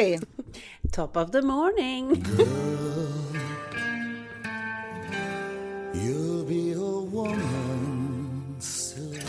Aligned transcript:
Hej! 0.00 0.20
Top 0.92 1.16
of 1.16 1.30
the 1.30 1.42
morning. 1.42 2.24
You'll 5.94 6.44
be 6.48 6.72
a 6.72 7.00
woman 7.12 8.56
soon. 8.60 9.20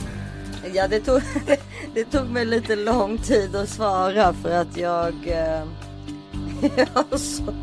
Ja, 0.73 0.87
det 0.87 0.99
tog, 0.99 1.21
det 1.93 2.05
tog 2.05 2.29
mig 2.29 2.45
lite 2.45 2.75
lång 2.75 3.17
tid 3.17 3.55
att 3.55 3.69
svara 3.69 4.33
för 4.33 4.51
att 4.51 4.77
jag... 4.77 5.13
Eh, 5.27 5.63
jag, 6.77 6.87
har 6.93 7.17
så 7.17 7.53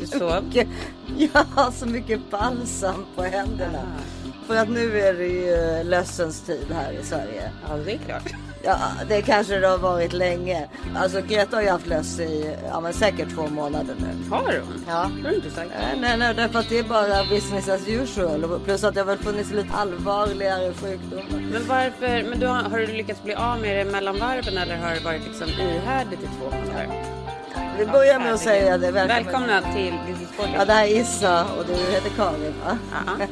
Du 0.00 0.06
sov? 0.06 0.44
mycket, 0.44 0.68
jag 1.16 1.44
har 1.44 1.70
så 1.70 1.86
mycket 1.86 2.30
balsam 2.30 3.04
på 3.16 3.22
händerna. 3.22 3.82
För 4.46 4.56
att 4.56 4.68
nu 4.68 5.00
är 5.00 5.14
det 5.14 5.28
ju 5.28 5.84
lössens 5.84 6.40
tid 6.40 6.66
här 6.72 6.92
i 6.92 7.04
Sverige. 7.04 7.50
Ja, 7.68 7.76
det 7.76 7.92
är 7.92 7.98
klart. 7.98 8.45
Ja, 8.66 8.78
det 9.08 9.22
kanske 9.22 9.58
det 9.58 9.68
har 9.68 9.78
varit 9.78 10.12
länge. 10.12 10.68
Alltså 10.96 11.20
Greta 11.20 11.56
har 11.56 11.62
ju 11.62 11.68
haft 11.70 11.86
löss 11.86 12.20
i 12.20 12.56
ja, 12.68 12.80
men 12.80 12.92
säkert 12.92 13.34
två 13.34 13.46
månader 13.46 13.94
nu. 13.98 14.30
Har 14.30 14.42
hon? 14.42 14.84
Ja. 14.88 15.10
Det 15.16 15.22
har 15.22 15.30
du 15.30 15.36
inte 15.36 15.50
sagt. 15.50 15.70
Nej, 15.80 15.98
nej, 16.00 16.16
nej, 16.18 16.34
därför 16.34 16.58
att 16.58 16.68
det 16.68 16.78
är 16.78 16.82
bara 16.82 17.24
business 17.24 17.68
as 17.68 17.88
usual. 17.88 18.60
Plus 18.64 18.84
att 18.84 18.94
det 18.94 19.00
har 19.00 19.06
väl 19.06 19.18
funnits 19.18 19.50
lite 19.50 19.74
allvarligare 19.74 20.72
sjukdomar. 20.74 21.50
Men 21.52 21.66
varför? 21.68 22.30
Men 22.30 22.40
du 22.40 22.46
har, 22.46 22.62
har 22.62 22.78
du 22.78 22.86
lyckats 22.86 23.22
bli 23.22 23.34
av 23.34 23.60
med 23.60 23.86
det 23.86 23.92
mellan 23.92 24.18
varven 24.18 24.58
eller 24.58 24.76
har 24.76 24.94
det 24.94 25.04
varit 25.04 25.26
liksom 25.26 25.48
ihärdigt 25.48 26.20
i 26.22 26.26
två 26.26 26.44
månader? 26.44 27.04
Vi 27.78 27.86
börjar 27.86 28.18
med 28.18 28.34
att 28.34 28.40
säga 28.40 28.78
det. 28.78 28.90
Välkomna, 28.90 29.46
Välkommen. 29.46 29.74
till 29.74 29.94
This 30.06 30.22
is. 30.22 30.28
Ja, 30.54 30.64
det 30.64 30.72
här 30.72 30.86
är 30.86 31.00
Issa 31.00 31.44
och 31.44 31.64
du 31.66 31.72
heter 31.72 32.10
Karin 32.16 32.54
va? 32.64 32.78
Ja. 33.18 33.26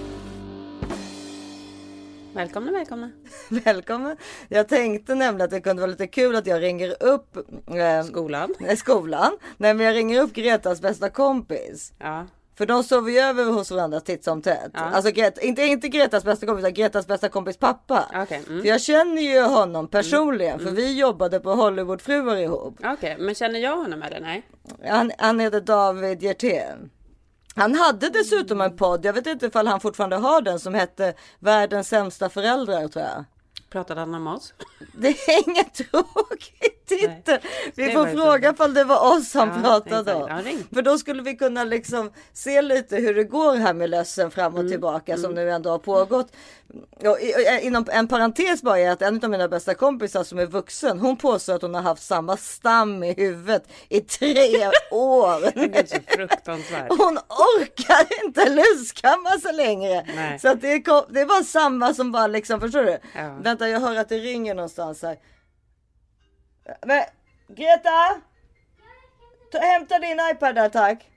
Välkomna, 2.34 2.72
välkomna. 2.72 3.10
Välkommen. 3.64 4.16
Jag 4.48 4.68
tänkte 4.68 5.14
nämligen 5.14 5.44
att 5.44 5.50
det 5.50 5.60
kunde 5.60 5.80
vara 5.82 5.90
lite 5.90 6.06
kul 6.06 6.36
att 6.36 6.46
jag 6.46 6.62
ringer 6.62 7.02
upp 7.02 7.36
eh, 7.36 8.02
Skolan. 8.04 8.54
nej, 8.60 8.76
skolan. 8.76 9.32
Nej, 9.56 9.74
men 9.74 9.86
jag 9.86 9.94
ringer 9.94 10.22
upp 10.22 10.32
Gretas 10.32 10.80
bästa 10.80 11.10
kompis. 11.10 11.92
Ja. 11.98 12.26
För 12.58 12.66
de 12.66 12.84
sover 12.84 13.12
ju 13.12 13.18
över 13.18 13.44
hos 13.44 13.70
varandra 13.70 14.00
titt 14.00 14.24
som 14.24 14.42
tätt. 14.42 14.70
Ja. 14.72 14.80
Alltså 14.80 15.10
Greta, 15.10 15.40
inte, 15.40 15.62
inte 15.62 15.88
Gretas 15.88 16.24
bästa 16.24 16.46
kompis, 16.46 16.62
utan 16.62 16.74
Gretas 16.74 17.06
bästa 17.06 17.28
kompis 17.28 17.56
pappa. 17.56 18.04
Okej. 18.14 18.42
Mm. 18.48 18.62
För 18.62 18.68
jag 18.68 18.80
känner 18.80 19.22
ju 19.22 19.40
honom 19.42 19.88
personligen, 19.88 20.60
för 20.60 20.70
vi 20.70 20.98
jobbade 20.98 21.40
på 21.40 21.54
Hollywoodfruar 21.54 22.36
ihop. 22.36 22.78
Okej, 22.84 23.16
men 23.18 23.34
känner 23.34 23.60
jag 23.60 23.76
honom 23.76 24.02
eller 24.02 24.20
nej? 24.20 24.42
Han, 24.88 25.12
han 25.18 25.40
heter 25.40 25.60
David 25.60 26.22
Hjertén. 26.22 26.90
Han 27.56 27.74
hade 27.74 28.08
dessutom 28.08 28.60
en 28.60 28.76
podd, 28.76 29.04
jag 29.04 29.12
vet 29.12 29.26
inte 29.26 29.46
ifall 29.46 29.66
han 29.66 29.80
fortfarande 29.80 30.16
har 30.16 30.40
den, 30.40 30.60
som 30.60 30.74
hette 30.74 31.14
Världens 31.38 31.88
sämsta 31.88 32.28
föräldrar 32.28 32.88
tror 32.88 33.04
jag. 33.04 33.24
Pratade 33.74 34.00
han 34.00 34.14
om 34.14 34.26
oss? 34.26 34.54
Det 34.92 35.08
är 35.08 35.48
inget 35.48 35.74
tråkigt 35.74 36.86
titel. 36.88 37.38
Vi 37.74 37.92
får 37.92 38.06
fråga 38.06 38.50
ifall 38.50 38.74
det 38.74 38.84
var 38.84 39.16
oss 39.16 39.34
han 39.34 39.48
Ja, 39.64 39.80
pratade 39.80 40.14
om. 40.14 40.42
För 40.74 40.82
då 40.82 40.98
skulle 40.98 41.22
vi 41.22 41.36
kunna 41.36 41.64
liksom 41.64 42.10
se 42.32 42.62
lite 42.62 42.96
hur 42.96 43.14
det 43.14 43.24
går 43.24 43.56
här 43.56 43.74
med 43.74 43.90
lössen 43.90 44.30
fram 44.30 44.52
Mm. 44.54 44.64
och 44.66 44.70
tillbaka 44.72 45.16
som 45.16 45.34
nu 45.34 45.50
ändå 45.50 45.70
har 45.70 45.78
pågått. 45.78 46.28
Och 47.04 47.18
inom 47.62 47.86
en 47.92 48.08
parentes 48.08 48.62
bara 48.62 48.78
är 48.78 48.90
att 48.90 49.02
en 49.02 49.24
av 49.24 49.30
mina 49.30 49.48
bästa 49.48 49.74
kompisar 49.74 50.24
som 50.24 50.38
är 50.38 50.46
vuxen, 50.46 50.98
hon 50.98 51.16
påstår 51.16 51.54
att 51.54 51.62
hon 51.62 51.74
har 51.74 51.82
haft 51.82 52.02
samma 52.02 52.36
stam 52.36 53.02
i 53.04 53.12
huvudet 53.14 53.68
i 53.88 54.00
tre 54.00 54.66
år. 54.90 55.40
Det 55.68 55.78
är 55.78 55.86
så 55.86 55.96
fruktansvärt. 56.08 56.88
Hon 56.88 57.18
orkar 57.28 58.24
inte 58.24 58.50
luskamma 58.50 59.30
sig 59.42 59.52
längre. 59.54 60.06
Nej. 60.16 60.38
Så 60.38 60.48
att 60.48 60.60
det, 60.60 60.72
är, 60.72 61.12
det 61.12 61.24
var 61.24 61.42
samma 61.42 61.94
som 61.94 62.12
bara 62.12 62.26
liksom, 62.26 62.60
förstår 62.60 62.82
du? 62.82 62.98
Ja. 63.14 63.34
Vänta, 63.42 63.63
jag 63.68 63.80
hör 63.80 63.96
att 63.96 64.08
det 64.08 64.18
ringer 64.18 64.54
någonstans 64.54 65.02
här. 65.02 65.18
Men, 66.86 67.04
Greta! 67.48 68.20
Ta, 69.52 69.58
hämta 69.58 69.98
din 69.98 70.18
iPad 70.32 70.54
där 70.54 70.68
tack. 70.68 71.10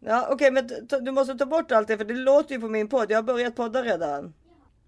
Ja 0.00 0.28
okej 0.30 0.50
men 0.50 0.88
ta, 0.88 0.98
du 0.98 1.12
måste 1.12 1.34
ta 1.34 1.46
bort 1.46 1.72
allt 1.72 1.88
det 1.88 1.98
för 1.98 2.04
det 2.04 2.14
låter 2.14 2.54
ju 2.54 2.60
på 2.60 2.68
min 2.68 2.88
podd. 2.88 3.10
Jag 3.10 3.18
har 3.18 3.22
börjat 3.22 3.56
podda 3.56 3.82
redan. 3.82 4.34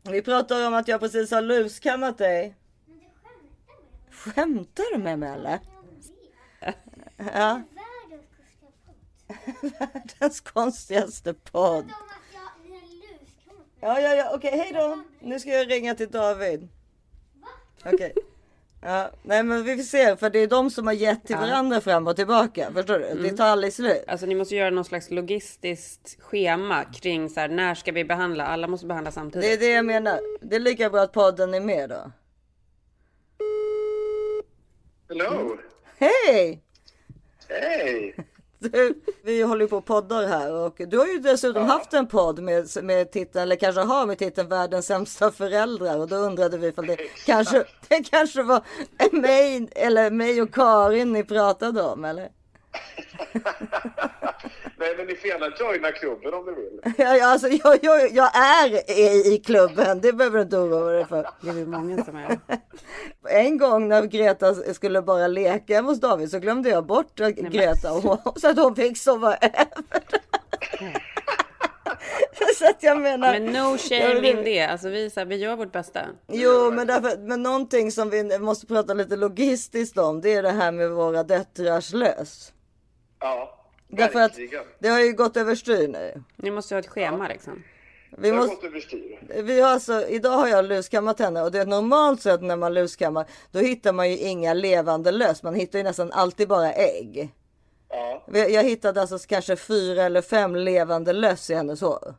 Vi 0.03 0.23
pratar 0.23 0.67
om 0.67 0.75
att 0.75 0.89
jag 0.89 1.01
precis 1.01 1.31
har 1.31 1.43
luskammat 1.43 2.19
dig. 2.19 2.57
Skämtar 4.11 4.93
du 4.93 4.99
med 4.99 5.19
mig 5.19 5.33
eller? 5.33 5.59
Ja. 7.17 7.63
Världens 9.79 10.41
konstigaste 10.41 11.35
podd. 11.35 11.91
Ja, 13.81 14.01
ja, 14.01 14.15
ja, 14.15 14.31
okej, 14.35 14.51
hej 14.51 14.73
då. 14.75 15.03
Nu 15.21 15.41
ska 15.41 15.51
jag 15.51 15.71
ringa 15.71 15.95
till 15.95 16.11
David. 16.11 16.69
Okej. 17.85 18.15
Ja, 18.83 19.11
nej 19.23 19.43
men 19.43 19.65
vi 19.65 19.77
får 19.77 19.83
se, 19.83 20.17
för 20.17 20.31
det 20.31 20.39
är 20.39 20.47
de 20.47 20.71
som 20.71 20.87
har 20.87 20.95
gett 20.95 21.27
till 21.27 21.37
varandra 21.37 21.81
fram 21.81 22.07
och 22.07 22.17
tillbaka. 22.17 22.71
Förstår 22.73 22.99
du? 22.99 23.23
Det 23.23 23.37
tar 23.37 23.47
aldrig 23.47 23.73
slut. 23.73 24.05
Alltså 24.09 24.27
ni 24.27 24.35
måste 24.35 24.57
göra 24.57 24.71
någon 24.71 24.85
slags 24.85 25.11
logistiskt 25.11 26.23
schema 26.23 26.85
kring 26.85 27.31
så 27.31 27.41
här, 27.41 27.49
när 27.49 27.75
ska 27.75 27.93
vi 27.93 28.05
behandla? 28.05 28.47
Alla 28.47 28.67
måste 28.67 28.87
behandla 28.87 29.11
samtidigt. 29.11 29.49
Det 29.49 29.53
är 29.53 29.69
det 29.69 29.75
jag 29.75 29.85
menar. 29.85 30.21
Det 30.41 30.57
är 30.57 30.61
lika 30.61 30.91
bra 30.91 31.01
att 31.01 31.13
podden 31.13 31.55
är 31.55 31.61
med 31.61 31.91
då. 31.91 32.13
Hello! 35.09 35.59
Hej! 35.99 36.63
Hej! 37.49 38.17
Du, 38.59 39.01
vi 39.23 39.43
håller 39.43 39.63
ju 39.65 39.69
på 39.69 39.77
och 39.77 39.85
poddar 39.85 40.27
här 40.27 40.53
och 40.53 40.81
du 40.87 40.99
har 40.99 41.07
ju 41.07 41.19
dessutom 41.19 41.67
haft 41.67 41.95
en 41.95 42.07
podd 42.07 42.39
med, 42.39 42.69
med 42.83 43.13
titeln, 43.13 43.43
eller 43.43 43.57
kanske 43.57 43.81
har 43.81 44.07
med 44.07 44.19
titeln 44.19 44.49
Världens 44.49 44.87
sämsta 44.87 45.33
föräldrar. 45.33 45.99
Och 45.99 46.09
då 46.09 46.17
undrade 46.17 46.59
vi 46.59 46.67
ifall 46.67 46.87
det 46.87 46.97
kanske, 47.27 47.65
det 47.89 48.11
kanske 48.11 48.43
var 48.43 48.63
mig, 49.13 49.69
eller 49.73 50.11
mig 50.11 50.43
och 50.43 50.55
Karin 50.55 51.13
ni 51.13 51.25
pratade 51.25 51.83
om 51.83 52.05
eller? 52.05 52.29
Nej, 54.81 54.95
men 54.97 55.07
ni 55.07 55.15
får 55.15 55.29
gärna 55.29 55.47
joina 55.59 55.93
klubben 55.93 56.35
om 56.35 56.47
ni 56.47 56.53
vill. 56.53 56.81
Ja, 56.97 57.27
alltså, 57.27 57.49
jag, 57.49 57.79
jag, 57.83 58.11
jag 58.13 58.37
är 58.37 58.91
i, 58.91 59.35
i 59.35 59.39
klubben, 59.39 60.01
det 60.01 60.13
behöver 60.13 60.37
du 60.37 60.43
inte 60.43 60.57
oroa 60.57 60.93
dig 60.93 61.07
för. 61.07 61.29
Det 61.41 61.51
är 61.51 61.55
ju 61.55 61.67
många 61.67 62.05
som 62.05 62.17
är. 62.17 62.39
En 63.29 63.59
gång 63.59 63.89
när 63.89 64.03
Greta 64.03 64.55
skulle 64.55 65.03
bara 65.03 65.27
leka 65.27 65.75
hemma 65.75 65.89
hos 65.89 66.01
David 66.01 66.31
så 66.31 66.39
glömde 66.39 66.69
jag 66.69 66.87
bort 66.87 67.17
Greta 67.51 67.93
och 67.93 68.03
hon, 68.03 68.19
så 68.37 68.49
att 68.49 68.59
hon 68.59 68.77
fick 68.77 68.99
sova 68.99 69.37
över. 69.37 69.69
så 72.59 72.67
att 72.71 72.83
jag 72.83 73.01
menar. 73.01 73.33
Men 73.33 73.45
no 73.45 73.79
shame 73.79 74.31
in 74.31 74.45
det. 74.45 74.63
Alltså 74.63 74.89
vi, 74.89 75.11
så 75.11 75.21
här, 75.21 75.27
vi 75.27 75.37
gör 75.37 75.57
vårt 75.57 75.73
bästa. 75.73 76.01
Jo, 76.29 76.71
men, 76.71 76.87
därför, 76.87 77.19
men 77.19 77.43
någonting 77.43 77.93
som 77.93 78.11
vi 78.11 78.39
måste 78.39 78.67
prata 78.67 78.95
lite 78.95 79.17
logistiskt 79.17 79.99
om, 79.99 80.21
det 80.21 80.35
är 80.35 80.43
det 80.43 80.51
här 80.51 80.73
med 80.73 80.91
våra 80.91 81.23
döttrars 81.23 81.93
lös. 81.93 82.53
Ja, 83.21 83.58
Därför 83.89 84.21
att 84.21 84.39
det 84.79 84.89
har 84.89 85.01
ju 85.01 85.13
gått 85.13 85.37
överstyr 85.37 85.89
nu. 85.89 86.23
Ni 86.37 86.51
måste 86.51 86.75
ha 86.75 86.81
ett 86.81 86.87
schema 86.87 87.29
liksom. 87.29 87.63
Vi 88.19 88.33
måste, 88.33 88.69
vi 89.43 89.61
har 89.61 89.71
alltså, 89.71 90.07
idag 90.09 90.31
har 90.31 90.49
jag 90.49 90.65
luskammat 90.65 91.19
henne 91.19 91.43
och 91.43 91.53
det 91.53 91.59
är 91.59 91.67
normalt 91.67 92.23
sett 92.23 92.43
när 92.43 92.57
man 92.57 92.75
luskammar, 92.75 93.27
då 93.53 93.59
hittar 93.59 93.93
man 93.93 94.11
ju 94.11 94.17
inga 94.19 94.55
levande 94.55 95.11
löss. 95.11 95.43
Man 95.43 95.55
hittar 95.55 95.79
ju 95.79 95.83
nästan 95.83 96.13
alltid 96.13 96.49
bara 96.49 96.73
ägg. 96.73 97.29
Ja. 97.89 98.23
Jag 98.33 98.65
hittade 98.65 99.01
alltså 99.01 99.19
kanske 99.19 99.57
fyra 99.57 100.03
eller 100.03 100.23
fem 100.23 100.57
levande 100.57 101.13
löss 101.13 101.51
i 101.51 101.55
hennes 101.55 101.81
hår. 101.81 102.15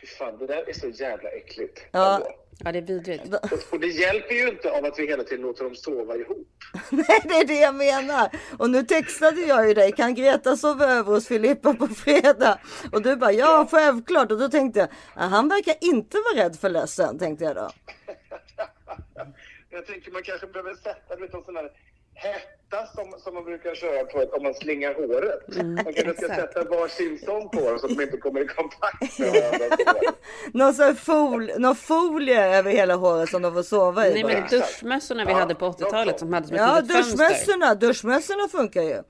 Fy 0.00 0.06
fan, 0.06 0.38
det 0.38 0.46
där 0.46 0.68
är 0.68 0.72
så 0.72 0.88
jävla 0.88 1.28
äckligt. 1.28 1.80
Ja. 1.90 2.28
Ja, 2.64 2.72
det 2.72 2.78
är 2.78 2.82
vidrigt. 2.82 3.34
Och, 3.72 3.80
det 3.80 3.86
hjälper 3.86 4.34
ju 4.34 4.48
inte 4.48 4.70
av 4.70 4.84
att 4.84 4.98
vi 4.98 5.06
hela 5.06 5.24
tiden 5.24 5.42
låter 5.42 5.64
dem 5.64 5.74
sova 5.74 6.16
ihop. 6.16 6.48
Nej, 6.90 7.20
det 7.24 7.34
är 7.34 7.46
det 7.46 7.60
jag 7.60 7.74
menar. 7.74 8.30
Och 8.58 8.70
nu 8.70 8.82
textade 8.82 9.40
jag 9.40 9.68
ju 9.68 9.74
dig. 9.74 9.92
Kan 9.92 10.14
Greta 10.14 10.56
sova 10.56 10.86
över 10.86 11.12
hos 11.12 11.28
Filippa 11.28 11.74
på 11.74 11.86
fredag? 11.86 12.58
Och 12.92 13.02
du 13.02 13.16
bara 13.16 13.32
ja, 13.32 13.68
självklart. 13.70 14.32
Och 14.32 14.38
då 14.38 14.48
tänkte 14.48 14.80
jag, 14.80 14.88
"Ah, 15.14 15.26
han 15.26 15.48
verkar 15.48 15.74
inte 15.80 16.16
vara 16.16 16.44
rädd 16.44 16.56
för 16.56 16.68
lössen, 16.70 17.18
tänkte 17.18 17.44
jag 17.44 17.56
då. 17.56 17.70
Jag 19.70 19.86
tänker 19.86 20.10
man 20.12 20.22
kanske 20.22 20.46
behöver 20.46 20.74
sätta 20.74 21.14
en 21.14 21.44
sån 21.44 21.56
här 21.56 21.70
hetta 22.70 22.86
som, 22.86 23.20
som 23.20 23.34
man 23.34 23.44
brukar 23.44 23.74
köra 23.74 24.04
på 24.04 24.36
om 24.36 24.42
man 24.42 24.54
slingar 24.54 24.94
håret. 24.94 25.56
man 25.84 25.94
kanske 25.94 26.14
ska 26.26 26.34
sätta 26.34 26.64
varsin 26.64 27.18
sån 27.24 27.48
på 27.48 27.70
dem 27.70 27.78
så 27.78 27.86
att 27.86 27.96
de 27.96 28.02
inte 28.02 28.16
kommer 28.16 28.40
i 28.40 28.46
kontakt 28.46 29.18
med 29.18 29.28
varandra. 29.32 30.12
Någon 30.52 30.74
sån 30.74 30.84
här 30.84 30.94
fol, 30.94 31.50
någon 31.58 31.76
folie 31.76 32.56
över 32.58 32.70
hela 32.70 32.94
håret 32.94 33.28
som 33.30 33.42
de 33.42 33.54
får 33.54 33.62
sova 33.62 34.06
i. 34.08 34.12
Nej 34.14 34.22
bara. 34.22 34.32
men 34.32 34.48
duschmössorna 34.50 35.24
vi 35.24 35.30
Ja, 35.32 35.38
hade 35.38 35.54
på 35.54 35.74
de 35.78 35.84
80-talet 35.84 36.14
så. 36.14 36.18
som 36.18 36.32
hade 36.32 36.46
som 36.46 36.56
ett 36.56 36.62
Ja, 36.62 36.80
litet 36.80 36.96
fönster. 36.96 37.16
duschmössorna, 37.28 37.74
duschmössorna 37.74 38.48
funkar 38.48 38.82
ju. 38.82 39.02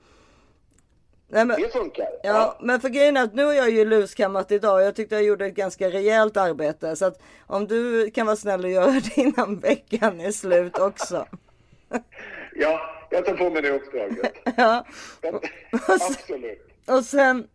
Nej, 1.31 1.45
men, 1.45 1.61
Det 1.61 1.69
funkar. 1.69 2.07
Ja, 2.23 2.57
men 2.61 2.81
för 2.81 2.89
grejen 2.89 3.17
är 3.17 3.23
att 3.23 3.33
nu 3.33 3.45
har 3.45 3.53
jag 3.53 3.69
ju 3.69 3.85
luskammat 3.85 4.51
idag 4.51 4.81
jag 4.81 4.95
tyckte 4.95 5.15
jag 5.15 5.23
gjorde 5.23 5.45
ett 5.45 5.55
ganska 5.55 5.89
rejält 5.89 6.37
arbete. 6.37 6.95
Så 6.95 7.05
att 7.05 7.21
om 7.47 7.67
du 7.67 8.11
kan 8.11 8.25
vara 8.25 8.35
snäll 8.35 8.63
och 8.63 8.71
göra 8.71 8.91
det 9.15 9.17
innan 9.17 9.59
veckan 9.59 10.19
är 10.19 10.31
slut 10.31 10.77
också. 10.79 11.25
Ja, 12.55 12.79
jag 13.09 13.25
tar 13.25 13.33
på 13.33 13.49
mig 13.49 13.61
det 13.61 13.69
uppdraget. 13.71 14.33
Ja, 14.57 14.85
Absolut. 15.87 16.67
och 16.87 17.03
sen 17.05 17.47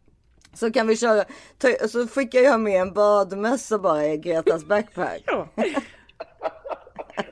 så 0.55 0.73
kan 0.73 0.87
vi 0.87 0.97
köra. 0.97 1.25
ta- 1.59 1.89
Så 1.89 2.09
skickar 2.09 2.41
jag 2.41 2.61
med 2.61 2.81
en 2.81 2.93
badmössa 2.93 3.79
bara 3.79 4.07
i 4.07 4.17
Gretas 4.19 4.65
backpack. 4.69 5.23
Ja. 5.27 5.49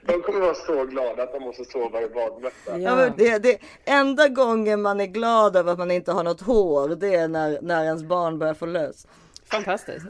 De 0.06 0.22
kommer 0.22 0.40
vara 0.40 0.54
så 0.54 0.84
glada 0.84 1.22
att 1.22 1.32
de 1.32 1.42
måste 1.42 1.64
sova 1.64 2.02
i 2.02 2.08
badmössa. 2.08 2.78
Ja, 2.78 3.10
det, 3.16 3.38
det, 3.38 3.58
enda 3.84 4.28
gången 4.28 4.82
man 4.82 5.00
är 5.00 5.06
glad 5.06 5.56
över 5.56 5.72
att 5.72 5.78
man 5.78 5.90
inte 5.90 6.12
har 6.12 6.24
något 6.24 6.40
hår, 6.40 6.88
det 6.88 7.14
är 7.14 7.28
när, 7.28 7.58
när 7.62 7.84
ens 7.84 8.02
barn 8.02 8.38
börjar 8.38 8.54
få 8.54 8.66
lös. 8.66 9.06
Fantastiskt. 9.52 10.06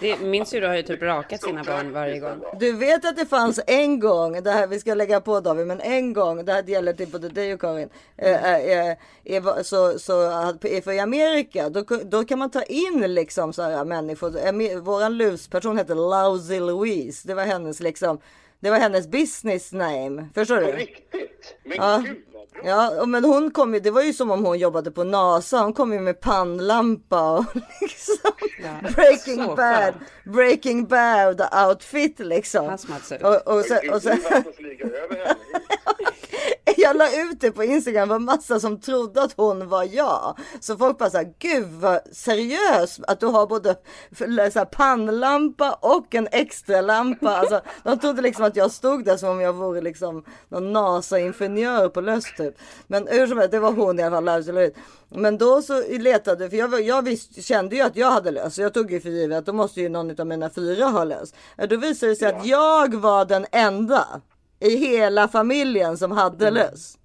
Det, 0.00 0.20
min 0.20 0.46
syrra 0.46 0.68
har 0.68 0.74
ju 0.76 0.82
typ 0.82 1.02
rakat 1.02 1.42
sina 1.42 1.64
barn 1.64 1.92
varje 1.92 2.18
gång. 2.18 2.42
Du 2.60 2.72
vet 2.72 3.04
att 3.04 3.16
det 3.16 3.26
fanns 3.26 3.60
en 3.66 4.00
gång, 4.00 4.42
det 4.42 4.50
här 4.50 4.66
vi 4.66 4.80
ska 4.80 4.94
lägga 4.94 5.20
på 5.20 5.40
David, 5.40 5.66
men 5.66 5.80
en 5.80 6.12
gång, 6.12 6.44
det 6.44 6.52
här 6.52 6.62
gäller 6.62 6.92
till 6.92 7.08
både 7.08 7.28
dig 7.28 7.54
och 7.54 7.60
Karin, 7.60 7.88
eh, 8.16 8.54
eh, 8.54 8.96
eh, 9.24 9.62
så, 9.62 9.98
så 9.98 10.12
för 10.62 10.92
i 10.92 10.98
Amerika 11.00 11.68
då, 11.68 11.84
då 12.04 12.24
kan 12.24 12.38
man 12.38 12.50
ta 12.50 12.62
in 12.62 13.14
liksom 13.14 13.52
så 13.52 13.62
här 13.62 13.84
människor, 13.84 14.80
våran 14.80 15.16
lusperson 15.16 15.78
heter 15.78 15.94
Lousy 15.94 16.60
Louise, 16.60 17.28
det 17.28 17.34
var 17.34 17.44
hennes 17.44 17.80
liksom, 17.80 18.20
det 18.60 18.70
var 18.70 18.78
hennes 18.78 19.08
business 19.08 19.72
name, 19.72 20.28
förstår 20.34 20.56
På 20.60 20.66
du? 20.66 20.72
riktigt? 20.72 21.56
Men 21.64 21.76
Ja. 21.76 22.02
gud 22.06 22.16
bra. 22.52 22.62
Ja, 22.64 23.00
och 23.00 23.08
men 23.08 23.24
hon 23.24 23.50
kom 23.50 23.74
ju, 23.74 23.80
det 23.80 23.90
var 23.90 24.02
ju 24.02 24.12
som 24.12 24.30
om 24.30 24.44
hon 24.44 24.58
jobbade 24.58 24.90
på 24.90 25.04
NASA. 25.04 25.58
Hon 25.58 25.72
kom 25.72 25.92
ju 25.92 26.00
med 26.00 26.20
pannlampa 26.20 27.30
och 27.30 27.44
liksom 27.80 28.16
Ja, 28.62 28.90
Breaking 28.94 29.46
Bad, 29.46 29.56
skön. 29.56 29.94
Breaking 30.34 30.86
Bad 30.86 31.48
outfit 31.68 32.18
liksom. 32.18 32.68
Hazmat-suit. 32.68 33.22
Och, 33.22 33.48
och 33.48 33.54
Men 33.54 33.64
sen, 33.64 33.90
och 33.92 34.02
sen, 34.02 34.18
jag 36.76 36.96
la 36.96 37.22
ut 37.22 37.40
det 37.40 37.50
på 37.50 37.64
Instagram, 37.64 38.08
det 38.08 38.14
var 38.14 38.18
massa 38.18 38.60
som 38.60 38.80
trodde 38.80 39.22
att 39.22 39.32
hon 39.36 39.68
var 39.68 39.84
jag. 39.84 40.38
Så 40.60 40.76
folk 40.76 40.98
bara 40.98 41.10
såhär, 41.10 41.34
gud 41.38 41.66
vad 41.66 42.00
seriös 42.12 43.00
att 43.06 43.20
du 43.20 43.26
har 43.26 43.46
både 43.46 43.76
så 44.52 44.64
pannlampa 44.64 45.72
och 45.72 46.14
en 46.14 46.28
extra 46.32 46.80
lampa. 46.80 47.30
Alltså, 47.40 47.60
de 47.84 47.98
trodde 47.98 48.22
liksom 48.22 48.44
att 48.44 48.56
jag 48.56 48.70
stod 48.70 49.04
där 49.04 49.16
som 49.16 49.28
om 49.28 49.40
jag 49.40 49.52
vore 49.52 49.80
liksom 49.80 50.24
någon 50.48 50.72
NASA-ingenjör 50.72 51.88
på 51.88 52.00
löst 52.00 52.36
typ. 52.36 52.54
Men 52.86 53.06
hur 53.06 53.26
som 53.26 53.38
helst, 53.38 53.50
det 53.50 53.58
var 53.58 53.72
hon 53.72 54.00
i 54.00 54.02
alla 54.02 54.16
fall. 54.16 54.44
Louise. 54.46 54.74
Men 55.08 55.38
då 55.38 55.62
så 55.62 55.82
letade, 55.88 56.50
för 56.50 56.56
jag, 56.56 56.80
jag 56.80 57.02
visst, 57.02 57.44
kände 57.44 57.76
ju 57.76 57.82
att 57.82 57.96
jag 57.96 58.10
hade 58.10 58.30
lös. 58.30 58.54
Så 58.54 58.62
jag 58.62 58.74
tog 58.74 58.92
ju 58.92 59.00
för 59.00 59.08
givet 59.08 59.38
att 59.38 59.46
då 59.46 59.52
måste 59.52 59.80
ju 59.80 59.88
någon 59.88 60.20
av 60.20 60.26
mina 60.26 60.50
fyra 60.50 60.84
ha 60.84 61.04
lös. 61.04 61.34
Ja, 61.56 61.66
Då 61.66 61.76
visade 61.76 62.12
det 62.12 62.16
sig 62.16 62.28
att 62.28 62.46
jag 62.46 62.94
var 62.94 63.24
den 63.24 63.46
enda 63.52 64.20
i 64.60 64.76
hela 64.76 65.28
familjen 65.28 65.98
som 65.98 66.10
hade 66.10 66.50
lös. 66.50 66.98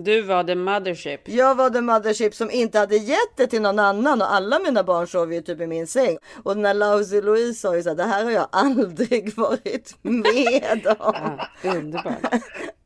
Du 0.00 0.22
var 0.22 0.44
the 0.44 0.54
mothership. 0.54 1.28
Jag 1.28 1.54
var 1.54 1.70
the 1.70 1.80
mothership 1.80 2.34
som 2.34 2.50
inte 2.50 2.78
hade 2.78 2.96
gett 2.96 3.36
det 3.36 3.46
till 3.46 3.62
någon 3.62 3.78
annan 3.78 4.22
och 4.22 4.32
alla 4.32 4.58
mina 4.58 4.82
barn 4.84 5.06
sov 5.06 5.32
ju 5.32 5.40
typ 5.40 5.60
i 5.60 5.66
min 5.66 5.86
säng. 5.86 6.18
Och 6.42 6.56
när 6.56 6.74
Lousy 6.74 7.20
Louise 7.20 7.60
sa 7.60 7.76
ju 7.76 7.82
så 7.82 7.88
här, 7.88 7.96
det 7.96 8.04
här 8.04 8.24
har 8.24 8.30
jag 8.30 8.48
aldrig 8.52 9.34
varit 9.36 9.94
med 10.02 10.86
om. 10.98 11.38
Ja, 11.62 11.70
underbart. 11.74 12.34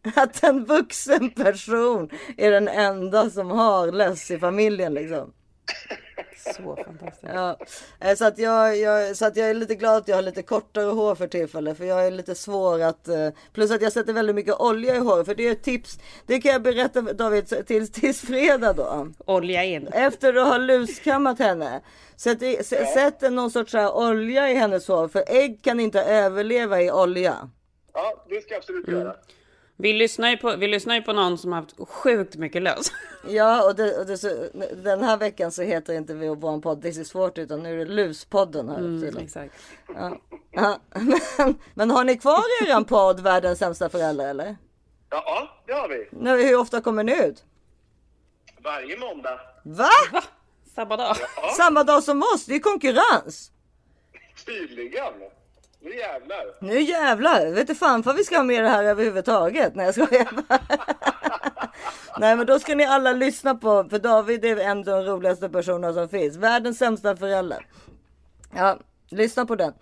Att 0.14 0.44
en 0.44 0.64
vuxen 0.64 1.30
person 1.30 2.10
är 2.36 2.50
den 2.50 2.68
enda 2.68 3.30
som 3.30 3.50
har 3.50 3.92
löss 3.92 4.30
i 4.30 4.38
familjen 4.38 4.94
liksom. 4.94 5.32
Så 6.56 6.76
fantastiskt. 6.84 7.32
Ja, 7.34 7.56
eh, 8.00 8.14
så 8.16 8.24
att 8.24 8.38
jag, 8.38 8.76
jag, 8.78 9.16
så 9.16 9.26
att 9.26 9.36
jag 9.36 9.50
är 9.50 9.54
lite 9.54 9.74
glad 9.74 9.96
att 9.96 10.08
jag 10.08 10.16
har 10.16 10.22
lite 10.22 10.42
kortare 10.42 10.84
hår 10.90 11.14
för 11.14 11.26
tillfället. 11.26 11.78
För 11.78 11.84
jag 11.84 12.06
är 12.06 12.10
lite 12.10 12.34
svår 12.34 12.82
att... 12.82 13.08
eh, 13.08 13.28
Plus 13.52 13.70
att 13.70 13.82
jag 13.82 13.92
sätter 13.92 14.12
väldigt 14.12 14.34
mycket 14.36 14.60
olja 14.60 14.94
i 14.94 14.98
håret. 14.98 15.26
För 15.26 15.34
det 15.34 15.48
är 15.48 15.52
ett 15.52 15.62
tips. 15.62 15.98
Det 16.26 16.40
kan 16.40 16.52
jag 16.52 16.62
berätta 16.62 17.00
David 17.00 17.66
tills, 17.66 17.92
tills 17.92 18.20
fredag 18.20 18.72
då. 18.72 19.08
Olja 19.26 19.64
in. 19.64 19.86
Efter 19.86 20.34
att 20.34 20.48
ha 20.48 20.58
luskammat 20.58 21.38
henne. 21.38 21.80
Sätt, 22.16 22.42
i, 22.42 22.56
s- 22.56 22.92
sätt 22.94 23.22
en 23.22 23.34
någon 23.34 23.50
sorts 23.50 23.74
olja 23.74 24.50
i 24.50 24.54
hennes 24.54 24.88
hår. 24.88 25.08
För 25.08 25.24
ägg 25.26 25.62
kan 25.62 25.80
inte 25.80 26.02
överleva 26.02 26.80
i 26.82 26.90
olja. 26.90 27.48
Ja, 27.94 28.24
det 28.28 28.40
ska 28.42 28.50
jag 28.54 28.58
absolut 28.58 28.88
Mm. 28.88 29.00
göra. 29.00 29.16
Vi 29.82 29.92
lyssnar, 29.92 30.30
ju 30.30 30.36
på, 30.36 30.56
vi 30.56 30.68
lyssnar 30.68 30.94
ju 30.94 31.02
på 31.02 31.12
någon 31.12 31.38
som 31.38 31.52
har 31.52 31.60
haft 31.60 31.74
sjukt 31.88 32.36
mycket 32.36 32.62
lös. 32.62 32.92
Ja, 33.28 33.68
och, 33.68 33.74
det, 33.76 33.98
och 33.98 34.06
det, 34.06 34.18
så, 34.18 34.28
den 34.84 35.02
här 35.02 35.16
veckan 35.16 35.52
så 35.52 35.62
heter 35.62 35.94
inte 35.94 36.14
vi 36.14 36.28
vår 36.28 36.60
podd 36.60 36.82
This 36.82 36.98
is 36.98 37.08
svårt 37.08 37.38
utan 37.38 37.62
nu 37.62 37.80
är 37.80 37.84
det 37.86 37.92
luspodden 37.92 38.68
här 38.68 38.78
Mm, 38.78 39.16
exakt. 39.16 39.54
Ja, 39.94 40.18
ja, 40.50 40.78
men, 41.38 41.54
men 41.74 41.90
har 41.90 42.04
ni 42.04 42.18
kvar 42.18 42.42
eran 42.66 42.84
podd 42.84 43.20
Världens 43.20 43.58
sämsta 43.58 43.88
föräldrar 43.88 44.28
eller? 44.28 44.56
Ja, 45.10 45.22
ja, 45.26 45.48
det 45.66 45.72
har 45.72 45.88
vi. 45.88 46.08
Nu, 46.10 46.42
hur 46.42 46.58
ofta 46.58 46.80
kommer 46.80 47.04
ni 47.04 47.26
ut? 47.26 47.44
Varje 48.64 48.98
måndag. 48.98 49.40
Va? 49.64 49.88
Va? 50.12 50.22
Samma 50.74 50.96
dag? 50.96 51.16
Samma 51.56 51.84
dag 51.84 52.02
som 52.02 52.22
oss? 52.22 52.44
Det 52.46 52.54
är 52.54 52.60
konkurrens. 52.60 53.52
Tydligen. 54.46 55.12
Nu 55.84 55.96
jävlar. 55.96 56.44
Nu 56.60 56.80
jävlar, 56.80 57.46
vet 57.46 57.66
du 57.66 57.74
fan 57.74 58.02
vad 58.02 58.16
vi 58.16 58.24
ska 58.24 58.36
ha 58.36 58.44
med 58.44 58.64
det 58.64 58.68
här 58.68 58.84
överhuvudtaget? 58.84 59.74
Nej 59.74 59.86
jag 59.86 59.94
skojar. 59.94 60.28
Nej 62.18 62.36
men 62.36 62.46
då 62.46 62.58
ska 62.58 62.74
ni 62.74 62.84
alla 62.84 63.12
lyssna 63.12 63.54
på, 63.54 63.84
för 63.90 63.98
David 63.98 64.44
är 64.44 64.56
en 64.56 64.78
av 64.78 64.84
de 64.84 65.04
roligaste 65.04 65.48
personerna 65.48 65.94
som 65.94 66.08
finns. 66.08 66.36
Världens 66.36 66.78
sämsta 66.78 67.16
förälder. 67.16 67.66
Ja, 68.56 68.78
lyssna 69.08 69.46
på 69.46 69.56
den. 69.56 69.72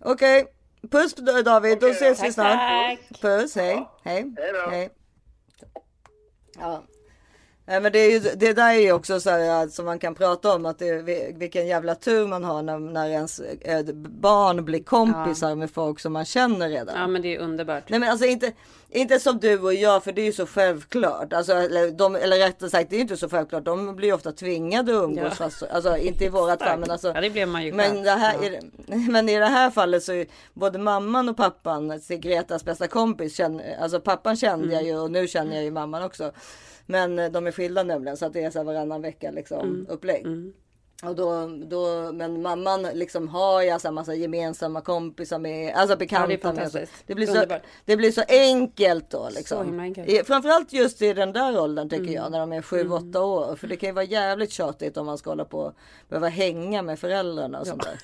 Okej, 0.00 0.46
puss 0.90 1.14
på 1.14 1.20
dig, 1.20 1.42
David, 1.42 1.80
då 1.80 1.86
Okej, 1.86 1.90
ses 1.90 2.18
vi 2.18 2.22
tack, 2.22 2.34
snart. 2.34 2.58
tack. 2.58 3.20
Puss, 3.20 3.56
hej. 3.56 3.88
Hej. 4.04 4.34
Hej 4.38 4.52
då. 4.52 4.70
Hej. 4.70 4.90
Ja. 6.58 6.82
Nej, 7.66 7.80
men 7.80 7.92
det, 7.92 7.98
är 7.98 8.10
ju, 8.10 8.18
det 8.36 8.52
där 8.52 8.74
är 8.74 8.78
ju 8.80 8.92
också 8.92 9.20
så 9.20 9.30
här 9.30 9.68
som 9.68 9.84
man 9.84 9.98
kan 9.98 10.14
prata 10.14 10.54
om 10.54 10.66
att 10.66 10.78
det, 10.78 10.88
är- 10.88 11.38
vilken 11.38 11.66
jävla 11.66 11.94
tur 11.94 12.26
man 12.26 12.44
har 12.44 12.62
när, 12.62 12.78
när 12.78 13.08
ens 13.08 13.40
eh, 13.40 13.84
barn 13.94 14.64
blir 14.64 14.82
kompisar 14.82 15.54
med 15.54 15.70
folk 15.70 16.00
som 16.00 16.12
man 16.12 16.24
känner 16.24 16.68
redan. 16.68 17.00
Ja 17.00 17.06
men 17.06 17.22
det 17.22 17.34
är 17.36 17.38
underbart. 17.38 17.82
Nej 17.88 18.00
men 18.00 18.10
alltså 18.10 18.26
inte, 18.26 18.52
inte 18.90 19.18
som 19.18 19.38
du 19.38 19.58
och 19.60 19.74
jag 19.74 20.04
för 20.04 20.12
det 20.12 20.20
är 20.22 20.26
ju 20.26 20.32
så 20.32 20.46
självklart. 20.46 21.32
Alltså, 21.32 21.52
eller, 21.52 21.90
de, 21.90 22.16
eller 22.16 22.36
rättare 22.38 22.70
sagt 22.70 22.90
det 22.90 22.96
är 22.96 22.98
ju 22.98 23.02
inte 23.02 23.16
så 23.16 23.28
självklart. 23.28 23.64
De 23.64 23.96
blir 23.96 24.08
ju 24.08 24.14
ofta 24.14 24.32
tvingade 24.32 24.92
att 24.98 25.04
umgås. 25.04 25.22
Ja. 25.24 25.30
Fast, 25.30 25.62
alltså 25.62 25.96
inte 25.96 26.24
i 26.24 26.28
vårat 26.28 26.62
fall 26.62 26.78
men 26.80 26.90
alltså. 26.90 27.08
Ja 27.14 27.20
det 27.20 27.30
blev 27.30 27.48
man 27.48 27.64
ju 27.64 27.72
Men, 27.72 27.90
själv. 27.90 28.04
det 28.04 28.10
här, 28.10 28.34
ja. 28.42 28.46
i 28.46 28.50
det- 28.86 28.96
men 29.12 29.28
i 29.28 29.38
det 29.38 29.46
här 29.46 29.70
fallet 29.70 30.02
så 30.02 30.12
är 30.12 30.26
både 30.54 30.78
mamman 30.78 31.28
och 31.28 31.36
pappan 31.36 32.00
Gretas 32.08 32.64
bästa 32.64 32.86
kompis. 32.88 33.36
Känner, 33.36 33.76
alltså 33.82 34.00
pappan 34.00 34.36
kände 34.36 34.64
Mm. 34.64 34.74
jag 34.76 34.84
ju 34.84 34.98
och 34.98 35.10
nu 35.10 35.28
känner 35.28 35.54
jag 35.54 35.64
ju 35.64 35.70
mamman 35.70 36.02
också. 36.02 36.32
Men 36.86 37.18
eh, 37.18 37.30
de 37.30 37.46
är 37.46 37.52
skilda 37.52 37.82
nämligen 37.82 38.16
så 38.16 38.26
att 38.26 38.32
det 38.32 38.42
är 38.44 38.50
så 38.50 38.58
här 38.58 38.64
varannan 38.64 39.02
vecka 39.02 39.30
liksom 39.30 39.60
Mm. 39.60 39.86
upplägg. 39.88 40.26
Och 41.04 41.16
då, 41.16 41.46
då, 41.66 42.12
men 42.12 42.42
mamman 42.42 42.82
liksom 42.82 43.28
har 43.28 43.62
jag 43.62 43.80
så 43.80 43.88
här 43.88 43.92
massa 43.92 44.14
gemensamma 44.14 44.80
kompisar 44.80 45.38
med, 45.38 45.74
alltså 45.74 45.96
bekanta 45.96 46.28
med. 46.28 46.40
fantastiskt. 46.40 46.92
Det 47.06 47.14
blir, 47.14 47.26
så, 47.26 47.44
det 47.84 47.96
blir 47.96 48.10
så 48.12 48.22
enkelt 48.28 49.10
då 49.10 49.28
liksom. 49.34 49.68
Så 49.76 49.80
enkelt. 49.80 50.08
I, 50.08 50.24
framförallt 50.24 50.72
just 50.72 51.02
i 51.02 51.12
den 51.12 51.32
där 51.32 51.60
åldern 51.60 51.88
tycker 51.88 52.02
Mm. 52.02 52.14
jag, 52.14 52.30
när 52.32 52.38
de 52.38 52.52
är 52.52 52.62
7-8 52.62 53.16
år. 53.18 53.56
För 53.56 53.66
det 53.68 53.76
kan 53.76 53.88
ju 53.88 53.92
vara 53.94 54.04
jävligt 54.04 54.50
tjatigt 54.52 54.96
om 54.96 55.06
man 55.06 55.18
ska 55.18 55.30
hålla 55.30 55.44
på 55.44 55.72
behöva 56.08 56.28
hänga 56.28 56.82
med 56.82 56.98
föräldrarna 56.98 57.60
och 57.60 57.66
sånt 57.66 57.84
där. 57.84 57.98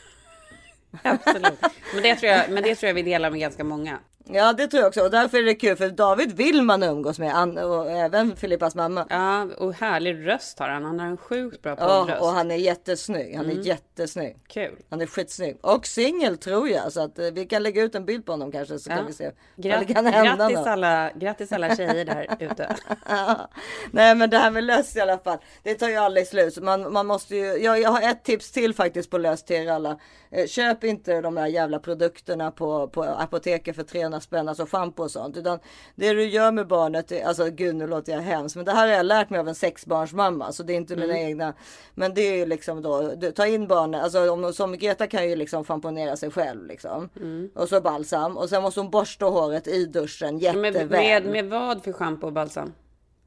Absolut. 1.02 1.60
Men 1.94 2.02
det, 2.02 2.14
tror 2.16 2.32
jag, 2.32 2.50
men 2.50 2.62
det 2.62 2.74
tror 2.74 2.88
jag 2.88 2.94
vi 2.94 3.02
delar 3.02 3.30
med 3.30 3.40
ganska 3.40 3.64
många. 3.64 3.98
Ja 4.30 4.52
det 4.52 4.66
tror 4.66 4.80
jag 4.80 4.88
också 4.88 5.00
och 5.02 5.10
därför 5.10 5.38
är 5.38 5.42
det 5.42 5.54
kul 5.54 5.76
för 5.76 5.88
David 5.88 6.32
vill 6.36 6.62
man 6.62 6.82
umgås 6.82 7.18
med 7.18 7.58
och 7.58 7.90
även 7.90 8.36
Filippas 8.36 8.74
mamma. 8.74 9.06
Ja 9.10 9.42
och 9.58 9.74
härlig 9.74 10.26
röst 10.26 10.58
har 10.58 10.68
han. 10.68 10.84
Han 10.84 11.00
har 11.00 11.06
en 11.06 11.16
sjukt 11.16 11.62
bra 11.62 11.76
Ja 11.78 12.00
poddröst. 12.00 12.22
och 12.22 12.28
han 12.28 12.50
är 12.50 12.56
jättesnygg. 12.56 13.36
Han 13.36 13.46
är 13.46 13.50
Mm. 13.50 13.62
jättesnygg. 13.62 14.36
Kul. 14.48 14.76
Han 14.90 15.00
är 15.00 15.06
skitsnygg 15.06 15.58
och 15.60 15.86
singel 15.86 16.38
tror 16.38 16.68
jag 16.68 16.92
så 16.92 17.00
att 17.00 17.18
eh, 17.18 17.26
vi 17.26 17.46
kan 17.46 17.62
lägga 17.62 17.82
ut 17.82 17.94
en 17.94 18.04
bild 18.04 18.26
på 18.26 18.32
honom 18.32 18.52
kanske 18.52 18.78
så 18.78 18.90
Ja. 18.90 18.96
kan 18.96 19.06
vi 19.06 19.12
se 19.12 19.24
vad 19.56 19.64
Gra- 19.66 19.78
det 19.86 19.94
kan 19.94 20.06
hända. 20.06 20.36
grattis, 20.48 20.64
då. 20.64 20.70
alla, 20.70 21.10
grattis 21.14 21.52
alla 21.52 21.76
tjejer 21.76 22.04
där 22.04 22.36
ute. 22.40 22.76
Ja. 23.08 23.50
Nej 23.90 24.14
men 24.14 24.30
det 24.30 24.38
här 24.38 24.50
med 24.50 24.64
löss 24.64 24.96
i 24.96 25.00
alla 25.00 25.18
fall. 25.18 25.38
Det 25.62 25.74
tar 25.74 25.88
ju 25.88 25.96
aldrig 25.96 26.26
slut. 26.26 26.62
Man, 26.62 26.92
man 26.92 27.06
måste 27.06 27.36
ju, 27.36 27.44
jag, 27.46 27.80
jag 27.80 27.90
har 27.90 28.02
ett 28.10 28.24
tips 28.24 28.50
till 28.52 28.74
faktiskt 28.74 29.10
på 29.10 29.18
löss 29.18 29.42
till 29.44 29.56
er 29.56 29.70
alla. 29.72 29.98
Eh, 30.30 30.46
köp 30.46 30.84
inte 30.84 31.20
de 31.20 31.36
här 31.36 31.46
jävla 31.46 31.78
produkterna 31.78 32.50
på, 32.50 32.88
på 32.88 33.02
apoteket 33.04 33.76
för 33.76 33.82
300 33.82 34.17
spänn, 34.20 34.48
alltså 34.48 34.66
schampo 34.66 35.02
och 35.02 35.10
sånt. 35.10 35.36
Utan 35.36 35.58
det 35.94 36.12
du 36.12 36.24
gör 36.24 36.52
med 36.52 36.66
barnet, 36.66 37.12
är- 37.12 37.24
alltså 37.24 37.50
gud 37.50 37.74
nu 37.74 37.86
låter 37.86 38.12
jag 38.12 38.20
hemskt. 38.20 38.56
Men 38.56 38.64
det 38.64 38.72
här 38.72 38.86
har 38.88 38.94
jag 38.94 39.06
lärt 39.06 39.30
mig 39.30 39.40
av 39.40 39.48
en 39.48 39.54
sexbarnsmamma. 39.54 40.52
Så 40.52 40.62
det 40.62 40.72
är 40.72 40.76
inte 40.76 40.96
mina 40.96 41.18
egna. 41.18 41.54
Men 41.94 42.14
det 42.14 42.20
är 42.20 42.36
ju 42.36 42.46
liksom 42.46 42.82
då, 42.82 43.14
du, 43.16 43.32
ta 43.32 43.46
in 43.46 43.66
barnet, 43.66 44.02
alltså 44.02 44.30
om, 44.30 44.52
som 44.52 44.78
Greta 44.78 45.06
kan 45.06 45.28
ju 45.28 45.36
liksom 45.36 45.64
schamponera 45.64 46.16
sig 46.16 46.30
själv 46.30 46.66
liksom. 46.66 47.08
Och 47.54 47.68
så 47.68 47.80
balsam. 47.80 48.36
Och 48.36 48.48
sen 48.48 48.62
måste 48.62 48.80
hon 48.80 48.90
borsta 48.90 49.26
håret 49.26 49.68
i 49.68 49.86
duschen 49.86 50.38
jätteväl. 50.38 50.88
Med, 50.90 51.24
med, 51.24 51.32
med 51.32 51.60
vad 51.60 51.82
för 51.84 51.92
schampo 51.92 52.26
och 52.26 52.32
balsam? 52.32 52.72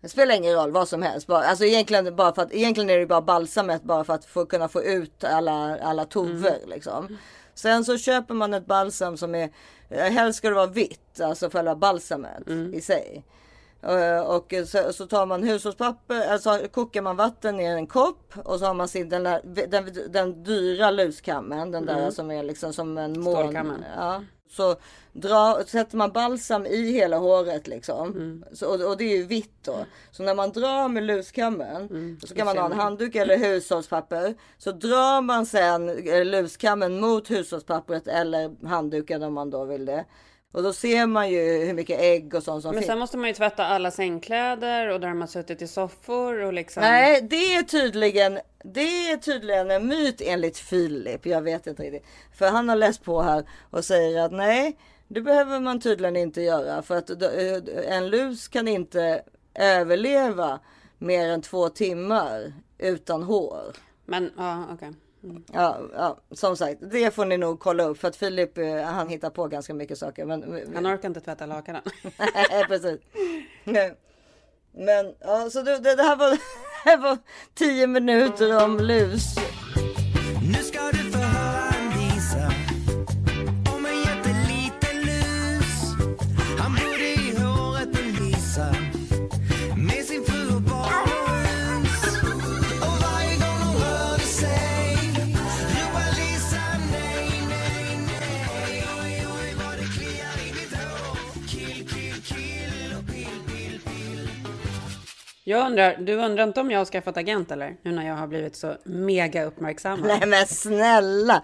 Det 0.02 0.10
spelar 0.10 0.36
ingen 0.36 0.56
roll 0.56 0.72
vad 0.72 0.88
som 0.88 1.02
helst. 1.02 1.28
Bara, 1.28 1.44
alltså 1.44 1.66
egentligen, 1.66 2.16
bara 2.16 2.36
för 2.36 2.42
att, 2.42 2.54
egentligen 2.54 2.90
är 2.90 2.98
det 2.98 3.06
bara 3.06 3.22
balsamet 3.22 3.84
bara 3.84 4.04
för 4.04 4.14
att 4.14 4.26
få, 4.26 4.46
kunna 4.46 4.68
få 4.68 4.84
ut 4.84 5.24
alla, 5.24 5.78
alla 5.80 6.06
tover. 6.06 6.58
Liksom. 6.68 7.18
Sen 7.56 7.86
så 7.86 7.98
köper 7.98 8.34
man 8.34 8.54
ett 8.54 8.66
balsam 8.66 9.18
som 9.18 9.36
är, 9.36 9.50
helst 10.10 10.38
ska 10.38 10.50
det 10.50 10.56
vara 10.56 10.68
vitt, 10.68 11.22
alltså 11.22 11.50
själva 11.50 11.76
balsamet 11.76 12.48
i 12.74 12.82
sig. 12.82 13.24
Eh, 13.84 14.20
Och 14.20 14.54
så, 14.68 14.94
så 14.94 15.08
tar 15.08 15.26
man 15.26 15.44
hushållspapper, 15.44 16.28
alltså 16.32 16.60
kokar 16.72 17.02
man 17.02 17.16
vatten 17.16 17.60
i 17.60 17.66
en 17.66 17.88
kopp 17.88 18.34
och 18.44 18.60
så 18.60 18.66
har 18.66 18.74
man 18.74 18.88
sin, 18.88 19.10
den, 19.10 19.24
där, 19.24 19.42
den, 19.68 19.92
den 20.10 20.44
dyra 20.44 20.92
luskammen, 20.92 21.72
den 21.72 21.86
där 21.86 22.12
som 22.12 22.32
är 22.32 22.44
liksom 22.44 22.74
som 22.74 22.98
en 22.98 23.20
mån. 23.20 23.36
Stålkammen. 23.36 23.84
Ja. 23.96 24.24
Så 24.52 24.76
dra, 25.14 25.64
sätter 25.68 25.98
man 25.98 26.12
balsam 26.12 26.66
i 26.66 26.92
hela 26.92 27.18
håret 27.18 27.68
liksom. 27.68 28.44
Så, 28.54 28.68
och, 28.68 28.90
och 28.90 28.98
det 28.98 29.04
är 29.04 29.18
ju 29.18 29.24
vitt 29.24 29.64
då. 29.66 29.86
Så 30.12 30.24
när 30.24 30.36
man 30.36 30.52
drar 30.52 30.88
med 30.88 31.04
luskammen 31.04 32.18
så 32.26 32.36
kan 32.36 32.46
man 32.46 32.58
ha 32.58 32.66
en 32.66 32.72
handduk 32.80 33.16
eller 33.16 33.38
hushållspapper. 33.38 34.36
Så 34.58 34.72
drar 34.72 35.22
man 35.22 35.46
sen 35.46 36.08
eh, 36.08 36.26
luskammen 36.26 37.00
mot 37.00 37.32
hushållspappret 37.32 38.08
eller 38.08 38.68
handduken 38.68 39.24
om 39.24 39.34
man 39.34 39.50
då 39.50 39.66
vill 39.66 39.86
det. 39.86 40.06
Och 40.52 40.64
då 40.64 40.74
ser 40.74 41.08
man 41.08 41.30
ju 41.30 41.66
hur 41.66 41.74
mycket 41.74 42.00
ägg 42.00 42.36
och 42.36 42.44
sånt 42.44 42.62
som 42.62 42.72
Men 42.72 42.82
finns. 42.82 42.88
sen 42.92 43.00
måste 43.00 43.18
man 43.18 43.28
ju 43.28 43.34
tvätta 43.34 43.66
alla 43.66 43.92
sängkläder 43.92 44.88
och 44.88 45.00
där 45.00 45.08
de 45.08 45.22
har 45.22 45.28
suttit 45.28 45.62
i 45.62 45.68
soffor 45.68 46.40
och 46.44 46.54
liksom. 46.54 46.82
Nej, 46.82 47.22
det 47.22 47.56
är 47.56 47.64
tydligen 47.64 48.40
det 48.64 49.12
är 49.12 49.18
tydligen 49.18 49.72
en 49.72 49.88
myt 49.88 50.22
enligt 50.26 50.58
Filip. 50.58 51.26
Jag 51.26 51.42
vet 51.42 51.68
inte 51.68 51.84
riktigt. 51.84 52.06
För 52.34 52.50
han 52.50 52.70
har 52.70 52.76
läst 52.76 53.04
på 53.04 53.22
här 53.22 53.44
och 53.70 53.86
säger 53.86 54.22
att 54.26 54.32
nej, 54.32 54.78
det 55.08 55.22
behöver 55.22 55.60
man 55.60 55.80
tydligen 55.82 56.16
inte 56.16 56.42
göra. 56.42 56.82
För 56.82 56.98
att 56.98 57.08
d- 57.20 57.86
en 57.88 58.10
lus 58.10 58.48
kan 58.48 58.68
inte 58.68 59.22
överleva 59.56 60.60
mer 60.98 61.30
än 61.30 61.42
två 61.42 61.70
timmar 61.70 62.54
utan 62.78 63.24
hår. 63.24 63.64
Men 64.06 64.32
ja, 64.38 64.66
okej. 64.74 64.92
Ja, 65.54 65.80
ja, 65.94 66.18
som 66.32 66.58
sagt, 66.58 66.78
det 66.92 67.12
får 67.12 67.26
ni 67.26 67.38
nog 67.38 67.60
kolla 67.60 67.84
upp 67.84 67.98
för 67.98 68.08
att 68.08 68.16
Filip 68.16 68.58
eh, 68.58 68.84
han 68.84 69.10
hittar 69.10 69.30
på 69.30 69.48
ganska 69.48 69.74
mycket 69.74 69.98
saker. 69.98 70.26
Men, 70.26 70.44
Han 70.76 70.88
orkar 70.88 71.08
inte 71.08 71.22
tvätta 71.22 71.46
lakanen. 71.46 71.82
Nej, 72.18 72.66
precis. 72.68 73.00
Men 74.72 75.14
ja, 75.20 75.50
så 75.50 75.62
det, 75.62 75.78
det, 75.78 75.96
det 75.96 76.04
här 76.04 76.16
var, 76.16 76.30
det 76.30 76.40
här 76.86 76.98
var 76.98 77.18
tio 77.54 77.88
minuter 77.88 78.64
om 78.64 78.80
lus. 78.80 79.36
Jag 105.52 105.66
undrar, 105.66 105.96
du 106.00 106.14
undrar 106.14 106.44
inte 106.44 106.60
om 106.62 106.72
jag 106.72 106.80
har 106.80 106.86
skaffat 106.86 107.18
agent 107.18 107.52
eller? 107.52 107.76
Nu 107.82 107.92
när 107.92 108.08
jag 108.08 108.16
har 108.16 108.28
blivit 108.28 108.56
så 108.56 108.76
mega 108.84 109.44
uppmärksammad. 109.44 110.08
Nej 110.20 110.28
men 110.28 110.46
snälla. 110.48 111.44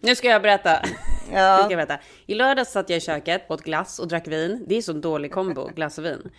Nu 0.00 0.14
ska 0.16 0.28
jag 0.28 0.42
berätta. 0.42 0.80
Ja. 1.32 1.56
Nu 1.56 1.62
ska 1.64 1.70
jag 1.78 1.88
berätta. 1.88 2.02
I 2.26 2.34
lördags 2.34 2.72
satt 2.72 2.90
jag 2.90 2.96
i 2.96 3.00
köket, 3.00 3.50
åt 3.50 3.62
glass 3.62 3.98
och 3.98 4.08
drack 4.08 4.28
vin. 4.28 4.64
Det 4.68 4.76
är 4.76 4.82
så 4.82 4.92
dålig 4.92 5.32
kombo, 5.32 5.70
glass 5.74 5.98
och 5.98 6.04
vin. 6.04 6.30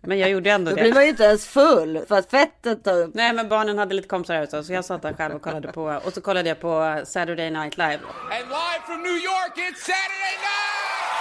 Men 0.00 0.18
jag 0.18 0.30
gjorde 0.30 0.50
ändå 0.50 0.70
Då 0.70 0.74
blir 0.74 0.84
det. 0.84 0.94
man 0.94 1.02
ju 1.02 1.08
inte 1.08 1.24
ens 1.24 1.46
full 1.46 2.00
för 2.08 2.18
att 2.18 2.30
fettet 2.30 2.84
tar 2.84 2.98
upp. 3.02 3.14
Nej, 3.14 3.32
men 3.32 3.48
barnen 3.48 3.78
hade 3.78 3.94
lite 3.94 4.08
kompisar 4.08 4.34
här 4.34 4.46
så, 4.46 4.62
så 4.64 4.72
jag 4.72 4.84
satt 4.84 5.02
där 5.02 5.12
själv 5.12 5.34
och 5.34 5.42
kollade 5.42 5.72
på. 5.72 6.00
Och 6.04 6.12
så 6.12 6.20
kollade 6.20 6.48
jag 6.48 6.60
på 6.60 7.02
Saturday 7.04 7.50
Night 7.50 7.78
Live. 7.78 7.94
And 7.94 8.48
live 8.48 8.82
from 8.86 9.02
New 9.02 9.16
York, 9.16 9.54
it's 9.56 9.80
Saturday 9.80 10.36
night! 10.48 11.13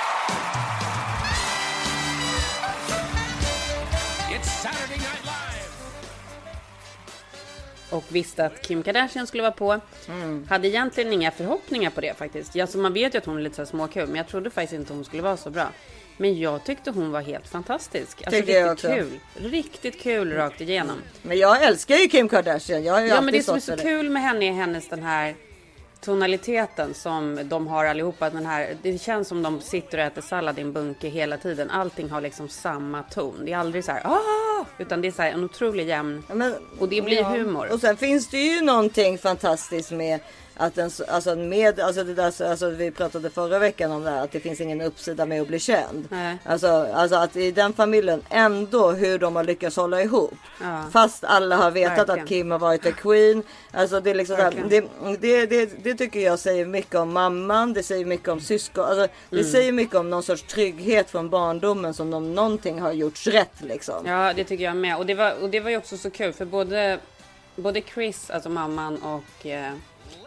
Och 7.93 8.03
visste 8.09 8.45
att 8.45 8.61
Kim 8.61 8.83
Kardashian 8.83 9.27
skulle 9.27 9.43
vara 9.43 9.51
på. 9.51 9.79
Hade 10.49 10.67
egentligen 10.67 11.13
inga 11.13 11.31
förhoppningar 11.31 11.89
på 11.89 12.01
det 12.01 12.17
faktiskt. 12.17 12.55
Alltså, 12.59 12.77
man 12.77 12.93
vet 12.93 13.13
ju 13.13 13.17
att 13.17 13.25
hon 13.25 13.37
är 13.37 13.41
lite 13.41 13.55
så 13.55 13.65
småkul, 13.65 14.07
men 14.07 14.15
jag 14.15 14.27
trodde 14.27 14.49
faktiskt 14.49 14.73
inte 14.73 14.93
hon 14.93 15.05
skulle 15.05 15.21
vara 15.21 15.37
så 15.37 15.49
bra. 15.49 15.67
Men 16.17 16.39
jag 16.39 16.63
tyckte 16.65 16.91
hon 16.91 17.11
var 17.11 17.21
helt 17.21 17.47
fantastisk. 17.47 18.23
Alltså 18.25 18.51
jag 18.51 18.71
riktigt 18.71 18.91
kul. 18.91 19.19
Riktigt 19.51 20.01
kul 20.01 20.33
rakt 20.33 20.61
igenom. 20.61 20.95
Men 21.21 21.37
jag 21.37 21.63
älskar 21.63 21.95
ju 21.95 22.07
Kim 22.07 22.29
Kardashian. 22.29 22.83
Jag 22.83 22.93
har 22.93 23.01
ju 23.01 23.07
Ja, 23.07 23.21
men 23.21 23.33
det 23.33 23.43
som 23.43 23.55
är 23.55 23.59
så 23.59 23.75
det. 23.75 23.81
kul 23.81 24.09
med 24.09 24.21
henne 24.21 24.45
är 24.45 24.51
hennes 24.51 24.89
den 24.89 25.03
här 25.03 25.35
tonaliteten 26.03 26.93
som 26.93 27.39
de 27.43 27.67
har 27.67 27.85
allihopa. 27.85 28.29
Den 28.29 28.45
här, 28.45 28.77
det 28.81 29.01
känns 29.01 29.27
som 29.27 29.43
de 29.43 29.61
sitter 29.61 29.97
och 29.97 30.03
äter 30.03 30.21
sallad 30.21 30.59
i 30.59 30.61
en 30.61 30.73
bunke 30.73 31.07
hela 31.07 31.37
tiden. 31.37 31.69
Allting 31.69 32.09
har 32.09 32.21
liksom 32.21 32.49
samma 32.49 33.03
ton. 33.03 33.45
Det 33.45 33.53
är 33.53 33.57
aldrig 33.57 33.83
så 33.85 33.91
här 33.91 34.01
ah! 34.07 34.65
Utan 34.77 35.01
det 35.01 35.07
är 35.07 35.11
så 35.11 35.21
här 35.21 35.31
en 35.31 35.43
otroligt 35.43 35.87
jämn. 35.87 36.23
Men- 36.27 36.55
Och 36.79 36.89
det 36.89 37.01
blir 37.01 37.17
ja. 37.17 37.29
humor. 37.29 37.71
Och 37.73 37.79
sen 37.79 37.97
finns 37.97 38.27
det 38.27 38.37
ju 38.37 38.61
någonting 38.61 39.17
fantastiskt 39.17 39.91
med 39.91 40.19
att 40.57 40.77
en, 40.77 40.91
alltså 41.07 41.35
med, 41.35 41.79
alltså 41.79 42.03
det 42.03 42.13
där, 42.13 42.43
alltså 42.49 42.69
vi 42.69 42.91
pratade 42.91 43.29
förra 43.29 43.59
veckan 43.59 43.91
om 43.91 44.03
det 44.03 44.09
här, 44.09 44.23
att 44.23 44.31
det 44.31 44.39
finns 44.39 44.61
ingen 44.61 44.81
uppsida 44.81 45.25
med 45.25 45.41
att 45.41 45.47
bli 45.47 45.59
känd. 45.59 46.07
Nej. 46.11 46.37
Alltså, 46.45 46.67
alltså 46.93 47.15
att 47.15 47.35
i 47.35 47.51
den 47.51 47.73
familjen 47.73 48.21
ändå 48.29 48.91
hur 48.91 49.19
de 49.19 49.35
har 49.35 49.43
lyckats 49.43 49.75
hålla 49.75 50.01
ihop. 50.01 50.33
Ja. 50.61 50.83
Fast 50.91 51.23
alla 51.23 51.55
har 51.55 51.71
vetat 51.71 51.97
Verkligen. 51.97 52.19
att 52.23 52.27
Kim 52.29 52.51
har 52.51 52.59
varit 52.59 52.83
the 52.83 52.91
queen. 52.91 53.43
Alltså 53.71 53.99
det 53.99 54.09
är 54.09 54.15
liksom 54.15 54.35
Verkligen. 54.37 54.69
det, 54.69 54.85
det, 55.19 55.45
det, 55.45 55.83
det 55.83 55.95
tycker 55.95 56.19
jag 56.19 56.39
säger 56.39 56.65
mycket 56.65 56.95
om 56.95 57.13
mamman. 57.13 57.73
Det 57.73 57.83
säger 57.83 58.05
mycket 58.05 58.27
om 58.29 58.39
syskon. 58.41 58.85
Alltså, 58.85 59.07
det 59.29 59.39
Mm. 59.39 59.51
säger 59.51 59.71
mycket 59.71 59.95
om 59.95 60.09
någon 60.09 60.23
sorts 60.23 60.43
trygghet 60.43 61.09
från 61.09 61.29
barndomen 61.29 61.93
som 61.93 62.13
om 62.13 62.35
någonting 62.35 62.81
har 62.81 62.91
gjorts 62.91 63.27
rätt 63.27 63.61
liksom. 63.61 64.05
Ja, 64.05 64.33
det 64.35 64.43
tycker 64.43 64.63
jag 64.63 64.75
med. 64.75 64.97
Och 64.97 65.05
det 65.05 65.13
var, 65.13 65.33
och 65.41 65.49
det 65.49 65.59
var 65.59 65.69
ju 65.69 65.77
också 65.77 65.97
så 65.97 66.09
kul 66.09 66.33
för 66.33 66.45
både, 66.45 66.99
både 67.55 67.81
Chris, 67.81 68.29
alltså 68.29 68.49
mamman 68.49 68.97
och 69.03 69.45
eh, 69.45 69.73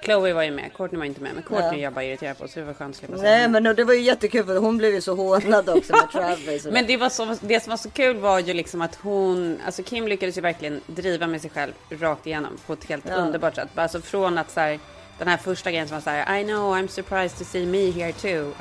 Chloe 0.04 0.32
var 0.32 0.42
ju 0.42 0.50
med. 0.50 0.70
Courtney 0.76 0.98
var 0.98 1.04
inte 1.06 1.20
med, 1.20 1.34
men 1.34 1.42
Courtney 1.42 1.72
Ja. 1.80 1.84
jag 1.84 1.92
bara 1.92 2.04
irriterad 2.04 2.38
på 2.38 2.48
så 2.48 2.60
det 2.60 2.66
var 2.66 2.74
skönt 2.74 2.90
att 2.94 2.98
slippa 2.98 3.16
Nej 3.22 3.48
men 3.48 3.62
det 3.76 3.84
var 3.84 3.94
ju 3.94 4.00
jättekul 4.00 4.44
för 4.46 4.56
hon 4.56 4.78
blev 4.78 4.94
ju 4.94 5.00
så 5.00 5.14
hånad 5.14 5.68
också 5.68 5.92
med 5.92 6.10
Travis. 6.12 6.64
Men 6.70 6.86
det, 6.86 6.96
var 6.96 7.08
så, 7.08 7.36
det 7.40 7.60
som 7.62 7.70
var 7.70 7.76
så 7.76 7.90
kul 7.90 8.16
var 8.16 8.38
ju 8.38 8.54
liksom 8.54 8.82
att 8.82 8.94
hon, 8.94 9.60
alltså 9.66 9.82
Kim 9.82 10.08
lyckades 10.08 10.36
ju 10.36 10.40
verkligen 10.40 10.80
driva 10.86 11.26
med 11.26 11.40
sig 11.40 11.50
själv 11.50 11.72
rakt 11.90 12.26
igenom 12.26 12.58
på 12.66 12.72
ett 12.72 12.84
helt 12.84 13.04
Ja. 13.08 13.14
underbart 13.14 13.54
sätt. 13.54 13.68
Alltså 13.74 14.00
från 14.00 14.38
att 14.38 14.50
så 14.50 14.60
här, 14.60 14.78
den 15.18 15.28
här 15.28 15.36
första 15.36 15.70
grejen 15.70 15.88
som 15.88 15.94
var 15.96 16.02
så 16.02 16.10
här, 16.10 16.38
I 16.40 16.44
know 16.44 16.74
I'm 16.76 16.86
surprised 16.88 17.38
to 17.38 17.44
see 17.44 17.66
me 17.66 17.90
here 17.90 18.12
too. 18.12 18.52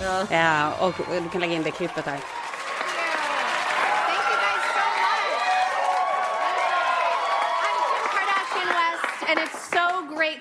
Ja. 0.00 0.26
ja, 0.30 0.72
och 0.86 0.94
du 1.22 1.28
kan 1.28 1.40
lägga 1.40 1.52
in 1.54 1.62
det 1.62 1.70
klippet 1.70 2.04
här. 2.06 2.18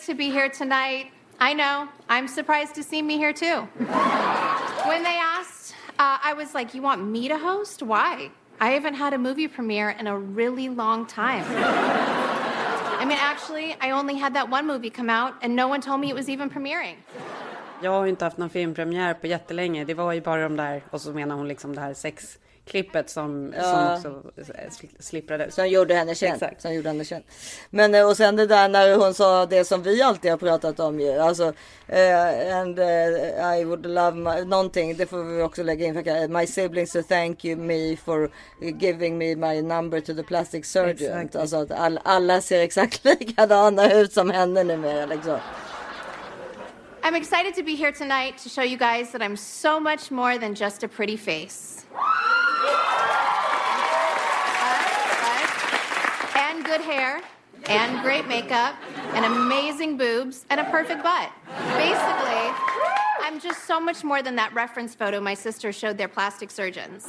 To 0.06 0.14
be 0.14 0.30
here 0.30 0.50
tonight. 0.50 1.12
I 1.40 1.54
know, 1.54 1.88
I'm 2.10 2.28
surprised 2.28 2.76
to 2.76 2.84
see 2.84 3.02
me 3.02 3.18
here 3.18 3.34
too. 3.34 3.68
When 4.88 5.04
they 5.04 5.18
asked, 5.18 5.76
uh, 5.98 6.18
I 6.24 6.34
was 6.36 6.54
like, 6.54 6.74
You 6.74 6.82
want 6.82 7.04
me 7.06 7.28
to 7.30 7.38
host? 7.38 7.82
Why? 7.82 8.30
I 8.60 8.70
haven't 8.72 8.96
had 8.96 9.14
a 9.14 9.18
movie 9.18 9.48
premiere 9.48 9.90
in 9.92 10.08
a 10.08 10.18
really 10.18 10.70
long 10.70 11.06
time. 11.06 11.44
I 13.00 13.06
mean, 13.06 13.18
actually, 13.20 13.76
I 13.82 13.92
only 13.92 14.16
had 14.16 14.34
that 14.36 14.50
one 14.50 14.68
movie 14.68 14.90
come 14.90 15.10
out, 15.10 15.34
and 15.42 15.56
no 15.56 15.68
one 15.68 15.82
told 15.82 16.00
me 16.00 16.10
it 16.10 16.16
was 16.16 16.30
even 16.30 16.50
premiering. 16.50 16.96
Jag 17.82 17.92
har 17.92 18.04
ju 18.04 18.10
inte 18.10 18.26
haft 18.26 18.38
någon 18.38 18.50
filmpremiär 18.50 19.14
på 19.14 19.28
jättelänge. 19.28 19.86
Det 19.86 19.94
var 19.94 20.14
ju 20.14 20.22
bara 20.22 20.44
de 20.44 20.56
där, 20.56 20.82
och 20.90 21.02
så 21.02 21.14
menar 21.14 21.36
hon 21.36 21.48
liksom 21.48 21.76
det 21.76 21.82
här 21.82 21.94
sexklippet 22.66 23.10
som, 23.10 23.54
Ja. 23.58 24.00
som 24.02 24.16
också 24.18 24.32
sl- 24.42 24.90
slipprades. 25.00 25.56
Som 25.56 25.68
gjorde 25.68 25.94
henne 25.96 26.16
känd. 26.16 26.34
Exakt. 26.34 26.62
Som 26.62 26.74
gjorde 26.74 26.90
henne 26.90 27.06
känd. 27.06 27.24
Men 27.70 27.96
eh, 27.96 28.08
och 28.08 28.18
sen 28.18 28.36
det 28.36 28.48
där 28.48 28.70
när 28.70 28.96
hon 28.98 29.14
sa 29.14 29.46
det 29.46 29.66
som 29.66 29.84
vi 29.84 30.02
alltid 30.02 30.32
har 30.32 30.38
pratat 30.38 30.80
om 30.80 31.00
ju. 31.00 31.20
Alltså 31.20 31.54
eh, 31.88 32.58
and 32.58 32.80
eh, 32.80 33.60
I 33.60 33.64
would 33.66 33.86
love 33.86 34.18
my, 34.18 34.46
någonting. 34.46 34.98
Det 34.98 35.06
får 35.06 35.24
vi 35.24 35.42
också 35.42 35.64
lägga 35.64 35.86
in. 35.86 35.94
För, 35.94 36.28
my 36.28 36.48
siblings 36.48 36.92
to 36.92 37.02
thank 37.04 37.46
you 37.46 37.56
me 37.56 37.96
for 38.06 38.30
giving 38.60 39.18
me 39.18 39.36
my 39.36 39.62
number 39.62 40.00
to 40.02 40.14
the 40.14 40.24
plastic 40.24 40.66
surgeon. 40.66 41.18
Exakt. 41.18 41.36
Alltså 41.36 41.58
att 41.58 41.72
all, 41.72 42.00
alla 42.04 42.42
ser 42.42 42.60
exakt 42.62 43.06
likadana 43.20 43.94
ut 43.94 44.14
som 44.14 44.30
henne 44.30 44.64
numera 44.64 45.06
liksom. 45.06 45.40
I'm 47.06 47.16
excited 47.16 47.54
to 47.56 47.64
be 47.64 47.76
here 47.76 47.92
tonight 47.92 48.38
to 48.44 48.50
show 48.50 48.64
you 48.64 48.78
guys 48.78 49.12
that 49.12 49.22
I'm 49.22 49.36
so 49.36 49.80
much 49.80 50.10
more 50.10 50.38
than 50.38 50.54
just 50.54 50.84
a 50.84 50.88
pretty 50.88 51.18
face. 51.18 51.83
And 56.36 56.66
good 56.66 56.82
hair, 56.82 57.22
and 57.68 58.02
great 58.02 58.28
makeup, 58.28 58.76
and 59.14 59.26
amazing 59.26 59.98
boobs, 59.98 60.46
and 60.50 60.60
a 60.60 60.64
perfect 60.64 61.04
butt. 61.04 61.30
Basically, 61.78 62.52
I'm 63.22 63.40
just 63.40 63.66
so 63.68 63.80
much 63.80 64.04
more 64.04 64.22
than 64.22 64.36
that 64.36 64.54
reference 64.54 64.96
photo 64.96 65.20
my 65.20 65.36
sister 65.36 65.72
showed 65.72 65.98
their 65.98 66.10
plastic 66.10 66.52
surgeons. 66.52 67.08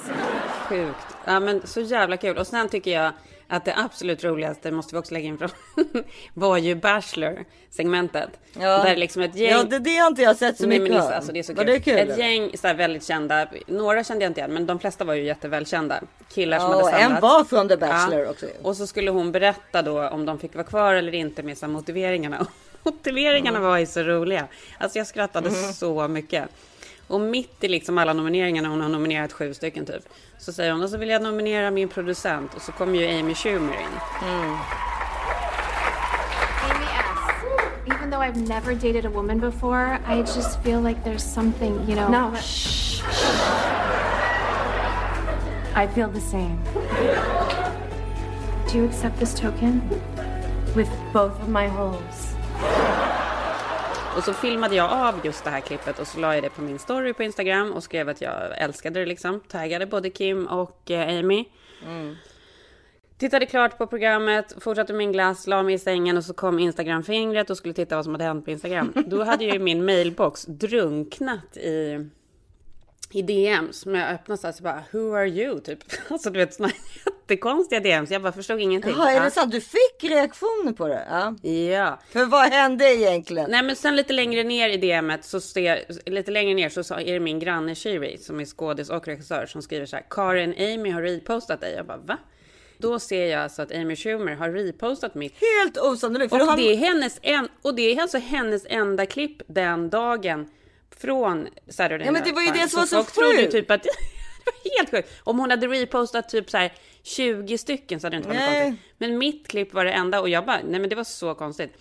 Sjukt. 0.69 1.17
Ja, 1.25 1.41
men 1.41 1.67
så 1.67 1.81
jävla 1.81 2.17
kul. 2.17 2.39
Och 2.39 2.47
sen 2.47 2.69
tycker 2.69 2.91
jag 2.91 3.13
att 3.49 3.65
det 3.65 3.75
absolut 3.77 4.25
roligaste, 4.25 4.71
måste 4.71 4.95
vi 4.95 5.01
också 5.01 5.15
lägga 5.15 5.27
in 5.29 5.39
från, 5.39 5.51
var 6.35 6.59
ju 6.59 6.75
Bachelor-segmentet. 6.75 8.31
Ja. 8.61 8.83
Där 8.85 8.97
liksom 8.97 9.23
ett 9.23 9.37
gäng... 9.37 9.51
Ja 9.51 9.63
det, 9.65 9.79
det 9.79 9.97
har 9.97 10.07
inte 10.09 10.23
jag 10.23 10.37
sett 10.37 10.57
så 10.57 10.67
mycket 10.69 10.97
av. 11.03 11.13
Alltså 11.13 11.33
det 11.33 11.39
är 11.39 11.43
så 11.43 11.55
Var 11.55 11.65
kul. 11.65 11.73
det 11.73 11.81
kul? 11.81 11.99
Ett 12.11 12.19
gäng 12.19 12.51
så 12.59 12.67
här 12.67 12.75
väldigt 12.75 13.05
kända, 13.05 13.47
några 13.67 14.05
kände 14.05 14.25
jag 14.25 14.31
inte 14.31 14.41
igen, 14.41 14.53
men 14.55 14.67
de 14.67 14.79
flesta 14.79 15.05
var 15.05 15.15
ju 15.15 15.25
jättevälkända. 15.25 16.01
Killar 16.35 16.59
som 16.59 16.71
Ja, 16.71 16.77
hade 16.77 16.91
samlats. 16.91 17.15
en 17.15 17.21
var 17.21 17.45
från 17.45 17.69
The 17.69 17.77
Bachelor 17.77 18.21
Ja. 18.25 18.31
också. 18.31 18.47
Och 18.63 18.77
så 18.77 18.87
skulle 18.87 19.11
hon 19.11 19.33
berätta 19.33 19.83
då 19.83 20.09
om 20.09 20.27
de 20.27 20.39
fick 20.39 20.55
vara 20.55 20.65
kvar 20.67 20.95
eller 20.95 21.15
inte 21.15 21.43
med 21.43 21.59
så 21.59 21.67
här 21.67 21.73
motiveringarna. 21.73 22.47
Motiveringarna 22.83 23.59
Mm. 23.59 23.71
var 23.71 23.79
ju 23.79 23.87
så 23.87 24.03
roliga. 24.03 24.47
Alltså 24.79 24.99
jag 24.99 25.07
skrattade 25.07 25.51
så 25.51 26.09
mycket. 26.09 26.45
Och 27.07 27.21
mitt 27.21 27.65
i 27.65 27.69
liksom 27.69 27.99
alla 27.99 28.13
nomineringarna, 28.13 28.69
hon 28.69 28.81
har 28.81 28.89
nominerat 28.89 29.33
sju 29.33 29.55
stycken 29.55 29.87
typ. 29.87 30.03
Så 30.39 30.53
säger 30.53 30.73
hon, 30.73 30.83
och 30.83 30.91
så 30.91 30.97
vill 30.97 31.09
jag 31.09 31.23
nominera 31.23 31.71
min 31.71 31.89
producent. 31.89 32.55
Och 32.55 32.63
så 32.63 32.73
kommer 32.73 32.99
ju 32.99 33.19
Amy 33.19 33.35
Schumer 33.35 33.73
in. 33.73 33.89
Amy 36.63 36.85
S. 36.85 37.35
Even 37.87 38.11
though 38.11 38.23
I've 38.23 38.49
never 38.49 38.75
dated 38.75 39.07
a 39.07 39.11
woman 39.11 39.41
before, 39.41 39.99
I 40.09 40.19
just 40.19 40.61
feel 40.63 40.81
like 40.81 41.05
there's 41.05 41.35
something, 41.35 41.73
you 41.89 41.97
know. 41.97 42.09
No, 42.09 42.37
shh. 42.37 43.03
I 45.77 45.87
feel 45.89 46.09
the 46.09 46.21
same. 46.21 46.59
Do 48.71 48.79
you 48.79 48.85
accept 48.87 49.19
this 49.19 49.35
token? 49.35 49.83
With 50.77 50.89
both 51.13 51.41
of 51.43 51.49
my 51.49 51.69
holes. 51.69 52.35
Och 54.17 54.25
så 54.25 54.33
filmade 54.33 54.75
jag 54.75 54.91
av 54.91 55.15
just 55.25 55.45
det 55.45 55.51
här 55.51 55.61
klippet 55.61 55.99
och 55.99 56.07
så 56.07 56.21
la 56.21 56.35
jag 56.35 56.45
det 56.45 56.51
på 56.51 56.63
min 56.63 56.79
story 56.79 57.13
på 57.13 57.23
Instagram 57.23 57.73
och 57.73 57.83
skrev 57.83 58.09
att 58.09 58.21
jag 58.21 58.59
älskade 58.59 59.01
det 59.01 59.07
liksom. 59.07 59.41
Taggade 59.41 59.87
både 59.87 60.11
Kim 60.11 60.47
och 60.47 60.91
eh, 60.91 61.19
Amy. 61.19 61.45
Tittade 63.19 63.47
klart 63.47 63.79
på 63.79 63.87
programmet, 63.87 64.55
fortsatte 64.61 64.93
min 64.93 65.13
glass, 65.13 65.47
la 65.47 65.63
mig 65.63 65.75
i 65.75 65.79
sängen 65.79 66.17
och 66.17 66.25
så 66.25 66.35
kom 66.35 66.59
Instagram-fingret 66.59 67.51
och 67.51 67.57
skulle 67.57 67.75
titta 67.75 67.97
vad 67.97 68.05
som 68.05 68.15
hade 68.15 68.25
hänt 68.25 68.45
på 68.45 68.51
Instagram. 68.51 68.93
Då 69.07 69.25
hade 69.25 69.45
ju 69.45 69.59
min 69.59 69.85
mailbox 69.85 70.45
drunknat 70.45 71.57
i, 71.57 72.09
i 73.15 73.23
DMs. 73.23 73.87
Men 73.87 74.01
jag 74.01 74.11
öppnade 74.11 74.41
så 74.41 74.47
här 74.47 74.53
så 74.53 74.63
bara, 74.63 74.83
who 74.93 75.15
are 75.17 75.29
you? 75.29 75.61
Typ. 75.61 75.79
Alltså 76.09 76.31
du 76.31 76.39
vet 76.39 76.55
såna 76.55 76.71
jättekonstiga 77.07 77.81
DMs. 77.81 78.11
Jag 78.11 78.23
bara 78.23 78.33
förstod 78.33 78.61
ingenting. 78.61 78.93
Jaha, 78.97 79.11
är 79.11 79.21
det 79.21 79.27
Ja. 79.27 79.31
sant? 79.31 79.53
Du 79.53 79.61
fick 79.61 80.11
reaktioner 80.11 80.73
på 80.73 80.89
det? 80.89 81.07
Ja. 81.11 81.51
Ja. 81.51 82.01
För 82.11 82.25
vad 82.25 82.53
hände 82.53 82.85
egentligen? 82.95 83.51
Nej 83.51 83.63
men 83.63 83.77
sen 83.77 83.97
lite 83.97 84.13
längre 84.13 84.43
ner 84.45 84.69
i 84.69 84.77
DMet 84.77 85.25
så 85.25 85.41
ser, 85.41 86.11
lite 86.11 86.31
längre 86.31 86.55
ner 86.55 86.83
så 86.83 86.95
är 86.95 87.13
det 87.13 87.21
min 87.21 87.39
granne 87.39 87.75
Shiri 87.75 88.19
som 88.19 88.41
är 88.41 88.45
skådis 88.45 88.91
och 88.91 89.07
regissör 89.09 89.47
som 89.47 89.63
skriver 89.63 89.87
så 89.87 89.97
här. 89.97 90.05
Karin 90.11 90.55
Amy 90.75 90.91
har 90.91 91.03
repostat 91.03 91.61
dig. 91.61 91.75
Jag 91.75 91.87
bara 91.87 91.97
va? 91.99 92.19
Då 92.79 92.99
ser 92.99 93.27
jag 93.27 93.43
alltså 93.43 93.63
att 93.63 93.73
Amy 93.73 93.97
Schumer 93.97 94.35
har 94.35 94.51
repostat 94.51 95.15
mitt. 95.15 95.35
Helt 95.63 95.79
osannolikt. 95.79 96.33
Och 96.33 96.39
har... 96.39 96.57
det 96.57 96.73
är 96.73 96.77
hennes, 96.77 97.19
en, 97.23 97.49
och 97.63 97.75
det 97.75 97.83
är 97.83 98.03
alltså 98.03 98.19
hennes 98.19 98.67
enda 98.69 99.07
klipp 99.07 99.43
den 99.47 99.91
dagen 99.91 100.49
från 101.01 101.49
Saturday 101.69 102.07
Ja, 102.07 102.13
men 102.13 102.23
Night 102.23 102.25
det 102.25 102.33
var 102.33 102.43
ju 102.43 102.51
det 102.63 102.69
som 102.69 102.81
var 102.81 102.87
så 102.87 102.97
folk 102.97 103.13
trodde 103.13 103.37
sjukt. 103.37 103.53
typ 103.53 103.71
att 103.71 103.83
det 103.83 103.91
var 104.47 104.79
helt 104.79 104.91
sjukt. 104.91 105.09
Om 105.25 105.39
hon 105.39 105.51
hade 105.51 105.67
repostat 105.67 106.29
typ 106.29 106.51
så 106.51 106.57
här 106.57 106.73
20 107.03 107.59
stycken 107.59 108.01
så 108.01 108.07
hade 108.07 108.17
det 108.17 108.19
inte 108.19 108.29
varit 108.29 108.39
Nej. 108.41 108.65
konstigt. 108.65 108.85
Men 108.99 109.19
mitt 109.19 109.49
klipp 109.49 109.75
var 109.75 109.85
det 109.85 109.93
enda 109.93 110.21
och 110.21 110.29
jag 110.29 110.47
bara, 110.47 110.61
nej 110.65 110.81
men 110.81 110.89
det 110.91 110.97
var 110.97 111.05
så 111.05 111.35
konstigt. 111.35 111.73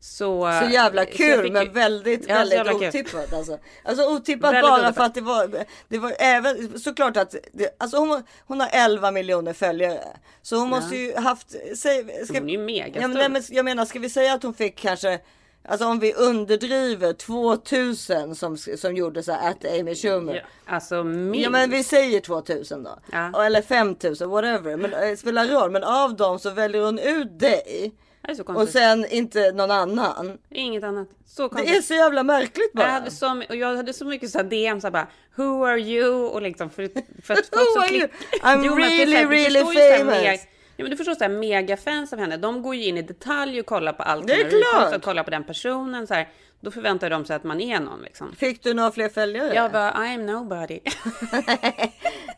Så, 0.00 0.60
Så 0.64 0.68
jävla 0.72 1.04
så 1.04 1.10
kul 1.10 1.42
fick 1.42 1.52
men 1.52 1.72
väldigt, 1.72 2.28
Ja, 2.28 2.44
så 2.44 2.50
väldigt 2.56 2.78
kul. 2.80 2.88
otippat 2.88 3.32
alltså. 3.32 3.58
Alltså 3.84 4.04
otippat 4.08 4.52
Väldigt 4.54 4.70
bara 4.70 4.74
otippat. 4.80 4.94
för 4.96 5.04
att 5.04 5.14
det 5.14 5.20
var, 5.20 5.64
det 5.88 5.98
var 5.98 6.12
även 6.18 6.80
såklart 6.80 7.16
att, 7.16 7.34
det, 7.52 7.76
alltså 7.78 7.96
hon, 7.96 8.22
hon 8.46 8.60
har 8.60 8.68
11 8.72 9.10
miljoner 9.10 9.52
följare. 9.52 10.00
Så 10.42 10.56
hon 10.56 10.68
måste 10.68 10.96
ju 10.96 11.14
haft, 11.16 11.50
säg, 11.76 12.24
ska, 12.26 12.38
Hon 12.38 12.48
är 12.48 12.52
ju 12.52 12.58
megastor. 12.58 13.20
ja, 13.20 13.28
men 13.28 13.42
jag 13.50 13.64
menar, 13.64 13.84
ska 13.84 13.98
vi 13.98 14.10
säga 14.10 14.32
att 14.34 14.42
hon 14.42 14.54
fick 14.54 14.76
kanske 14.78 15.18
Alltså 15.64 15.86
om 15.86 15.98
vi 15.98 16.14
underdriver 16.14 17.12
2000 17.12 18.34
som, 18.34 18.56
som 18.56 18.96
gjorde 18.96 19.22
så 19.22 19.32
här 19.32 19.50
att 19.50 19.64
Amy 19.80 19.94
Schumer. 19.94 20.34
Ja, 20.34 20.72
alltså 20.74 21.04
minst. 21.04 21.44
Ja 21.44 21.50
men 21.50 21.70
vi 21.70 21.84
säger 21.84 22.20
2000 22.20 22.82
då. 22.82 22.98
Ja. 23.12 23.44
Eller 23.44 23.62
5000 23.62 24.30
whatever. 24.30 24.76
Men 24.76 24.90
det 24.90 25.16
spelar 25.16 25.46
roll. 25.46 25.70
Men 25.70 25.84
av 25.84 26.16
dem 26.16 26.38
så 26.38 26.50
väljer 26.50 26.82
hon 26.84 26.98
ut 26.98 27.38
dig. 27.38 27.92
Så 28.36 28.42
Och 28.42 28.68
sen 28.68 29.06
inte 29.10 29.52
någon 29.52 29.70
annan. 29.70 30.38
Inget 30.50 30.84
annat. 30.84 31.08
Så 31.26 31.48
Det 31.48 31.76
är 31.76 31.82
så 31.82 31.94
jävla 31.94 32.22
märkligt 32.22 32.72
bara. 32.72 32.86
Jag 32.86 32.92
hade, 32.92 33.10
så, 33.10 33.42
och 33.48 33.56
jag 33.56 33.76
hade 33.76 33.92
så 33.92 34.04
mycket 34.04 34.30
så 34.30 34.38
här 34.38 34.44
DM 34.44 34.80
så 34.80 34.86
här 34.86 34.92
bara 34.92 35.06
Who 35.34 35.64
are 35.64 35.80
you? 35.80 36.26
Och 36.26 36.42
liksom 36.42 36.70
för, 36.70 36.88
för 37.22 37.34
att 37.34 37.46
folk 37.76 37.90
you? 37.92 38.06
klick- 38.06 38.40
I'm 38.42 38.62
Jo, 38.64 38.74
really, 38.74 39.22
så 39.22 39.28
really 39.28 39.60
så 39.60 39.66
famous. 39.98 40.06
Meg, 40.22 40.40
ja, 40.76 40.82
men 40.84 40.90
du 40.90 40.96
förstår 40.96 41.14
så 41.14 41.24
här 41.24 41.28
megafans 41.30 42.12
av 42.12 42.18
henne. 42.18 42.36
De 42.36 42.62
går 42.62 42.74
ju 42.74 42.84
in 42.84 42.98
i 42.98 43.02
detalj 43.02 43.60
och 43.60 43.66
kollar 43.66 43.92
på 43.92 44.02
allt 44.02 44.26
Det 44.26 44.32
är 44.32 44.50
klart. 44.90 45.02
kollar 45.02 45.22
på 45.22 45.30
den 45.30 45.44
personen 45.44 46.06
så 46.06 46.14
här. 46.14 46.28
Då 46.60 46.70
förväntar 46.70 47.10
de 47.10 47.24
sig 47.24 47.36
att 47.36 47.44
man 47.44 47.60
är 47.60 47.80
någon 47.80 48.02
liksom. 48.02 48.34
Fick 48.36 48.62
du 48.62 48.74
några 48.74 48.90
fler 48.92 49.08
följare? 49.08 49.54
Jag 49.54 49.72
bara 49.72 49.92
I'm 49.92 50.24
nobody. 50.32 50.80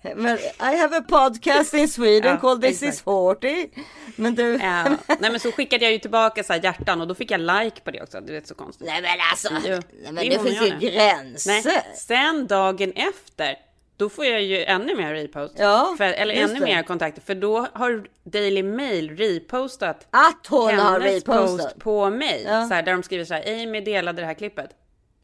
Men 0.16 0.38
I 0.38 0.76
have 0.76 0.96
a 0.96 1.04
podcast 1.08 1.74
in 1.74 1.88
Sweden 1.88 2.30
Ja, 2.30 2.40
called 2.40 2.62
This 2.62 2.82
exakt. 2.82 2.94
is 2.94 3.02
40. 3.02 3.70
Men 4.16 4.34
du. 4.34 4.52
Ja. 4.62 4.84
Nej 5.20 5.30
men 5.30 5.40
så 5.40 5.52
skickade 5.52 5.84
jag 5.84 5.92
ju 5.92 5.98
tillbaka 5.98 6.44
så 6.44 6.52
här 6.52 6.60
hjärtan 6.64 7.00
och 7.00 7.08
då 7.08 7.14
fick 7.14 7.30
jag 7.30 7.40
like 7.40 7.80
på 7.84 7.90
det 7.90 8.02
också. 8.02 8.20
Du 8.20 8.32
vet 8.32 8.46
så 8.46 8.54
konstigt. 8.54 8.86
Nej 8.86 9.02
men 9.02 9.10
alltså. 9.32 9.48
Jo, 9.68 9.80
Nej, 10.02 10.12
men 10.12 10.14
det 10.14 10.30
det 10.30 10.38
finns 10.42 10.62
ju 10.82 10.88
gränser. 10.88 11.50
Nej, 11.64 11.82
sen 11.96 12.46
dagen 12.46 12.92
efter, 12.92 13.56
då 13.96 14.09
får 14.09 14.24
jag 14.24 14.42
ju 14.42 14.64
ännu 14.64 14.94
mer 14.96 15.14
repost. 15.14 15.54
Ja, 15.59 15.94
för, 15.98 16.04
eller 16.04 16.35
ännu 16.35 16.54
det. 16.54 16.61
mer 16.64 16.83
kontakter, 16.83 17.22
för 17.22 17.35
då 17.35 17.66
har 17.72 18.04
Daily 18.24 18.62
Mail 18.62 19.16
repostat 19.16 20.07
Att 20.11 20.46
hon 20.48 20.74
har 20.78 21.00
hennes 21.00 21.14
repostat. 21.14 21.59
post 21.59 21.78
på 21.78 22.11
mig. 22.11 22.42
Ja. 22.46 22.68
Så 22.68 22.74
här, 22.74 22.83
där 22.83 22.92
de 22.92 23.02
skriver 23.02 23.24
så 23.24 23.35
här, 23.35 23.62
Amy 23.62 23.80
delade 23.80 24.22
det 24.22 24.26
här 24.26 24.35
klippet. 24.35 24.70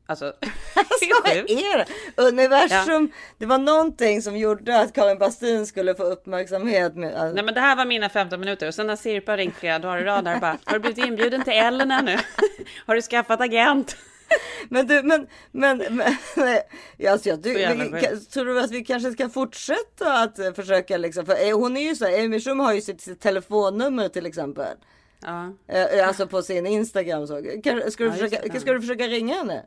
Alltså, 0.06 0.24
Alltså, 0.74 1.06
vad 1.24 1.32
är 1.32 1.78
det? 1.78 1.86
Universum. 2.22 3.12
Det 3.38 3.46
var 3.46 3.58
någonting 3.58 4.22
som 4.22 4.36
gjorde 4.36 4.80
att 4.80 4.92
Karin 4.94 5.18
Bastin 5.18 5.66
skulle 5.66 5.94
få 5.94 6.02
uppmärksamhet. 6.02 6.94
Med, 6.96 7.14
alltså, 7.14 7.34
Nej 7.34 7.44
men 7.44 7.54
det 7.54 7.60
här 7.60 7.76
var 7.76 7.84
mina 7.84 8.08
15 8.08 8.40
minuter 8.40 8.68
och 8.68 8.74
sen 8.74 8.88
har 8.88 8.96
Sirpa 8.96 9.36
ringt 9.36 9.56
flera 9.56 9.78
dagar 9.78 9.98
i 9.98 10.04
rad 10.04 10.28
och 10.28 10.40
bara, 10.40 10.58
har 10.64 10.72
du 10.74 10.78
blivit 10.78 11.04
inbjuden 11.06 11.44
till 11.44 11.52
Ellen 11.52 12.04
nu? 12.04 12.18
har 12.86 12.94
du 12.94 13.02
skaffat 13.02 13.40
agent? 13.40 13.96
Men 14.68 14.86
du, 14.86 15.02
men, 15.02 15.26
men, 15.52 15.78
men 15.78 16.06
alltså, 17.12 17.28
jag, 17.28 17.42
du, 17.42 17.52
vi, 17.52 18.16
tror 18.32 18.44
du 18.44 18.60
att 18.60 18.70
vi 18.70 18.84
kanske 18.84 19.12
ska 19.12 19.28
fortsätta 19.28 20.22
att 20.22 20.38
eh, 20.38 20.52
försöka 20.52 20.96
liksom, 20.96 21.26
för 21.26 21.48
eh, 21.48 21.58
hon 21.58 21.76
är 21.76 21.80
ju 21.80 21.94
så 21.96 22.04
här, 22.04 22.24
Amy 22.24 22.40
Schumer 22.40 22.64
har 22.64 22.74
ju 22.74 22.80
sitt, 22.80 23.00
sitt 23.00 23.20
telefonnummer 23.20 24.08
till 24.08 24.26
exempel. 24.26 24.76
Ja. 25.22 25.52
Eh, 25.68 26.08
Alltså 26.08 26.26
på 26.26 26.42
sin 26.42 26.66
Instagram 26.66 27.26
så. 27.26 27.42
Kan, 27.64 27.90
ska, 27.90 28.04
du 28.04 28.10
Ja, 28.10 28.16
försöka, 28.16 28.60
ska 28.60 28.72
du 28.72 28.80
försöka 28.80 29.08
ringa 29.08 29.34
henne? 29.34 29.66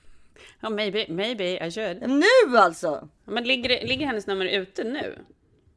ja, 0.60 0.70
maybe, 0.70 1.06
maybe 1.08 1.66
I 1.66 1.70
should. 1.70 2.10
Nu 2.10 2.58
alltså! 2.58 3.08
Men 3.24 3.44
ligger, 3.44 3.86
ligger 3.86 4.06
hennes 4.06 4.26
nummer 4.26 4.46
ute 4.46 4.84
nu? 4.84 5.18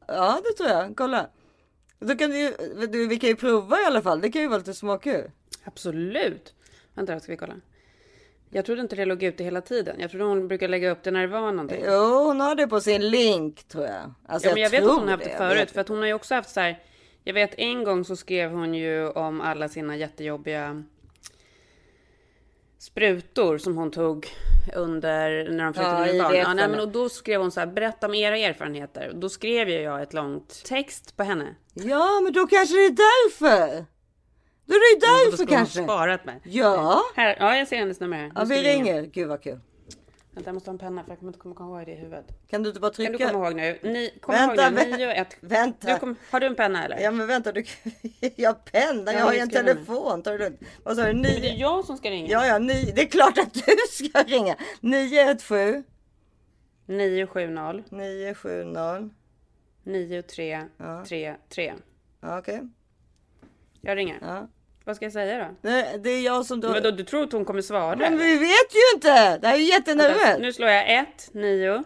Ja 0.06 0.40
det 0.44 0.64
tror 0.64 0.70
jag, 0.70 0.96
kolla. 0.96 1.28
Då 2.00 2.16
kan 2.16 2.30
du, 2.30 2.56
du, 2.92 3.06
vi 3.08 3.18
kan 3.18 3.30
ju 3.30 3.36
prova 3.36 3.80
i 3.80 3.84
alla 3.84 4.02
fall, 4.02 4.20
det 4.20 4.30
kan 4.30 4.42
ju 4.42 4.48
vara 4.48 4.58
lite 4.58 4.74
småkul. 4.74 5.30
Absolut. 5.64 6.54
Vänta 6.94 7.20
ska 7.20 7.32
vi 7.32 7.36
kolla. 7.36 7.54
Jag 8.50 8.64
trodde 8.64 8.80
inte 8.80 8.96
det 8.96 9.04
låg 9.04 9.22
ute 9.22 9.44
hela 9.44 9.60
tiden. 9.60 9.96
Jag 10.00 10.10
trodde 10.10 10.24
hon 10.24 10.48
brukar 10.48 10.68
lägga 10.68 10.90
upp 10.90 11.02
det 11.02 11.10
när 11.10 11.20
det 11.20 11.26
var 11.26 11.52
någonting. 11.52 11.82
Jo 11.86 12.24
hon 12.24 12.40
har 12.40 12.54
det 12.54 12.66
på 12.66 12.80
sin 12.80 13.10
link 13.10 13.68
tror 13.68 13.84
jag. 13.84 14.14
Alltså, 14.26 14.48
Ja, 14.48 14.54
men 14.54 14.62
jag 14.62 14.70
vet 14.70 14.82
att 14.82 14.88
hon 14.90 15.02
har 15.02 15.10
haft 15.10 15.24
det 15.24 15.30
jag 15.30 15.38
förut. 15.38 15.70
För 15.70 15.80
att 15.80 15.88
hon 15.88 15.98
har 15.98 16.06
ju 16.06 16.12
också 16.14 16.34
haft 16.34 16.50
så 16.50 16.60
här. 16.60 16.82
Jag 17.24 17.34
vet 17.34 17.54
en 17.58 17.84
gång 17.84 18.04
så 18.04 18.16
skrev 18.16 18.50
hon 18.50 18.74
ju 18.74 19.08
om 19.08 19.40
alla 19.40 19.68
sina 19.68 19.96
jättejobbiga 19.96 20.82
sprutor 22.78 23.58
som 23.58 23.76
hon 23.76 23.90
tog 23.90 24.26
under 24.76 25.48
när 25.50 25.64
de 25.64 25.74
födde 25.74 25.88
Ja, 25.88 26.06
ja, 26.06 26.12
i 26.14 26.18
barn. 26.18 26.20
Ja, 26.22 26.28
nej, 26.30 26.38
vetarna. 26.38 26.68
men 26.68 26.80
och 26.80 26.88
då 26.88 27.08
skrev 27.08 27.40
hon 27.40 27.50
så 27.50 27.60
här, 27.60 27.66
berätta 27.66 28.06
om 28.06 28.14
era 28.14 28.36
erfarenheter. 28.38 29.12
Då 29.14 29.28
skrev 29.28 29.68
ju 29.68 29.80
jag 29.80 30.02
ett 30.02 30.12
långt 30.12 30.64
text 30.64 31.16
på 31.16 31.22
henne. 31.22 31.54
Ja 31.74 32.20
men 32.24 32.32
då 32.32 32.46
kanske 32.46 32.74
det 32.74 32.84
är 32.86 32.90
därför. 32.90 33.84
Då 34.68 34.74
är 34.74 34.94
det 35.00 35.06
Då 35.06 35.30
därför 35.30 35.38
hon 35.38 35.46
kanske. 35.56 35.82
sparat 35.84 36.24
mig. 36.24 36.40
Ja. 36.44 37.02
Här, 37.16 37.36
ja, 37.40 37.56
jag 37.56 37.68
ser 37.68 37.76
hennes 37.76 38.00
nummer 38.00 38.16
här. 38.16 38.32
Ja 38.34 38.44
vi 38.44 38.62
ringer. 38.62 39.02
Gud 39.02 39.28
vad 39.28 39.42
kul. 39.42 39.60
Vänta, 40.32 40.48
jag 40.48 40.54
måste 40.54 40.70
ha 40.70 40.72
en 40.72 40.78
penna 40.78 41.04
för 41.04 41.10
jag 41.10 41.18
kommer 41.18 41.30
inte 41.32 41.38
komma 41.38 41.76
ihåg 41.78 41.86
det 41.86 41.92
i 41.92 41.94
huvudet. 41.94 42.26
Kan 42.50 42.62
du 42.62 42.68
inte 42.68 42.80
bara 42.80 42.92
Kan 42.92 43.04
du 43.04 43.18
trycka? 43.18 43.32
komma 43.32 43.46
ihåg 43.46 43.56
nu? 43.56 43.78
Ni, 43.82 44.18
kom 44.20 44.34
Vänta, 44.34 44.62
ihåg 44.64 44.72
nu, 44.74 44.80
vä- 44.80 44.96
9 44.96 45.06
och 45.06 45.12
1. 45.12 45.36
vänta. 45.40 45.92
Du 45.92 45.98
kom, 45.98 46.16
har 46.30 46.40
du 46.40 46.46
en 46.46 46.54
penna 46.54 46.84
eller? 46.84 46.98
Ja 46.98 47.10
men 47.10 47.26
vänta, 47.26 47.52
du... 47.52 47.64
jag 48.36 48.48
har 48.50 48.54
penna, 48.54 49.12
jag 49.12 49.20
Ja, 49.20 49.24
har 49.24 49.32
ju 49.32 49.38
en 49.38 49.50
telefon. 49.50 50.22
Ta 50.22 50.30
det 50.30 50.38
lugnt. 50.38 50.60
Vad 50.84 50.96
sa 50.96 51.02
du? 51.02 51.12
Men 51.12 51.22
det 51.22 51.48
är 51.50 51.56
jag 51.60 51.84
som 51.84 51.96
ska 51.96 52.10
ringa. 52.10 52.28
Ja 52.32 52.46
ja, 52.46 52.58
ni... 52.58 52.92
det 52.96 53.02
är 53.02 53.06
klart 53.06 53.38
att 53.38 53.54
du 53.54 53.60
ska 54.08 54.22
ringa. 54.22 54.56
917 54.80 55.84
970 56.86 57.84
970. 57.90 59.10
9333. 59.84 61.74
Ja, 62.20 62.38
okej. 62.38 62.60
Jag 63.80 63.96
ringer. 63.96 64.18
Ja. 64.20 64.48
Vad 64.88 64.96
ska 64.96 65.04
jag 65.04 65.12
säga 65.12 65.38
då? 65.38 65.54
Nej, 65.62 65.98
det 66.02 66.10
är 66.10 66.20
jag 66.20 66.46
som 66.46 66.60
då... 66.60 66.68
Men 66.68 66.82
då, 66.82 66.90
du 66.90 67.04
tror 67.04 67.22
att 67.22 67.32
hon 67.32 67.44
kommer 67.44 67.62
svara? 67.62 67.96
Men 67.96 68.18
vi 68.18 68.38
vet 68.38 68.74
ju 68.74 68.94
inte! 68.94 69.38
Det 69.38 69.46
här 69.46 69.54
är 69.54 69.58
ju 69.58 69.64
jättenervöst. 69.64 70.38
Nu 70.40 70.52
slår 70.52 70.68
jag 70.68 71.00
1, 71.00 71.30
9. 71.32 71.84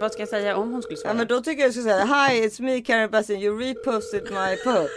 Vad 0.00 0.12
ska 0.12 0.22
jag 0.22 0.28
säga 0.28 0.56
om 0.56 0.72
hon 0.72 0.82
skulle 0.82 0.96
svara? 0.96 1.12
Ja 1.12 1.16
men 1.16 1.26
då 1.26 1.40
tycker 1.40 1.62
jag 1.62 1.66
jag 1.66 1.74
ska 1.74 1.82
säga 1.82 2.04
Hi 2.04 2.46
it's 2.46 2.62
me 2.62 2.80
Karen 2.80 3.10
Bastin, 3.10 3.40
you 3.40 3.58
reposted 3.58 4.22
my 4.22 4.56
post. 4.64 4.90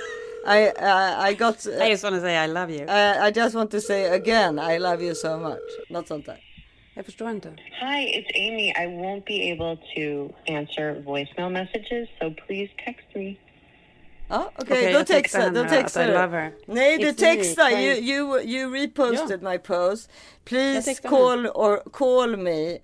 I, 0.47 0.59
I, 0.59 1.29
I 1.29 1.33
got... 1.33 1.65
I 1.65 1.89
just 1.89 2.03
wanna 2.03 2.19
say 2.19 2.43
I 2.45 2.47
love 2.47 2.73
you. 2.73 2.85
I, 2.89 3.27
I 3.27 3.31
just 3.35 3.55
want 3.55 3.71
to 3.71 3.81
say 3.81 4.05
again 4.05 4.59
I 4.59 4.79
love 4.79 5.03
you 5.03 5.15
so 5.15 5.37
much. 5.37 5.89
Något 5.89 6.07
sånt 6.07 6.25
där. 6.25 6.37
Jag 6.95 7.05
förstår 7.05 7.29
inte. 7.29 7.49
Hi, 7.81 7.99
it's 8.17 8.31
Amy. 8.47 8.69
I 8.69 8.87
won't 8.87 9.23
be 9.25 9.51
able 9.51 9.77
to 9.95 10.33
answer 10.51 11.01
voicemail 11.01 11.49
messages, 11.49 12.09
so 12.19 12.33
please 12.47 12.71
text 12.85 13.07
me. 13.15 13.35
Ja, 14.29 14.51
okej, 14.55 14.93
textar 14.93 15.03
textar, 15.03 15.39
henne 15.39 15.63
då 15.63 15.69
textar 15.69 16.07
du. 16.07 16.13
her. 16.13 16.51
Nej, 16.65 16.97
du 16.97 17.13
textar. 17.13 17.69
You, 17.69 17.93
you, 17.93 18.41
you 18.41 18.73
reposted 18.73 19.43
my 19.43 19.57
post. 19.57 20.11
Please 20.45 20.81
textar 20.81 21.09
call 21.09 21.47
or 21.47 21.89
call 21.91 22.37
me. 22.37 22.79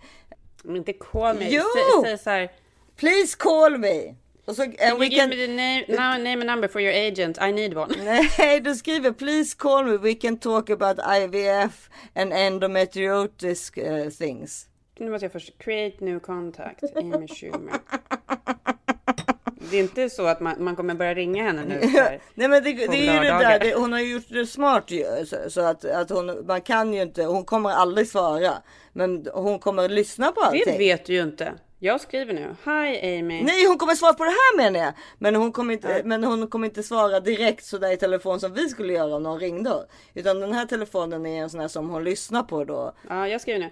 Men 0.63 0.75
inte 0.75 0.93
call 0.93 1.35
me. 1.35 1.49
Jo! 1.49 1.63
Säg, 2.03 2.17
så 2.17 2.29
här. 2.29 2.51
Please 2.95 3.37
call 3.37 3.77
me. 3.77 4.15
Och 4.45 4.55
så, 4.55 4.61
and 4.63 4.77
Can 4.77 4.99
we 4.99 5.05
you 5.05 5.09
give 5.09 5.21
can... 5.21 5.29
me 5.29 5.35
the 5.35 5.47
name, 5.47 5.85
no, 5.87 6.23
name 6.23 6.33
and 6.33 6.45
number 6.45 6.67
for 6.67 6.81
your 6.81 6.93
agent? 6.93 7.37
I 7.41 7.51
need 7.51 7.77
one. 7.77 7.95
Nej, 8.37 8.59
du 8.59 8.75
skriver 8.75 9.11
please 9.11 9.55
call 9.57 9.85
me. 9.85 9.97
We 9.97 10.15
can 10.15 10.37
talk 10.37 10.69
about 10.69 10.99
IVF 10.99 11.89
and 12.15 12.33
endometriosis 12.33 13.71
uh, 13.77 14.09
things. 14.09 14.67
Nu 14.99 15.09
måste 15.09 15.25
jag 15.25 15.31
först 15.31 15.57
create 15.57 16.05
new 16.05 16.19
contact. 16.19 16.83
Amy 16.95 17.27
Schumer. 17.27 17.79
Det 19.71 19.77
är 19.77 19.81
inte 19.81 20.09
så 20.09 20.25
att 20.25 20.39
man, 20.39 20.63
man 20.63 20.75
kommer 20.75 20.93
börja 20.93 21.13
ringa 21.13 21.43
henne 21.43 21.65
nu. 21.65 21.87
Här. 21.87 22.21
Nej 22.33 22.47
men 22.47 22.63
det, 22.63 22.73
det 22.73 23.07
är 23.07 23.13
ju 23.13 23.19
det 23.19 23.27
där, 23.27 23.75
hon 23.79 23.93
har 23.93 23.99
gjort 23.99 24.25
det 24.27 24.45
smart 24.45 24.91
ju. 24.91 25.05
Så, 25.25 25.49
så 25.49 25.61
att, 25.61 25.85
att 25.85 26.09
hon, 26.09 26.45
man 26.47 26.61
kan 26.61 26.93
ju 26.93 27.01
inte, 27.01 27.23
hon 27.23 27.45
kommer 27.45 27.69
aldrig 27.69 28.07
svara. 28.07 28.53
Men 28.93 29.27
hon 29.33 29.59
kommer 29.59 29.89
lyssna 29.89 30.31
på 30.31 30.41
allting. 30.41 30.63
Det 30.65 30.77
vet 30.77 31.05
du 31.05 31.13
ju 31.13 31.21
inte. 31.21 31.53
Jag 31.79 32.01
skriver 32.01 32.33
nu. 32.33 32.55
Hi 32.65 33.17
Amy. 33.19 33.43
Nej 33.43 33.67
hon 33.67 33.77
kommer 33.77 33.95
svara 33.95 34.13
på 34.13 34.23
det 34.23 34.29
här 34.29 34.57
menar 34.57 34.79
jag. 34.79 34.93
Men 35.17 35.35
hon 35.35 35.51
kommer 35.51 35.73
inte, 35.73 36.01
men 36.05 36.23
hon 36.23 36.47
kommer 36.47 36.67
inte 36.67 36.83
svara 36.83 37.19
direkt 37.19 37.65
sådär 37.65 37.91
i 37.91 37.97
telefon 37.97 38.39
som 38.39 38.53
vi 38.53 38.69
skulle 38.69 38.93
göra 38.93 39.15
om 39.15 39.23
någon 39.23 39.39
ringde. 39.39 39.85
Utan 40.13 40.39
den 40.39 40.53
här 40.53 40.65
telefonen 40.65 41.25
är 41.25 41.41
en 41.41 41.49
sån 41.49 41.59
här 41.59 41.67
som 41.67 41.89
hon 41.89 42.03
lyssnar 42.03 42.43
på 42.43 42.63
då. 42.63 42.93
Ja, 43.09 43.27
jag 43.27 43.41
skriver 43.41 43.59
nu. 43.59 43.69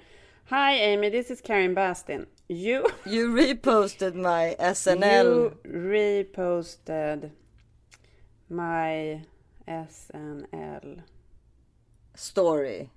Hi 0.50 0.94
Amy, 0.94 1.12
this 1.12 1.32
is 1.32 1.42
Karen 1.42 1.74
Bastin. 1.74 2.26
You, 2.52 2.86
You 3.06 3.30
reposted 3.34 4.14
my 4.16 4.56
SNL. 4.60 5.24
you 5.24 5.58
reposted 5.66 7.32
my 8.50 9.22
SNL 9.68 11.02
story 12.16 12.90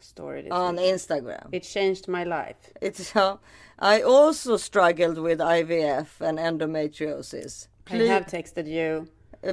story. 0.00 0.50
on 0.50 0.76
week. 0.76 0.84
Instagram. 0.94 1.48
It 1.52 1.62
changed 1.62 2.08
my 2.08 2.24
life. 2.24 2.56
It's 2.82 3.16
uh, 3.16 3.36
I 3.78 4.02
also 4.02 4.56
struggled 4.58 5.18
with 5.18 5.38
IVF 5.40 6.20
and 6.20 6.38
endometriosis. 6.38 7.68
I 7.90 7.96
have 8.08 8.26
texted 8.26 8.66
you. 8.66 9.06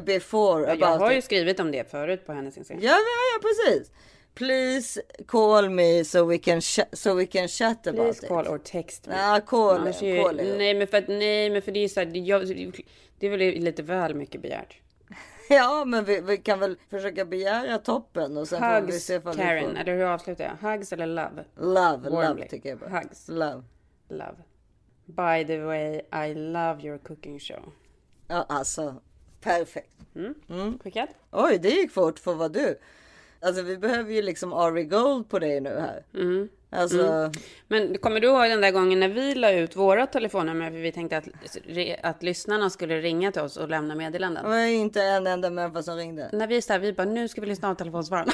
before 0.05 0.61
Jag 0.67 0.81
about 0.81 0.99
har 1.01 1.11
ju 1.11 1.17
it. 1.17 1.23
skrivit 1.23 1.59
om 1.59 1.71
det 1.71 1.91
förut 1.91 2.25
på 2.25 2.33
hennes 2.33 2.57
Instagram. 2.57 2.83
Ja, 2.83 2.91
ja, 2.91 2.97
ja, 3.33 3.39
precis. 3.41 3.91
Please 4.35 5.01
call 5.27 5.69
me 5.69 6.03
so 6.03 6.25
we 6.25 6.37
can 6.37 6.61
so 6.93 7.15
we 7.15 7.25
can 7.25 7.47
chat 7.47 7.87
about 7.87 7.95
Please 8.05 8.23
it. 8.25 8.27
call 8.29 8.47
or 8.47 8.57
text 8.57 9.07
me. 9.07 9.13
Ja, 9.15 9.41
call, 9.45 9.77
Annars 9.77 9.99
call, 9.99 10.07
är- 10.09 10.23
call. 10.23 10.35
nej, 10.57 10.73
men 10.73 10.87
för 10.87 10.97
att, 10.97 11.07
nej, 11.07 11.49
men 11.49 11.61
för 11.61 11.71
det 11.71 11.79
är 11.79 11.87
så 11.87 11.99
här, 11.99 12.07
det- 12.07 12.19
jag, 12.19 12.47
det 13.19 13.25
är 13.27 13.29
väl 13.29 13.39
lite 13.39 13.83
väl 13.83 14.15
mycket 14.15 14.41
begärt. 14.41 14.77
Ja, 15.49 15.85
men 15.85 16.05
vi, 16.05 16.21
vi 16.21 16.37
kan 16.37 16.59
väl 16.59 16.77
försöka 16.89 17.25
begära 17.25 17.77
toppen 17.77 18.37
och 18.37 18.47
sen 18.47 18.59
får 18.59 18.81
vi 18.87 18.91
Hugs 18.91 19.05
se 19.05 19.13
ifall 19.15 19.35
vi 19.37 19.41
Karen, 19.43 19.71
får... 19.71 19.77
eller 19.79 19.95
hur 19.95 20.03
avslutar 20.03 20.43
jag? 20.61 20.69
Hugs 20.71 20.93
eller 20.93 21.05
love? 21.07 21.43
Love, 21.57 22.09
love 22.09 22.09
Warmly. 22.09 22.47
tycker 22.47 22.69
jag 22.69 22.77
bara. 22.79 22.89
Hugs. 22.89 23.27
Love. 23.27 23.63
Love. 24.09 24.35
By 25.05 25.45
the 25.47 25.57
way, 25.59 26.01
I 26.29 26.33
love 26.33 26.81
your 26.83 26.97
cooking 26.97 27.39
show. 27.39 27.71
Ja, 28.27 28.45
alltså. 28.49 28.95
Perfekt. 29.41 29.95
Skickat? 30.83 31.09
Oj, 31.31 31.57
det 31.57 31.69
gick 31.69 31.91
fort 31.91 32.19
för 32.19 32.33
vad 32.33 32.53
du. 32.53 32.79
Alltså 33.43 33.61
vi 33.61 33.77
behöver 33.77 34.13
ju 34.13 34.21
liksom 34.21 34.53
Ari 34.53 34.83
Gold 34.83 35.29
på 35.29 35.39
dig 35.39 35.61
nu 35.61 35.79
här. 35.79 36.05
Mm. 36.13 36.49
Alltså, 36.69 37.31
Men 37.67 37.97
kommer 37.97 38.19
du 38.19 38.27
ihåg 38.27 38.49
den 38.49 38.61
där 38.61 38.71
gången 38.71 38.99
när 38.99 39.07
vi 39.07 39.35
la 39.35 39.51
ut 39.51 39.75
våra 39.75 40.07
telefonnummer 40.07 40.71
för 40.71 40.77
vi 40.77 40.91
tänkte 40.91 41.17
att, 41.17 41.27
att 42.01 42.23
lyssnarna 42.23 42.69
skulle 42.69 43.01
ringa 43.01 43.31
till 43.31 43.41
oss 43.41 43.57
och 43.57 43.69
lämna 43.69 43.95
meddelanden? 43.95 44.43
det 44.43 44.49
var 44.49 44.57
inte 44.57 45.01
en 45.01 45.27
enda 45.27 45.49
människa 45.49 45.83
som 45.83 45.95
ringde. 45.95 46.29
När 46.33 46.47
vi 46.47 46.61
sa 46.61 46.77
vi 46.77 46.93
bara 46.93 47.07
nu 47.07 47.27
ska 47.27 47.41
vi 47.41 47.47
lyssna 47.47 47.69
av 47.69 47.75
telefonsvararen. 47.75 48.29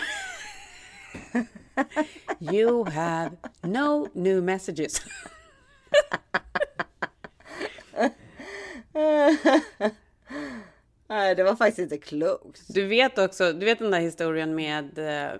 you 2.53 2.89
have 2.89 3.31
no 3.61 4.07
new 4.13 4.43
messages. 4.43 5.01
Nej, 11.09 11.35
det 11.35 11.43
var 11.43 11.55
faktiskt 11.55 11.79
inte 11.79 11.97
klokt. 11.97 12.61
Du 12.67 12.85
vet 12.87 13.17
också, 13.17 13.53
du 13.53 13.65
vet 13.65 13.79
den 13.79 13.91
där 13.91 13.99
historien 13.99 14.55
med 14.55 14.97
eh, 14.97 15.39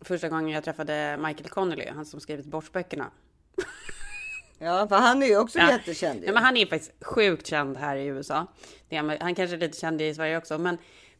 första 0.00 0.28
gången 0.28 0.48
jag 0.48 0.64
träffade 0.64 1.16
Michael 1.16 1.48
Connolly, 1.48 1.86
han 1.94 2.04
som 2.06 2.20
skrivit 2.20 2.46
borstböckerna. 2.46 3.10
Ja, 4.60 4.88
för 4.88 4.96
han 4.96 5.22
är 5.22 5.26
ju 5.26 5.38
också 5.38 5.58
Ja. 5.58 5.70
jättekänd. 5.70 6.22
Ja, 6.26 6.32
men 6.32 6.42
han 6.44 6.56
är 6.56 6.66
faktiskt 6.66 7.04
sjukt 7.04 7.46
känd 7.46 7.76
här 7.76 7.96
i 7.96 8.06
USA. 8.06 8.46
Är, 8.88 9.18
han 9.20 9.34
kanske 9.34 9.56
är 9.56 9.60
lite 9.60 9.78
känd 9.78 10.02
i 10.02 10.14
Sverige 10.14 10.36
också, 10.38 10.58
men 10.58 10.78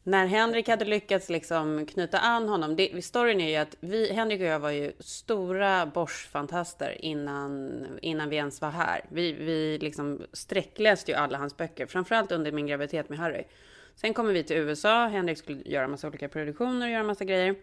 när 0.09 0.27
Henrik 0.27 0.69
hade 0.69 0.85
lyckats 0.85 1.29
liksom 1.29 1.87
knyta 1.87 2.19
an 2.19 2.49
honom. 2.49 2.77
Det, 2.77 3.05
storyn 3.05 3.41
är 3.41 3.49
ju 3.49 3.57
att 3.57 3.77
vi, 3.81 4.13
Henrik 4.13 4.41
och 4.41 4.47
jag 4.47 4.61
var 4.61 4.71
ju 4.71 4.93
stora 5.01 5.87
Bosch-fantaster 5.87 7.05
innan, 7.05 7.87
innan 8.03 8.29
vi 8.29 8.37
ens 8.37 8.61
var 8.61 8.71
här. 8.71 9.05
Vi, 9.09 9.33
vi 9.33 9.79
liksom 9.79 10.23
sträckläste 10.33 11.11
ju 11.11 11.17
alla 11.17 11.39
hans 11.39 11.57
böcker, 11.57 11.87
framförallt 11.87 12.33
under 12.33 12.53
min 12.53 12.67
graviditet 12.67 13.09
med 13.09 13.19
Harry. 13.19 13.45
Sen 13.95 14.15
kommer 14.15 14.33
vi 14.33 14.43
till 14.43 14.57
USA, 14.57 15.07
Henrik 15.07 15.39
skulle 15.39 15.63
göra 15.65 15.89
massa 15.89 16.09
olika 16.09 16.29
produktioner 16.29 16.87
och 16.87 16.93
göra 16.93 17.03
massa 17.03 17.25
grejer. 17.25 17.55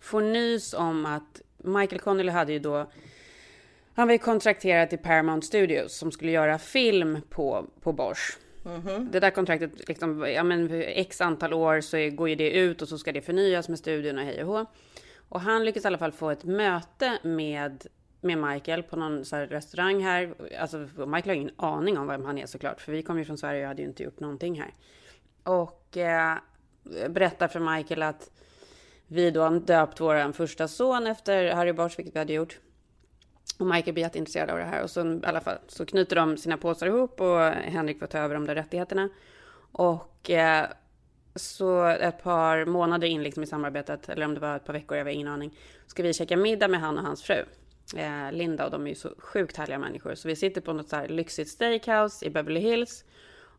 Får 0.00 0.20
nys 0.20 0.74
om 0.74 1.06
att 1.06 1.40
Michael 1.56 2.00
Connelly 2.00 2.30
hade 2.32 2.52
ju 2.52 2.58
då 2.58 2.90
han 3.94 4.08
var 4.08 4.12
ju 4.12 4.18
kontrakterad 4.18 4.90
till 4.90 4.98
Paramount 4.98 5.46
Studios 5.46 5.96
som 5.98 6.12
skulle 6.12 6.30
göra 6.30 6.58
film 6.58 7.18
på, 7.30 7.66
på 7.82 7.92
Bosch. 7.92 8.38
Mhm. 8.62 9.08
Det 9.12 9.20
där 9.20 9.30
kontraktet, 9.30 9.88
liksom, 9.88 10.26
ja 10.28 10.42
men 10.42 10.70
x 10.82 11.20
antal 11.20 11.52
år 11.52 11.80
så 11.80 12.10
går 12.16 12.28
ju 12.28 12.34
det 12.34 12.50
ut 12.50 12.82
och 12.82 12.88
så 12.88 12.98
ska 12.98 13.12
det 13.12 13.22
förnyas 13.22 13.68
med 13.68 13.78
studion 13.78 14.18
och 14.18 14.24
hej 14.24 14.44
och 14.44 14.48
hå. 14.48 14.66
Och 15.28 15.40
han 15.40 15.64
lyckas 15.64 15.84
i 15.84 15.86
alla 15.86 15.98
fall 15.98 16.12
få 16.12 16.30
ett 16.30 16.44
möte 16.44 17.18
med, 17.22 17.86
med 18.20 18.38
Michael 18.38 18.82
på 18.82 18.96
någon 18.96 19.24
så 19.24 19.36
här 19.36 19.46
restaurang 19.46 20.02
här. 20.02 20.34
Alltså 20.58 20.78
Michael 20.96 21.28
har 21.28 21.34
ingen 21.34 21.54
aning 21.56 21.98
om 21.98 22.06
vem 22.06 22.24
han 22.24 22.38
är 22.38 22.46
såklart, 22.46 22.80
för 22.80 22.92
vi 22.92 23.02
kommer 23.02 23.20
ju 23.20 23.24
från 23.24 23.38
Sverige 23.38 23.62
och 23.62 23.68
hade 23.68 23.82
ju 23.82 23.88
inte 23.88 24.02
gjort 24.02 24.20
någonting 24.20 24.60
här. 24.60 24.74
Och 25.42 25.96
eh, 25.96 26.38
berättar 27.08 27.48
för 27.48 27.76
Michael 27.76 28.02
att 28.02 28.30
vi 29.06 29.30
då 29.30 29.42
har 29.42 29.60
döpt 29.60 30.00
vår 30.00 30.32
första 30.32 30.68
son 30.68 31.06
efter 31.06 31.54
Harry 31.54 31.72
Bosch, 31.72 31.98
vilket 31.98 32.14
vi 32.14 32.18
hade 32.18 32.32
gjort. 32.32 32.60
Och 33.58 33.66
Michael 33.66 33.94
blir 33.94 34.04
jätteintresserad 34.04 34.50
av 34.50 34.58
det 34.58 34.64
här 34.64 34.82
och 34.82 34.90
så, 34.90 35.06
i 35.06 35.20
alla 35.22 35.40
fall, 35.40 35.58
så 35.68 35.86
knyter 35.86 36.16
de 36.16 36.36
sina 36.36 36.56
påsar 36.56 36.86
ihop 36.86 37.20
och 37.20 37.40
Henrik 37.50 37.98
får 37.98 38.06
ta 38.06 38.18
över 38.18 38.34
de 38.34 38.46
där 38.46 38.54
rättigheterna. 38.54 39.08
Och 39.72 40.30
eh, 40.30 40.66
så 41.34 41.84
ett 41.86 42.22
par 42.22 42.64
månader 42.64 43.06
in 43.06 43.22
liksom 43.22 43.42
i 43.42 43.46
samarbetet, 43.46 44.08
eller 44.08 44.26
om 44.26 44.34
det 44.34 44.40
var 44.40 44.56
ett 44.56 44.64
par 44.64 44.72
veckor, 44.72 44.98
jag 44.98 45.04
har 45.04 45.10
ingen 45.10 45.28
aning, 45.28 45.58
ska 45.86 46.02
vi 46.02 46.14
käka 46.14 46.36
middag 46.36 46.68
med 46.68 46.80
han 46.80 46.98
och 46.98 47.04
hans 47.04 47.22
fru. 47.22 47.44
Eh, 47.96 48.32
Linda 48.32 48.64
och 48.64 48.70
de 48.70 48.84
är 48.84 48.88
ju 48.88 48.94
så 48.94 49.08
sjukt 49.18 49.56
härliga 49.56 49.78
människor. 49.78 50.14
Så 50.14 50.28
vi 50.28 50.36
sitter 50.36 50.60
på 50.60 50.72
något 50.72 50.88
så 50.88 50.96
här 50.96 51.08
lyxigt 51.08 51.50
steakhouse 51.50 52.26
i 52.26 52.30
Beverly 52.30 52.60
Hills. 52.60 53.04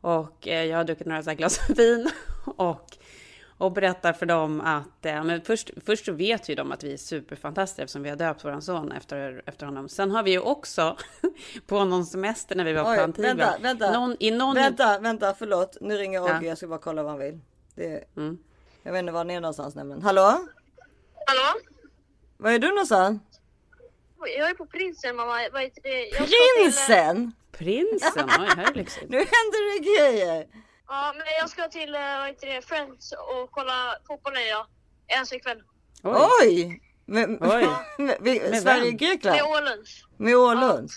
Och 0.01 0.47
eh, 0.47 0.63
jag 0.65 0.77
har 0.77 0.83
druckit 0.83 1.07
några 1.07 1.23
så 1.23 1.29
här 1.29 1.37
glas 1.37 1.69
vin. 1.77 2.09
Och 2.45 2.97
och 3.63 3.71
berättar 3.71 4.13
för 4.13 4.25
dem 4.25 4.61
att, 4.61 5.05
eh, 5.05 5.23
men 5.23 5.41
först, 5.41 5.71
först 5.85 6.05
så 6.05 6.11
vet 6.13 6.49
ju 6.49 6.55
de 6.55 6.71
att 6.71 6.83
vi 6.83 6.93
är 6.93 6.97
superfantastiska 6.97 7.83
eftersom 7.83 8.03
vi 8.03 8.09
har 8.09 8.15
döpt 8.15 8.45
våran 8.45 8.61
son 8.61 8.91
efter, 8.91 9.43
efter 9.45 9.65
honom. 9.65 9.89
Sen 9.89 10.11
har 10.11 10.23
vi 10.23 10.31
ju 10.31 10.39
också 10.39 10.97
på 11.67 11.85
någon 11.85 12.05
semester 12.05 12.55
när 12.55 12.63
vi 12.63 12.73
var 12.73 12.83
på 12.83 12.89
Oj, 12.89 12.99
Antigua. 12.99 13.33
vänta, 13.33 13.57
vänta. 13.61 13.91
Någon, 13.91 14.15
i 14.19 14.31
någon, 14.31 14.55
Vänta, 14.55 14.99
vänta, 14.99 15.35
förlåt. 15.39 15.77
Nu 15.81 15.97
ringer 15.97 16.21
Ogge. 16.23 16.31
Ja. 16.31 16.43
Jag 16.43 16.57
ska 16.57 16.67
bara 16.67 16.79
kolla 16.79 17.03
vad 17.03 17.11
han 17.11 17.19
vill. 17.19 17.39
Det... 17.75 18.03
Mm. 18.17 18.37
Jag 18.83 18.91
vet 18.91 18.99
inte 18.99 19.11
var 19.11 19.19
han 19.19 19.29
är 19.29 19.41
någonstans 19.41 19.75
nämligen. 19.75 20.01
Hallå? 20.01 20.47
Hallå? 21.27 21.59
Var 22.37 22.51
är 22.51 22.59
du 22.59 22.67
någonstans? 22.67 23.21
Jag 24.37 24.49
är 24.49 24.53
på 24.53 24.65
Prinsen 24.65 25.15
mamma. 25.15 25.33
Vad 25.53 25.61
heter 25.61 25.81
det? 25.81 26.05
Jag 26.05 26.15
ska 26.15 26.25
till, 26.25 26.63
Prinsen! 26.63 27.31
Prinsen, 27.51 28.29
oj, 28.39 28.47
här 28.55 28.71
är 28.71 28.75
lyxigt. 28.75 29.09
Nu 29.09 29.17
händer 29.17 29.73
det 29.73 30.11
grejer. 30.11 30.47
Ja, 30.93 31.13
men 31.17 31.25
jag 31.39 31.49
ska 31.49 31.67
till 31.67 31.95
eh, 31.95 32.01
vad 32.01 32.27
heter 32.27 32.47
det, 32.47 32.61
Friends 32.61 33.11
och 33.11 33.51
kolla 33.51 33.95
fotboll 34.07 34.33
är 34.35 34.49
jag. 34.49 34.65
En 35.07 35.37
ikväll. 35.37 35.63
Oj. 36.03 36.27
Oj! 36.41 36.81
Med, 37.05 37.37
Oj. 37.41 37.67
med, 37.97 38.21
med, 38.21 38.41
vem? 38.41 38.61
Sverige-Grekland? 38.61 39.35
Med 39.35 39.45
Ålunds. 39.45 40.03
Med 40.17 40.35
Ålund? 40.35 40.89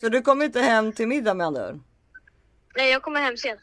Så 0.00 0.08
du 0.08 0.22
kommer 0.22 0.44
inte 0.44 0.60
hem 0.60 0.92
till 0.92 1.08
middag 1.08 1.34
med 1.34 1.46
andra? 1.46 1.80
Nej, 2.76 2.90
jag 2.90 3.02
kommer 3.02 3.20
hem 3.20 3.36
sent. 3.36 3.60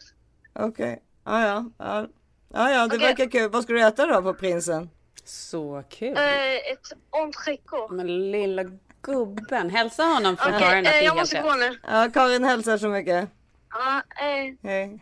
Okej. 0.54 1.04
Ja, 1.26 1.48
ja. 1.48 1.66
Ja, 1.78 2.08
ja, 2.54 2.72
ja 2.72 2.80
det 2.80 2.96
Okej. 2.96 3.08
verkar 3.08 3.32
kul. 3.32 3.50
Vad 3.50 3.64
ska 3.64 3.74
du 3.74 3.82
äta 3.82 4.06
då 4.06 4.22
på 4.22 4.34
Prinsen? 4.34 4.90
Så 5.24 5.84
kul. 5.90 6.18
Eh, 6.18 6.72
ett 6.72 6.94
entrecote. 7.10 7.94
Men 7.94 8.32
lilla 8.32 8.64
gubben, 9.02 9.70
hälsa 9.70 10.04
honom 10.04 10.38
från 10.38 10.56
Okej, 10.56 10.68
Karin 10.68 10.88
att 10.88 10.94
eh, 10.94 11.00
är 11.00 11.04
jag 11.04 11.16
måste 11.18 11.42
gå 11.42 11.54
nu. 11.54 11.80
Ja, 11.88 12.10
Karin 12.14 12.44
hälsar 12.44 12.78
så 12.78 12.88
mycket. 12.88 13.30
Ja, 13.70 13.98
eh, 13.98 14.70
Hej. 14.70 15.00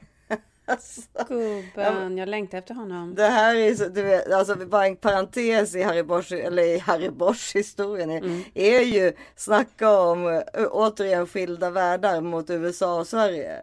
Gubben, 1.28 2.18
jag 2.18 2.30
längtar 2.30 2.58
efter 2.58 2.74
honom. 2.74 3.16
Det 3.16 3.28
här 3.28 3.56
är 3.56 3.76
så, 3.76 3.86
du 3.88 4.02
vet, 4.04 4.32
alltså 4.34 4.56
bara 4.56 4.86
en 4.88 4.96
parentes 4.96 5.76
i 5.76 5.84
Harry 5.84 6.04
Bosch, 6.04 6.32
eller 6.32 6.64
i 6.64 6.78
Harry 6.80 7.10
Bosch 7.10 7.52
historien 7.56 8.10
är, 8.12 8.18
Mm. 8.18 8.44
är 8.54 8.80
ju 8.82 9.14
snacka 9.36 9.92
om 10.00 10.44
återigen 10.72 11.28
skilda 11.28 11.70
världar 11.70 12.22
mot 12.22 12.50
USA 12.50 13.00
och 13.00 13.08
Sverige. 13.08 13.62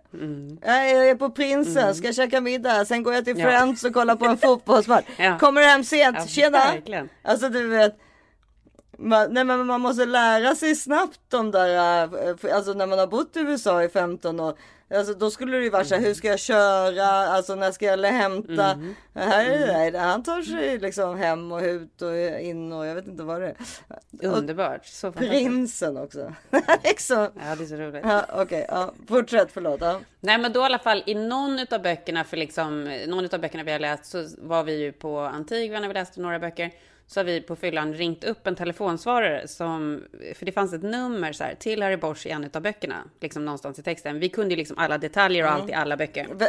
Jag 0.62 1.08
är 1.08 1.14
på 1.14 1.30
Prinsen, 1.30 1.94
ska 1.94 2.12
käka 2.12 2.40
middag, 2.40 2.84
sen 2.84 3.02
går 3.02 3.14
jag 3.14 3.24
till 3.24 3.34
Mm. 3.40 3.44
Ja. 3.52 3.58
Friends 3.58 3.84
och 3.84 3.92
kollar 3.94 4.16
på 4.16 4.24
en 4.24 4.38
fotbollsmatch. 4.48 5.04
Ja. 5.18 5.38
Kommer 5.38 5.62
hem 5.62 5.84
sent, 5.84 6.16
Ja, 6.20 6.26
tjena! 6.26 6.58
verkligen. 6.58 7.08
Alltså 7.22 7.48
du 7.48 7.68
vet. 7.68 7.96
Man, 8.98 9.32
nej, 9.34 9.44
men 9.44 9.66
man 9.66 9.80
måste 9.80 10.04
lära 10.06 10.54
sig 10.54 10.74
snabbt 10.74 11.20
de 11.28 11.50
där, 11.50 11.78
alltså 12.54 12.72
när 12.72 12.86
man 12.86 12.98
har 12.98 13.06
bott 13.06 13.36
i 13.36 13.40
USA 13.40 13.82
i 13.82 13.88
15 13.88 14.40
år. 14.40 14.54
Alltså 14.90 15.14
då 15.14 15.30
skulle 15.30 15.56
det 15.56 15.64
ju 15.64 15.70
vara 15.70 15.84
så 15.84 15.94
här, 15.94 16.02
hur 16.02 16.14
ska 16.14 16.28
jag 16.28 16.38
köra, 16.38 17.06
alltså 17.06 17.54
när 17.54 17.72
ska 17.72 17.86
jag 17.86 18.12
hämta? 18.12 18.70
Mm. 18.70 18.94
Här 19.14 19.50
är 19.50 19.92
det, 19.92 19.98
han 19.98 20.22
tar 20.22 20.42
sig 20.42 20.78
liksom 20.78 21.16
hem 21.16 21.52
och 21.52 21.62
ut 21.62 22.02
och 22.02 22.16
in 22.40 22.72
och 22.72 22.86
jag 22.86 22.94
vet 22.94 23.06
inte 23.06 23.22
vad 23.22 23.40
det 23.40 23.54
är. 24.20 24.28
Underbart. 24.28 24.86
Så. 24.86 25.12
Prinsen 25.12 25.96
också. 25.96 26.32
liksom. 26.84 27.28
Ja, 27.34 27.56
det 27.56 27.64
är 27.64 27.66
så 27.66 27.76
roligt. 27.76 28.04
Ja, 28.04 28.26
Okej, 28.32 28.66
ja, 28.68 28.94
fortsätt, 29.08 29.48
förlåt. 29.52 29.80
Ja. 29.80 30.00
Nej, 30.20 30.38
men 30.38 30.52
då 30.52 30.60
i 30.60 30.62
alla 30.62 30.78
fall 30.78 31.02
i 31.06 31.14
någon 31.14 31.66
av 31.70 31.82
böckerna, 31.82 32.24
för 32.24 32.36
liksom 32.36 32.84
någon 33.06 33.28
av 33.34 33.40
böckerna 33.40 33.64
vi 33.64 33.72
har 33.72 33.78
läst 33.78 34.06
så 34.06 34.26
var 34.38 34.64
vi 34.64 34.76
ju 34.76 34.92
på 34.92 35.18
Antigua 35.20 35.80
när 35.80 35.88
vi 35.88 35.94
läste 35.94 36.20
några 36.20 36.38
böcker. 36.38 36.70
Så 37.14 37.20
har 37.20 37.24
vi 37.24 37.40
på 37.40 37.56
fyllan 37.56 37.94
ringt 37.94 38.24
upp 38.24 38.46
en 38.46 38.56
telefonsvarare 38.56 39.48
som, 39.48 40.04
för 40.34 40.46
det 40.46 40.52
fanns 40.52 40.72
ett 40.72 40.82
nummer 40.82 41.32
så 41.32 41.44
här, 41.44 41.54
till 41.54 41.82
Harry 41.82 41.96
Bosch 41.96 42.26
i 42.26 42.30
en 42.30 42.50
av 42.54 42.62
böckerna, 42.62 43.04
liksom 43.20 43.44
någonstans 43.44 43.78
i 43.78 43.82
texten. 43.82 44.20
Vi 44.20 44.28
kunde 44.28 44.54
ju 44.54 44.56
liksom 44.56 44.78
alla 44.78 44.98
detaljer 44.98 45.44
och 45.44 45.50
allt 45.50 45.70
i 45.70 45.72
alla 45.72 45.96
böcker. 45.96 46.26
Eh, 46.40 46.46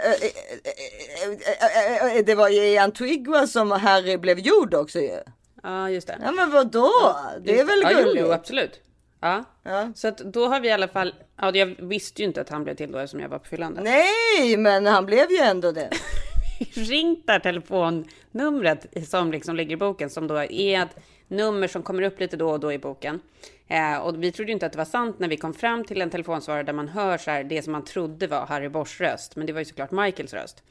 eh, 2.04 2.18
eh, 2.18 2.26
Det 2.26 2.36
var 2.36 2.50
ju 2.50 2.68
i 2.68 2.78
Antigua 2.78 3.48
som 3.48 3.72
Harry 3.72 4.18
blev 4.18 4.40
gjord 4.40 4.74
också 4.74 5.00
ju. 5.00 5.20
Ja, 5.64 5.90
just 5.90 6.08
det. 6.08 6.18
Ja 6.24 6.32
men 6.32 6.52
vadå? 6.52 7.16
Det 7.42 7.60
är 7.60 7.66
väl 7.66 7.82
ja, 7.84 7.90
jo, 7.92 7.98
gulligt? 7.98 8.26
jo, 8.26 8.32
absolut. 8.32 8.80
Ja. 9.22 9.44
Ja. 9.64 9.92
Så 9.96 10.08
att 10.08 10.18
då 10.18 10.48
har 10.48 10.60
vi 10.60 10.68
i 10.68 10.72
alla 10.72 10.88
fall, 10.88 11.14
ja, 11.42 11.52
jag 11.54 11.76
visste 11.80 12.22
ju 12.22 12.28
inte 12.28 12.42
att 12.42 12.50
han 12.50 12.64
blev 12.64 12.76
till 12.76 12.92
då 12.92 12.98
eftersom 12.98 13.20
jag 13.20 13.30
var 13.30 13.40
på 13.40 13.48
fyllan. 13.48 13.80
Nej, 13.82 14.58
men 14.58 14.86
han 14.86 15.06
blev 15.06 15.32
ju 15.32 15.38
ändå 15.38 15.72
det. 15.72 15.90
ringt 16.74 17.28
där 17.28 17.40
telefonnumret 17.40 19.08
som 19.10 19.32
liksom 19.32 19.56
ligger 19.56 19.74
i 19.74 19.78
boken 19.78 20.10
som 20.10 20.28
då 20.28 20.36
är 20.38 20.84
ett 20.84 20.98
nummer 21.28 21.68
som 21.68 21.84
kommer 21.84 22.02
upp 22.02 22.20
lite 22.20 22.38
då 22.38 22.50
och 22.50 22.60
då 22.60 22.74
i 22.74 22.80
boken. 22.80 23.22
Eh, 23.68 23.98
och 23.98 24.24
vi 24.24 24.32
trodde 24.32 24.52
ju 24.52 24.54
inte 24.54 24.66
att 24.66 24.72
det 24.72 24.78
var 24.78 24.86
sant 24.86 25.20
när 25.20 25.28
vi 25.28 25.38
kom 25.38 25.54
fram 25.54 25.84
till 25.84 26.02
en 26.02 26.10
telefonsvarare 26.10 26.64
där 26.64 26.74
man 26.74 26.88
hör 26.88 27.18
så 27.18 27.32
här 27.32 27.44
det 27.44 27.62
som 27.62 27.72
man 27.72 27.84
trodde 27.84 28.28
var 28.28 28.46
Harry 28.46 28.70
Boschs 28.70 29.02
röst, 29.02 29.36
men 29.36 29.48
det 29.48 29.54
var 29.54 29.60
ju 29.60 29.66
såklart 29.66 29.92
Michaels 29.92 30.34
röst. 30.34 30.64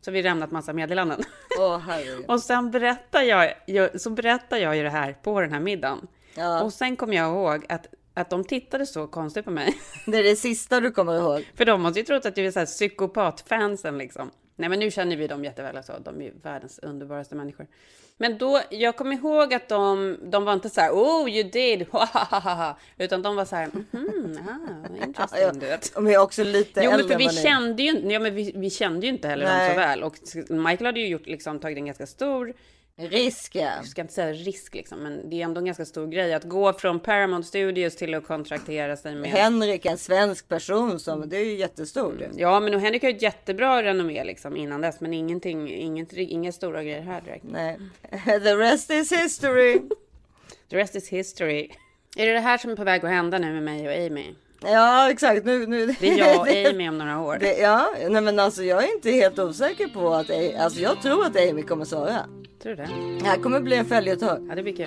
Så 0.00 0.10
vi 0.10 0.22
lämnat 0.22 0.50
massa 0.50 0.72
meddelanden. 0.72 1.22
Herregud. 1.86 2.24
och 2.28 2.40
sen 2.40 2.70
berättar 2.70 3.22
jag, 3.22 3.54
jag, 3.66 4.00
så 4.00 4.10
berättar 4.10 4.56
jag 4.56 4.76
ju 4.76 4.82
det 4.82 4.90
här 4.90 5.12
på 5.12 5.40
den 5.40 5.52
här 5.52 5.60
middagen. 5.60 6.06
Ja. 6.34 6.62
Och 6.62 6.72
sen 6.72 6.96
kom 6.96 7.12
jag 7.12 7.30
ihåg 7.30 7.64
att, 7.68 7.86
att 8.14 8.30
de 8.30 8.44
tittade 8.44 8.86
så 8.86 9.06
konstigt 9.06 9.44
på 9.44 9.50
mig. 9.50 9.78
Det 10.06 10.18
är 10.18 10.22
det 10.22 10.36
sista 10.36 10.80
du 10.80 10.90
kommer 10.90 11.18
ihåg. 11.18 11.44
För 11.54 11.64
de 11.64 11.82
måste 11.82 12.00
ju 12.00 12.06
trott 12.06 12.26
att 12.26 12.36
jag 12.36 12.46
är 12.46 12.50
så 12.50 12.58
här 12.58 12.66
psykopatfansen 12.66 13.98
liksom. 13.98 14.30
Nej 14.58 14.68
men 14.68 14.78
nu 14.78 14.90
känner 14.90 15.16
vi 15.16 15.26
dem 15.26 15.44
jätteväl 15.44 15.76
alltså. 15.76 16.00
De 16.04 16.22
är 16.22 16.32
världens 16.42 16.78
underbaraste 16.78 17.34
människor. 17.34 17.66
Men 18.16 18.38
då, 18.38 18.60
jag 18.70 18.96
kommer 18.96 19.16
ihåg 19.16 19.54
att 19.54 19.68
de, 19.68 20.16
de 20.22 20.44
var 20.44 20.52
inte 20.52 20.70
så 20.70 20.80
här 20.80 20.90
oh 20.90 21.30
you 21.30 21.50
did, 21.50 21.86
utan 22.98 23.22
de 23.22 23.36
var 23.36 23.44
så 23.44 23.56
här 23.56 23.66
mhm, 23.66 24.38
ah, 24.48 25.04
interesting 25.04 25.68
Ja. 25.68 25.78
De 25.94 26.06
är 26.06 26.18
också 26.18 26.44
lite 26.44 26.80
Jo 26.84 26.90
äldre 26.90 27.16
vi 27.16 27.24
än 27.24 27.30
är. 27.30 27.42
kände 27.42 27.82
ju, 27.82 28.10
ja, 28.12 28.18
men 28.20 28.34
vi, 28.34 28.52
vi 28.56 28.70
kände 28.70 29.06
ju 29.06 29.12
inte 29.12 29.28
heller 29.28 29.44
dem 29.44 29.54
Nej. 29.56 29.70
så 29.70 29.76
väl. 29.76 30.02
Och 30.02 30.14
Michael 30.48 30.86
hade 30.86 31.00
ju 31.00 31.08
gjort, 31.08 31.26
liksom, 31.26 31.58
tagit 31.58 31.78
en 31.78 31.86
ganska 31.86 32.06
stor 32.06 32.54
Risk 33.00 33.54
ja. 33.54 33.72
jag 33.76 33.86
ska 33.86 34.00
inte 34.00 34.14
säga 34.14 34.32
risk 34.32 34.74
liksom, 34.74 34.98
men 34.98 35.30
det 35.30 35.40
är 35.40 35.44
ändå 35.44 35.58
en 35.58 35.64
ganska 35.64 35.84
stor 35.84 36.06
grej 36.06 36.34
att 36.34 36.44
gå 36.44 36.72
från 36.72 37.00
Paramount 37.00 37.48
Studios 37.48 37.96
till 37.96 38.14
att 38.14 38.26
kontraktera 38.26 38.96
sig 38.96 39.14
med 39.14 39.30
Henrik, 39.30 39.86
en 39.86 39.98
svensk 39.98 40.48
person 40.48 41.00
som, 41.00 41.28
det 41.28 41.36
är 41.36 41.44
ju 41.44 41.56
jättestort. 41.56 42.20
ju. 42.20 42.28
Ja, 42.36 42.60
men 42.60 42.74
och 42.74 42.80
Henrik 42.80 43.02
har 43.02 43.10
ju 43.10 43.16
ett 43.16 43.22
jättebra 43.22 43.82
renommé 43.82 44.24
liksom 44.24 44.56
innan 44.56 44.80
dess, 44.80 45.00
men 45.00 45.14
ingenting, 45.14 45.74
inget, 45.74 46.12
inga 46.12 46.52
stora 46.52 46.82
grejer 46.82 47.02
här 47.02 47.20
direkt. 47.20 47.44
Nej. 47.44 47.78
The 48.24 48.56
rest 48.56 48.90
is 48.90 49.12
history. 49.12 49.80
The 50.70 50.76
rest 50.76 50.94
is 50.96 51.08
history. 51.08 51.70
Är 52.16 52.26
det 52.26 52.32
det 52.32 52.40
här 52.40 52.58
som 52.58 52.70
är 52.70 52.76
på 52.76 52.84
väg 52.84 53.04
att 53.04 53.10
hända 53.10 53.38
nu 53.38 53.52
med 53.52 53.62
mig 53.62 53.88
och 53.88 54.06
Amy? 54.06 54.34
Ja, 54.60 55.10
exakt. 55.10 55.44
Nu, 55.44 55.66
nu. 55.66 55.86
Det 56.00 56.10
är 56.10 56.18
jag 56.18 56.40
och 56.40 56.48
Amy 56.48 56.88
om 56.88 56.98
några 56.98 57.20
år. 57.20 57.36
Det, 57.40 57.58
ja, 57.58 57.90
nej 58.08 58.22
men 58.22 58.38
alltså 58.38 58.62
jag 58.62 58.84
är 58.84 58.94
inte 58.94 59.10
helt 59.10 59.38
osäker 59.38 59.86
på 59.88 60.14
att, 60.14 60.30
alltså 60.60 60.80
jag 60.80 61.02
tror 61.02 61.24
att 61.24 61.36
Amy 61.50 61.62
kommer 61.62 61.84
svara. 61.84 62.16
Tror 62.62 62.74
du 62.74 62.76
det? 62.76 62.88
Det 63.20 63.26
här 63.26 63.36
kommer 63.36 63.60
bli 63.60 63.76
en 63.76 63.84
följetong. 63.84 64.46
Ja, 64.48 64.54
det 64.54 64.62
blir 64.62 64.76
kul. 64.76 64.86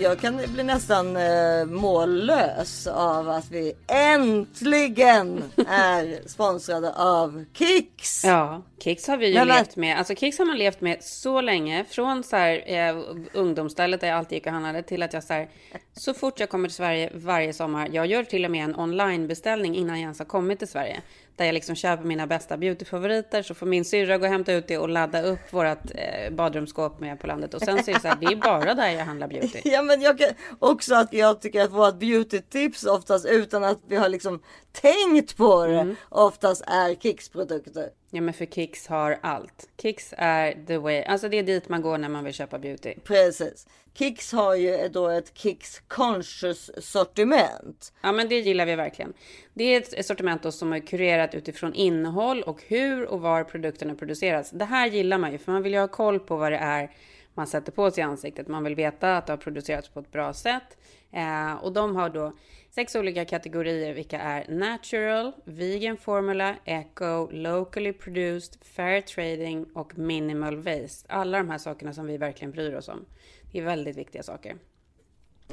Jag 0.00 0.18
kan 0.20 0.40
bli 0.54 0.64
nästan 0.64 1.16
eh, 1.16 1.64
mållös 1.66 2.86
av 2.86 3.28
att 3.28 3.50
vi 3.50 3.72
äntligen 3.86 5.44
är 5.68 6.28
sponsrade 6.28 6.92
av 6.94 7.44
Kicks. 7.54 8.24
Ja, 8.24 8.62
Kicks 8.82 9.08
har 9.08 9.16
vi 9.16 9.28
ju 9.28 9.34
men- 9.34 9.48
levt 9.48 9.76
med. 9.76 9.98
Alltså 9.98 10.14
Kicks 10.14 10.38
har 10.38 10.44
man 10.46 10.58
levt 10.58 10.80
med 10.80 10.96
så 11.04 11.40
länge. 11.40 11.84
Från 11.84 12.22
så 12.22 12.36
här, 12.36 12.62
eh, 12.66 13.02
ungdomsstället 13.32 14.00
där 14.00 14.08
jag 14.08 14.18
alltid 14.18 14.36
gick 14.36 14.46
och 14.46 14.52
handlade 14.52 14.82
till 14.82 15.02
att 15.02 15.12
jag 15.12 15.24
så 15.24 15.32
här, 15.32 15.48
så 15.92 16.14
fort 16.14 16.40
jag 16.40 16.48
kommer 16.48 16.68
till 16.68 16.76
Sverige 16.76 17.10
varje 17.14 17.52
sommar. 17.52 17.88
Jag 17.92 18.06
gör 18.06 18.24
till 18.24 18.44
och 18.44 18.50
med 18.50 18.64
en 18.64 18.74
onlinebeställning 18.76 19.76
innan 19.76 19.96
jag 19.96 20.02
ens 20.02 20.18
har 20.18 20.26
kommit 20.26 20.58
till 20.58 20.68
Sverige. 20.68 21.00
Där 21.38 21.44
jag 21.44 21.52
liksom 21.52 21.74
köper 21.74 22.04
mina 22.04 22.26
bästa 22.26 22.56
beautyfavoriter. 22.56 23.42
Så 23.42 23.54
får 23.54 23.66
min 23.66 23.84
syrra 23.84 24.18
gå 24.18 24.24
och 24.26 24.30
hämta 24.32 24.52
ut 24.52 24.68
det 24.68 24.78
och 24.78 24.88
ladda 24.88 25.22
upp 25.22 25.38
vårat 25.52 25.78
eh, 25.94 26.30
badrumsskåp 26.32 27.00
med 27.00 27.20
på 27.20 27.26
landet. 27.26 27.54
Och 27.54 27.60
sen 27.60 27.84
så 27.84 27.90
är 27.90 27.94
det 27.94 28.00
så 28.00 28.08
här, 28.08 28.16
det 28.20 28.26
är 28.26 28.36
bara 28.36 28.74
där 28.74 28.88
jag 28.88 29.04
handlar 29.04 29.28
beauty. 29.28 29.60
Ja 29.64 29.82
men 29.82 30.00
jag 30.00 30.18
kan 30.18 30.28
också 30.58 30.94
att 30.94 31.12
jag 31.12 31.40
tycker 31.40 31.60
att 31.64 31.70
vårt 31.72 31.94
beauty-tips 31.94 32.86
oftast 32.86 33.26
utan 33.26 33.64
att 33.64 33.78
vi 33.88 33.96
har 33.96 34.08
liksom 34.08 34.42
tänkt 34.72 35.36
på 35.36 35.66
det 35.66 35.78
Mm. 35.80 35.96
oftast 36.08 36.62
är 36.66 36.94
Kicks 36.94 37.28
produkter. 37.28 37.88
Ja 38.10 38.20
men 38.20 38.34
för 38.34 38.46
Kicks 38.46 38.86
har 38.86 39.18
allt. 39.22 39.68
Kicks 39.82 40.14
är 40.16 40.66
the 40.66 40.78
way, 40.78 41.02
alltså 41.02 41.28
det 41.28 41.38
är 41.38 41.42
dit 41.42 41.68
man 41.68 41.82
går 41.82 41.98
när 41.98 42.08
man 42.08 42.24
vill 42.24 42.34
köpa 42.34 42.58
beauty. 42.58 42.94
Precis. 43.04 43.66
Kicks 43.98 44.32
har 44.32 44.54
ju 44.54 44.88
då 44.88 45.08
ett 45.08 45.38
Kicks 45.38 45.82
conscious 45.88 46.70
sortiment. 46.78 47.92
Ja, 48.00 48.12
men 48.12 48.28
det 48.28 48.38
gillar 48.38 48.66
vi 48.66 48.74
verkligen. 48.74 49.12
Det 49.54 49.64
är 49.64 49.80
ett 49.80 50.06
sortiment 50.06 50.42
då 50.42 50.52
som 50.52 50.72
är 50.72 50.78
kurerat 50.80 51.34
utifrån 51.34 51.74
innehåll 51.74 52.42
och 52.42 52.62
hur 52.66 53.06
och 53.06 53.20
var 53.20 53.44
produkterna 53.44 53.94
produceras. 53.94 54.50
Det 54.50 54.64
här 54.64 54.86
gillar 54.86 55.18
man 55.18 55.32
ju, 55.32 55.38
för 55.38 55.52
man 55.52 55.62
vill 55.62 55.72
ju 55.72 55.78
ha 55.78 55.88
koll 55.88 56.20
på 56.20 56.36
vad 56.36 56.52
det 56.52 56.58
är 56.58 56.90
man 57.34 57.46
sätter 57.46 57.72
på 57.72 57.90
sig 57.90 58.00
i 58.00 58.04
ansiktet. 58.04 58.48
Man 58.48 58.64
vill 58.64 58.74
veta 58.74 59.16
att 59.16 59.26
det 59.26 59.32
har 59.32 59.38
producerats 59.38 59.88
på 59.88 60.00
ett 60.00 60.12
bra 60.12 60.32
sätt. 60.32 60.78
Eh, 61.12 61.54
och 61.54 61.72
de 61.72 61.96
har 61.96 62.10
då 62.10 62.32
sex 62.70 62.96
olika 62.96 63.24
kategorier, 63.24 63.94
vilka 63.94 64.20
är 64.20 64.48
natural, 64.48 65.32
vegan 65.44 65.96
formula, 65.96 66.56
eco, 66.64 67.30
locally 67.30 67.92
produced, 67.92 68.62
fair 68.62 69.00
trading 69.00 69.64
och 69.74 69.98
minimal 69.98 70.56
waste. 70.56 71.06
Alla 71.08 71.38
de 71.38 71.50
här 71.50 71.58
sakerna 71.58 71.92
som 71.92 72.06
vi 72.06 72.16
verkligen 72.16 72.52
bryr 72.52 72.74
oss 72.74 72.88
om. 72.88 73.04
Det 73.52 73.58
är 73.58 73.62
väldigt 73.62 73.96
viktiga 73.96 74.22
saker. 74.22 74.56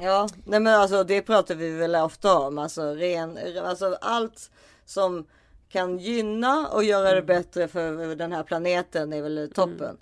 Ja, 0.01 0.27
nej 0.45 0.59
men 0.59 0.73
alltså 0.81 1.03
det 1.03 1.21
pratar 1.21 1.55
vi 1.55 1.69
väl 1.69 1.95
ofta 1.95 2.37
om. 2.39 2.57
Alltså, 2.57 2.93
ren, 2.93 3.39
alltså 3.57 3.97
allt 4.01 4.51
som 4.85 5.27
kan 5.69 5.97
gynna 5.97 6.67
och 6.67 6.83
göra 6.83 7.09
Mm. 7.09 7.15
det 7.15 7.21
bättre 7.33 7.67
för 7.67 8.15
den 8.15 8.31
här 8.31 8.43
planeten 8.43 9.13
är 9.13 9.21
väl 9.21 9.51
toppen. 9.55 9.97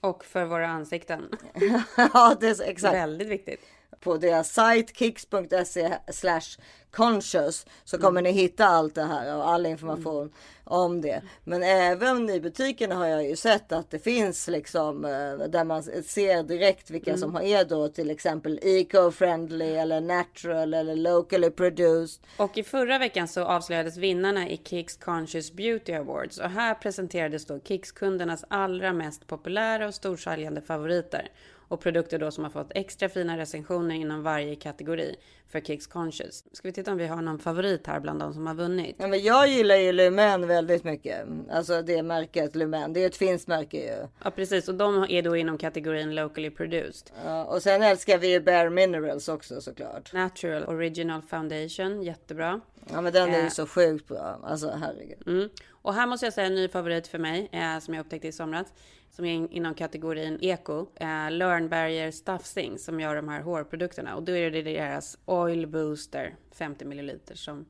Och 0.00 0.24
för 0.24 0.44
våra 0.44 0.68
ansikten. 0.68 1.28
ja, 1.96 2.36
det 2.40 2.46
är 2.48 2.62
exakt. 2.62 2.94
Väldigt 2.94 3.28
viktigt. 3.28 3.60
På 4.00 4.16
deras 4.16 4.52
sajt 4.52 4.96
kicks.se 4.96 5.98
slash 6.12 6.58
conscious 6.90 7.66
så 7.84 7.98
kommer 7.98 8.22
ni 8.22 8.30
hitta 8.30 8.66
allt 8.66 8.94
det 8.94 9.02
här 9.02 9.36
och 9.36 9.48
all 9.48 9.66
information 9.66 10.32
om 10.64 11.00
det. 11.00 11.22
Men 11.44 11.62
även 11.62 12.30
i 12.30 12.40
butikerna 12.40 12.94
har 12.94 13.06
jag 13.06 13.28
ju 13.28 13.36
sett 13.36 13.72
att 13.72 13.90
det 13.90 13.98
finns 13.98 14.48
liksom 14.48 15.04
eh, 15.04 15.48
där 15.48 15.64
man 15.64 15.82
ser 15.82 16.42
direkt 16.42 16.90
vilka 16.90 17.16
som 17.16 17.36
är 17.36 17.64
då 17.64 17.88
till 17.88 18.10
exempel 18.10 18.60
eco-friendly 18.62 19.76
eller 19.76 20.00
natural 20.00 20.74
eller 20.74 20.96
locally 20.96 21.50
produced. 21.50 22.22
Och 22.36 22.58
i 22.58 22.62
förra 22.62 22.98
veckan 22.98 23.28
så 23.28 23.44
avslöjades 23.44 23.96
vinnarna 23.96 24.48
i 24.48 24.60
Kicks 24.64 24.96
Conscious 24.96 25.52
Beauty 25.52 25.92
Awards 25.92 26.38
och 26.38 26.50
här 26.50 26.74
presenterades 26.74 27.46
då 27.46 27.60
Kicks-kundernas 27.60 28.44
allra 28.48 28.92
mest 28.92 29.26
populära 29.26 29.88
och 29.88 29.94
storsäljande 29.94 30.60
favoriter. 30.60 31.30
Och 31.68 31.80
produkter 31.80 32.18
då 32.18 32.30
som 32.30 32.44
har 32.44 32.50
fått 32.50 32.72
extra 32.74 33.08
fina 33.08 33.38
recensioner 33.38 33.94
inom 33.94 34.22
varje 34.22 34.56
kategori 34.56 35.16
för 35.48 35.60
Kicks 35.60 35.86
Conscious. 35.86 36.44
Ska 36.52 36.68
vi 36.68 36.72
titta 36.72 36.92
om 36.92 36.98
vi 36.98 37.06
har 37.06 37.22
någon 37.22 37.38
favorit 37.38 37.86
här 37.86 38.00
bland 38.00 38.20
de 38.20 38.34
som 38.34 38.46
har 38.46 38.54
vunnit? 38.54 38.96
Ja, 38.98 39.06
men 39.06 39.22
jag 39.22 39.48
gillar 39.48 39.76
ju 39.76 39.92
Lumen 39.92 40.46
väldigt 40.46 40.84
mycket. 40.84 41.26
Alltså 41.50 41.82
det 41.82 42.02
märket 42.02 42.56
Lumen. 42.56 42.92
Det 42.92 43.02
är 43.02 43.06
ett 43.06 43.16
finskt 43.16 43.48
märke 43.48 43.76
ju. 43.76 44.06
Ja, 44.24 44.30
precis. 44.30 44.68
Och 44.68 44.74
de 44.74 45.06
är 45.08 45.22
då 45.22 45.36
inom 45.36 45.58
kategorin 45.58 46.14
locally 46.14 46.50
produced. 46.50 47.12
Ja, 47.24 47.44
och 47.44 47.62
sen 47.62 47.82
älskar 47.82 48.18
vi 48.18 48.32
ju 48.32 48.40
Bare 48.40 48.70
Minerals 48.70 49.28
också 49.28 49.60
såklart. 49.60 50.12
Natural 50.12 50.64
Original 50.64 51.22
Foundation, 51.22 52.02
jättebra. 52.02 52.60
Ja 52.92 53.00
men 53.00 53.12
den 53.12 53.28
är 53.34 53.38
ju 53.38 53.44
Eh. 53.44 53.48
så 53.50 53.66
sjukt 53.66 54.08
bra. 54.08 54.40
Alltså 54.44 54.70
herregud. 54.70 55.22
Mm. 55.26 55.48
Och 55.70 55.94
här 55.94 56.06
måste 56.06 56.26
jag 56.26 56.32
säga 56.32 56.46
en 56.46 56.54
ny 56.54 56.68
favorit 56.68 57.06
för 57.06 57.18
mig 57.18 57.48
eh, 57.52 57.78
som 57.78 57.94
jag 57.94 58.00
upptäckte 58.04 58.28
i 58.28 58.32
somras. 58.32 58.66
Som 59.10 59.24
är 59.24 59.32
in, 59.32 59.48
inom 59.50 59.74
kategorin 59.74 60.38
eko. 60.40 60.86
Eh, 60.94 61.30
Learnberger 61.30 62.10
Stuffsing 62.10 62.78
som 62.78 63.00
gör 63.00 63.16
de 63.16 63.28
här 63.28 63.40
hårprodukterna. 63.40 64.16
Och 64.16 64.22
då 64.22 64.32
är 64.36 64.50
det 64.50 64.62
deras 64.62 65.18
Oil 65.24 65.66
Booster 65.66 66.34
50 66.52 66.84
milliliter 66.84 67.34
som 67.34 67.64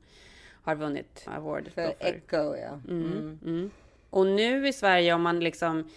har 0.63 0.75
vunnit 0.75 1.23
award. 1.27 1.63
då 1.63 1.71
För 1.71 1.93
Echo 1.99 2.55
ja. 2.55 2.79
Mm. 2.87 3.39
Mm. 3.45 3.71
Och 4.09 4.25
nu 4.25 4.67
i 4.67 4.73
Sverige 4.73 5.13
om 5.13 5.21
man 5.21 5.39
liksom 5.39 5.89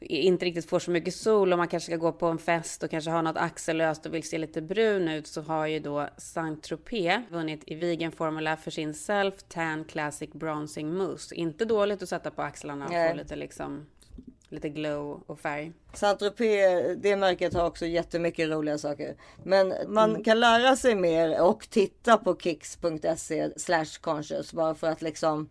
inte 0.00 0.44
riktigt 0.44 0.68
får 0.70 0.78
så 0.78 0.90
mycket 0.90 1.14
sol 1.14 1.52
och 1.52 1.58
man 1.58 1.68
kanske 1.68 1.86
ska 1.92 1.96
gå 1.96 2.12
på 2.12 2.26
en 2.26 2.38
fest 2.38 2.82
och 2.82 2.90
kanske 2.90 3.10
ha 3.10 3.22
något 3.22 3.36
axellöst 3.36 4.06
och 4.06 4.14
vill 4.14 4.22
se 4.28 4.38
lite 4.38 4.62
brun 4.62 5.08
ut 5.08 5.26
så 5.26 5.42
har 5.42 5.66
ju 5.66 5.78
då 5.78 6.08
Saint 6.16 6.62
Tropez 6.62 7.20
vunnit 7.30 7.62
i 7.66 7.74
vegan 7.74 8.12
formula 8.12 8.56
för 8.56 8.70
sin 8.70 8.94
Self 8.94 9.34
Tan 9.48 9.84
Classic 9.84 10.30
Bronzing 10.32 10.94
Mousse. 10.94 11.34
Inte 11.34 11.64
dåligt 11.64 12.02
att 12.02 12.08
sätta 12.08 12.30
på 12.30 12.42
axlarna 12.42 12.84
och 12.84 12.90
Nej. 12.90 13.10
få 13.10 13.16
lite 13.16 13.36
liksom 13.36 13.86
lite 14.50 14.68
glow 14.68 15.22
och 15.26 15.40
färg. 15.40 15.72
Saint-Tropez, 15.92 16.96
det 16.96 17.16
märket 17.16 17.54
har 17.54 17.66
också 17.66 17.86
jättemycket 17.86 18.48
roliga 18.50 18.78
saker. 18.78 19.16
Men 19.44 19.74
man 19.88 20.10
Mm. 20.10 20.24
kan 20.24 20.40
lära 20.40 20.76
sig 20.76 20.94
mer 20.94 21.42
och 21.42 21.66
titta 21.70 22.16
på 22.16 22.36
kicks.se 22.36 23.50
slash 23.58 24.00
conscious 24.00 24.52
bara 24.52 24.74
för 24.74 24.86
att 24.86 25.02
liksom 25.02 25.48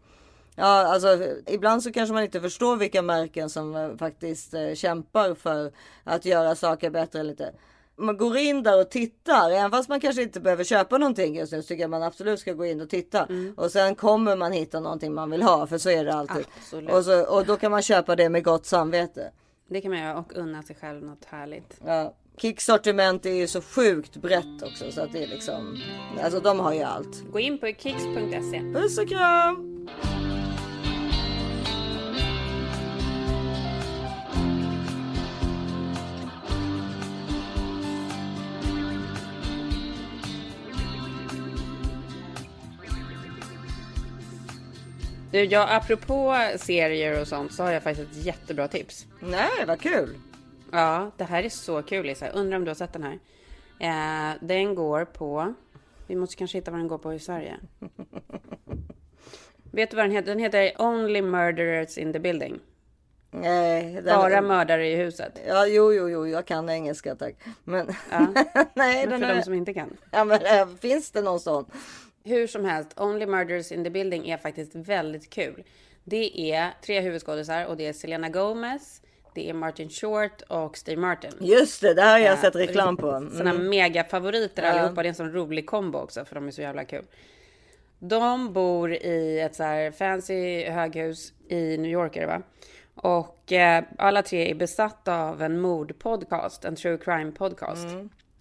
Ja, 0.60 0.94
alltså 0.94 1.20
ibland 1.48 1.84
så 1.84 1.92
kanske 1.92 2.14
man 2.14 2.24
inte 2.24 2.42
förstår 2.42 2.78
vilka 2.78 3.02
märken 3.02 3.50
som 3.50 3.76
eh, 3.76 3.98
faktiskt 3.98 4.54
eh, 4.54 4.74
kämpar 4.74 5.36
för 5.36 5.72
att 6.04 6.26
göra 6.26 6.56
saker 6.56 6.90
bättre 6.90 7.24
lite. 7.24 7.54
Man 7.96 8.18
går 8.18 8.38
in 8.38 8.64
där 8.64 8.82
och 8.82 8.90
tittar, 8.90 9.52
även 9.52 9.72
fast 9.72 9.90
man 9.90 10.00
kanske 10.00 10.22
inte 10.22 10.40
behöver 10.40 10.64
köpa 10.64 10.98
någonting 10.98 11.36
just 11.36 11.52
nu 11.52 11.62
så 11.62 11.68
tycker 11.68 11.82
jag 11.84 11.90
man 11.90 12.04
absolut 12.04 12.40
ska 12.40 12.54
gå 12.54 12.66
in 12.66 12.82
och 12.82 12.90
titta. 12.90 13.26
Mm. 13.26 13.54
Och 13.58 13.72
sen 13.72 13.96
kommer 13.96 14.36
man 14.36 14.52
hitta 14.52 14.80
någonting 14.80 15.14
man 15.14 15.32
vill 15.32 15.44
ha, 15.44 15.68
för 15.68 15.78
så 15.78 15.90
är 15.90 16.06
det 16.06 16.14
alltid. 16.14 16.46
Absolut. 16.58 16.92
Och, 16.92 17.04
så, 17.04 17.26
och 17.26 17.46
då 17.46 17.58
kan 17.58 17.72
man 17.72 17.82
köpa 17.82 18.16
det 18.16 18.30
med 18.30 18.44
gott 18.44 18.66
samvete. 18.66 19.32
Det 19.70 19.82
kan 19.82 19.92
man 19.92 20.00
göra 20.00 20.18
och 20.18 20.34
unna 20.36 20.64
sig 20.64 20.76
själv 20.82 21.04
något 21.04 21.26
härligt. 21.26 21.80
Ja. 21.86 22.14
Kicks 22.38 22.66
sortiment 22.66 23.26
är 23.26 23.34
ju 23.34 23.48
så 23.48 23.62
sjukt 23.62 24.16
brett 24.16 24.64
också 24.64 24.92
så 24.92 25.02
att 25.02 25.14
det 25.14 25.24
är 25.24 25.28
liksom, 25.28 25.82
alltså 26.24 26.40
de 26.40 26.60
har 26.60 26.74
ju 26.74 26.82
allt. 26.82 27.32
Gå 27.32 27.40
in 27.40 27.58
på 27.58 27.68
kicks.se. 27.68 28.60
Puss 28.74 28.98
och 28.98 29.10
kram! 29.10 29.88
Du, 45.38 45.44
ja, 45.44 45.68
apropå 45.70 46.36
serier 46.58 47.22
och 47.22 47.28
sånt 47.28 47.54
så 47.54 47.64
har 47.64 47.72
jag 47.72 47.84
faktiskt 47.84 48.12
ett 48.12 48.26
jättebra 48.26 48.68
tips. 48.68 49.06
Nej, 49.20 49.66
vad 49.68 49.82
kul! 49.82 50.18
Ja, 50.72 51.12
det 51.18 51.24
här 51.24 51.44
är 51.44 51.50
så 51.50 51.82
kul 51.84 52.06
Lisa. 52.06 52.28
Undrar 52.30 52.58
om 52.58 52.64
du 52.66 52.70
har 52.70 52.76
sett 52.76 52.94
den 52.94 53.04
här. 53.04 53.20
Eh, 53.80 54.36
den 54.42 54.76
går 54.76 55.06
på... 55.06 55.54
Vi 56.08 56.16
måste 56.16 56.36
kanske 56.36 56.58
hitta 56.58 56.72
vad 56.72 56.80
den 56.80 56.88
går 56.88 56.98
på 56.98 57.14
i 57.14 57.20
Sverige. 57.20 57.56
Vet 59.72 59.90
du 59.90 59.96
vad 59.96 60.06
den 60.06 60.12
heter? 60.12 60.28
Den 60.30 60.40
heter 60.40 60.82
Only 60.82 61.22
Murderers 61.22 61.98
in 61.98 62.14
the 62.14 62.20
Building. 62.20 62.60
Nej, 63.32 63.94
den- 63.94 64.04
Bara 64.06 64.42
mördare 64.42 64.88
i 64.88 64.96
huset. 64.96 65.40
Ja, 65.48 65.68
jo, 65.68 65.94
jo, 65.94 66.10
jo, 66.10 66.28
jag 66.28 66.46
kan 66.46 66.70
engelska 66.70 67.16
tack. 67.16 67.36
Men 67.64 67.88
Ja. 68.12 68.28
nej, 68.74 69.08
Men 69.08 69.20
för 69.22 69.28
är... 69.30 69.36
de 69.36 69.42
som 69.44 69.54
inte 69.54 69.74
kan. 69.74 69.98
ja, 70.12 70.24
men, 70.24 70.42
äh, 70.46 70.68
finns 70.82 71.12
det 71.12 71.22
någon 71.22 71.40
sån? 71.40 71.66
Hur 72.28 72.48
som 72.48 72.66
helst, 72.66 73.00
Only 73.00 73.26
Murders 73.26 73.72
in 73.72 73.84
the 73.84 73.90
Building 73.90 74.30
är 74.30 74.38
faktiskt 74.38 74.76
väldigt 74.76 75.30
kul. 75.30 75.64
Det 76.04 76.52
är 76.52 76.70
tre 76.86 77.00
huvudskådisar 77.02 77.66
och 77.66 77.78
det 77.78 77.88
är 77.88 77.94
Selena 77.94 78.30
Gomez, 78.30 79.02
det 79.34 79.50
är 79.50 79.54
Martin 79.54 79.90
Short 79.90 80.42
och 80.42 80.78
Steve 80.78 81.02
Martin. 81.02 81.32
Just 81.40 81.82
det, 81.82 81.94
det 81.94 82.02
här 82.02 82.12
har 82.12 82.20
jag 82.20 82.32
Ja, 82.38 82.42
sett 82.42 82.56
reklam 82.56 82.98
på. 82.98 83.28
Såna 83.38 83.50
Mm. 83.50 83.70
megafavoriter 83.70 84.64
Ja. 84.64 84.70
allihopa. 84.70 85.04
Det 85.04 85.08
är 85.08 85.10
en 85.10 85.16
sån 85.16 85.32
rolig 85.32 85.66
kombo 85.66 86.00
också 86.00 86.26
för 86.26 86.36
de 86.36 86.48
är 86.48 86.52
så 86.52 86.62
jävla 86.62 86.86
kul. 86.86 87.06
De 88.00 88.54
bor 88.54 88.94
i 88.94 89.40
ett 89.40 89.56
så 89.56 89.64
här 89.64 89.92
fancy 89.92 90.64
höghus 90.70 91.34
i 91.50 91.78
New 91.78 91.92
York 91.92 92.16
är 92.16 92.22
det 92.22 92.28
va? 92.28 92.42
Och 92.96 93.52
eh, 93.52 93.84
alla 93.98 94.22
tre 94.22 94.52
är 94.52 94.56
besatta 94.56 95.20
av 95.22 95.42
en 95.42 95.60
mordpodcast, 95.60 96.66
en 96.66 96.76
true 96.76 96.98
crime 96.98 97.32
podcast. 97.32 97.88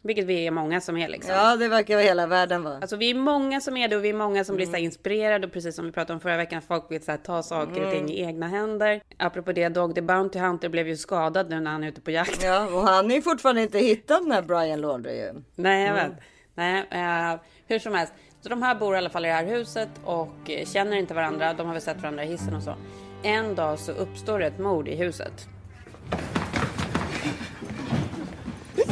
Vilket 0.03 0.25
vi 0.25 0.47
är 0.47 0.51
många 0.51 0.81
som 0.81 0.97
är 0.97 1.09
liksom. 1.09 1.31
Mm. 1.35 1.45
Ja, 1.47 1.57
det 1.57 1.69
verkar 1.69 1.99
hela 1.99 2.27
världen 2.27 2.63
vara. 2.63 2.75
Alltså 2.79 2.97
vi 2.97 3.11
är 3.11 3.15
många 3.15 3.61
som 3.61 3.77
är 3.77 3.89
det 3.89 3.97
och 3.97 4.05
vi 4.05 4.09
är 4.09 4.15
många 4.15 4.45
som 4.45 4.57
blir 4.57 4.67
så 4.67 4.71
Mm. 4.73 4.85
inspirerade 4.85 5.47
och 5.47 5.53
precis 5.53 5.77
som 5.77 5.85
vi 5.85 5.93
pratade 5.93 6.13
om 6.15 6.21
förra 6.21 6.37
veckan, 6.37 6.63
folk 6.63 6.85
vill 6.91 7.05
så 7.05 7.11
här, 7.11 7.19
ta 7.19 7.43
saker 7.43 7.71
och 7.85 7.93
Mm. 7.93 8.07
ting 8.07 8.11
i 8.17 8.21
egna 8.23 8.49
händer. 8.49 9.01
Apropå 9.17 9.53
det, 9.53 9.69
Dog 9.69 9.95
the 9.95 10.03
Bounty 10.03 10.39
Hunter 10.39 10.69
blev 10.69 10.89
ju 10.89 10.97
skadad 10.97 11.51
nu 11.51 11.61
när 11.61 11.71
han 11.71 11.85
är 11.85 11.89
ute 11.89 12.01
på 12.01 12.11
jakt. 12.11 12.43
Ja, 12.43 12.67
och 12.67 12.83
han 12.83 13.11
är 13.11 13.15
ju 13.15 13.23
fortfarande 13.23 13.63
inte 13.63 13.79
hittat 13.79 14.23
den 14.23 14.33
här 14.33 14.43
Brian 14.43 14.81
Laundrie 14.81 15.27
ju. 15.27 15.43
Nej, 15.55 15.87
jag 15.87 15.99
Mm. 15.99 16.11
vet. 16.11 16.19
Nej, 16.55 16.85
eh, 16.91 17.41
hur 17.67 17.79
som 17.79 17.95
helst. 17.95 18.13
Så 18.41 18.49
de 18.49 18.63
här 18.63 18.75
bor 18.75 18.95
i 18.95 18.99
alla 18.99 19.11
fall 19.11 19.25
i 19.25 19.29
det 19.29 19.35
här 19.35 19.45
huset 19.47 19.89
och 20.05 20.51
eh, 20.51 20.67
känner 20.67 20.97
inte 20.97 21.15
varandra. 21.15 21.53
De 21.55 21.67
har 21.67 21.73
väl 21.73 21.83
sett 21.83 22.03
varandra 22.03 22.25
i 22.25 22.27
hissen 22.27 22.55
och 22.55 22.63
så. 22.63 22.75
En 23.23 23.55
dag 23.55 23.79
så 23.79 23.93
uppstår 23.93 24.43
ett 24.43 24.59
mord 24.59 24.89
i 24.89 24.95
huset. 24.97 25.47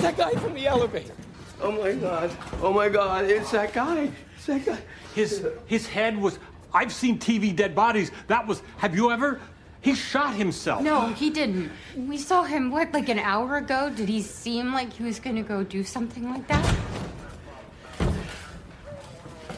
It's 0.04 0.18
that 0.18 0.32
guy 0.32 0.38
from 0.38 0.52
the 0.52 0.66
elevator. 0.66 1.14
Oh 1.62 1.72
my 1.72 1.92
god. 1.92 2.30
Oh 2.60 2.72
my 2.72 2.90
god. 2.90 3.24
It's 3.24 3.50
that 3.52 3.72
guy. 3.72 4.10
It's 4.36 4.46
that 4.46 4.66
guy. 4.66 4.78
His 5.14 5.46
his 5.66 5.86
head 5.86 6.18
was. 6.20 6.38
I've 6.74 6.92
seen 6.92 7.18
TV 7.18 7.56
dead 7.56 7.74
bodies. 7.74 8.10
That 8.26 8.46
was. 8.46 8.62
Have 8.78 8.94
you 8.94 9.10
ever? 9.10 9.40
He 9.80 9.94
shot 9.94 10.34
himself. 10.34 10.82
No, 10.82 11.08
he 11.08 11.30
didn't. 11.30 11.70
We 11.96 12.16
saw 12.16 12.42
him, 12.42 12.70
what, 12.70 12.92
like 12.92 13.10
an 13.10 13.18
hour 13.18 13.58
ago? 13.58 13.90
Did 13.90 14.08
he 14.08 14.22
seem 14.22 14.72
like 14.72 14.90
he 14.92 15.04
was 15.04 15.20
gonna 15.20 15.42
go 15.42 15.62
do 15.62 15.84
something 15.84 16.30
like 16.30 16.46
that? 16.48 16.76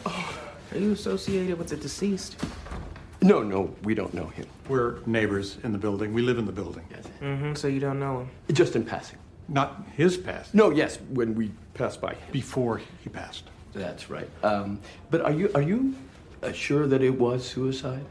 Are 0.04 0.78
you 0.78 0.92
associated 0.92 1.58
with 1.58 1.68
the 1.68 1.76
deceased? 1.76 2.36
No, 3.22 3.42
no, 3.42 3.74
we 3.82 3.94
don't 3.94 4.12
know 4.14 4.26
him. 4.26 4.46
We're 4.68 4.98
neighbors 5.06 5.58
in 5.62 5.72
the 5.72 5.78
building. 5.78 6.12
We 6.12 6.22
live 6.22 6.38
in 6.38 6.44
the 6.44 6.52
building. 6.52 6.84
Mm-hmm. 7.20 7.54
So 7.54 7.68
you 7.68 7.80
don't 7.80 7.98
know 7.98 8.20
him? 8.20 8.30
Just 8.52 8.76
in 8.76 8.84
passing. 8.84 9.18
Not 9.48 9.84
his 9.96 10.16
past. 10.16 10.54
No, 10.54 10.70
yes, 10.70 10.98
when 11.10 11.34
we 11.34 11.52
passed 11.74 12.00
by. 12.00 12.16
Before 12.32 12.78
he 12.78 13.08
passed. 13.08 13.44
That's 13.72 14.10
right. 14.10 14.28
Um, 14.42 14.80
but 15.10 15.20
are 15.20 15.32
you 15.32 15.50
are 15.54 15.62
you 15.62 15.94
uh, 16.42 16.52
sure 16.52 16.86
that 16.86 17.02
it 17.02 17.10
was 17.10 17.46
suicide? 17.46 18.04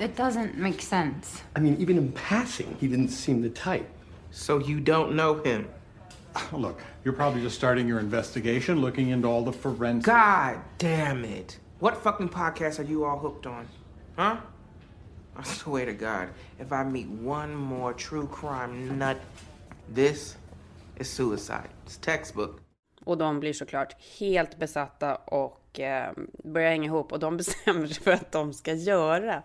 It 0.00 0.16
doesn't 0.16 0.56
make 0.56 0.82
sense. 0.82 1.42
I 1.54 1.60
mean, 1.60 1.76
even 1.78 1.96
in 1.98 2.12
passing, 2.12 2.76
he 2.80 2.88
didn't 2.88 3.08
seem 3.08 3.42
the 3.42 3.50
type. 3.50 3.88
So 4.30 4.58
you 4.58 4.80
don't 4.80 5.14
know 5.14 5.34
him? 5.42 5.68
Look, 6.52 6.80
you're 7.04 7.14
probably 7.14 7.42
just 7.42 7.56
starting 7.56 7.86
your 7.86 8.00
investigation, 8.00 8.80
looking 8.80 9.10
into 9.10 9.28
all 9.28 9.44
the 9.44 9.52
forensic. 9.52 10.06
God 10.06 10.60
damn 10.78 11.24
it. 11.24 11.58
What 11.78 12.02
fucking 12.02 12.30
podcast 12.30 12.78
are 12.78 12.84
you 12.84 13.04
all 13.04 13.18
hooked 13.18 13.46
on? 13.46 13.68
Huh? 14.16 14.38
I 15.36 15.42
swear 15.44 15.86
to 15.86 15.92
God, 15.92 16.28
if 16.58 16.72
I 16.72 16.84
meet 16.84 17.08
one 17.08 17.54
more 17.54 17.92
true 17.92 18.26
crime 18.26 18.98
nut, 18.98 19.18
this 19.88 20.36
is 21.00 21.10
suicide. 21.14 21.68
It's 21.86 22.00
textbook. 22.04 22.60
Och 23.04 23.18
de 23.18 23.40
blir 23.40 23.52
såklart 23.52 23.96
helt 24.20 24.58
besatta 24.58 25.14
och 25.14 25.80
eh, 25.80 26.12
börjar 26.44 26.70
hänga 26.70 26.84
ihop. 26.86 27.12
Och 27.12 27.18
de 27.18 27.36
bestämmer 27.36 27.86
sig 27.86 28.02
för 28.02 28.12
att 28.12 28.32
de 28.32 28.52
ska 28.52 28.72
göra 28.72 29.42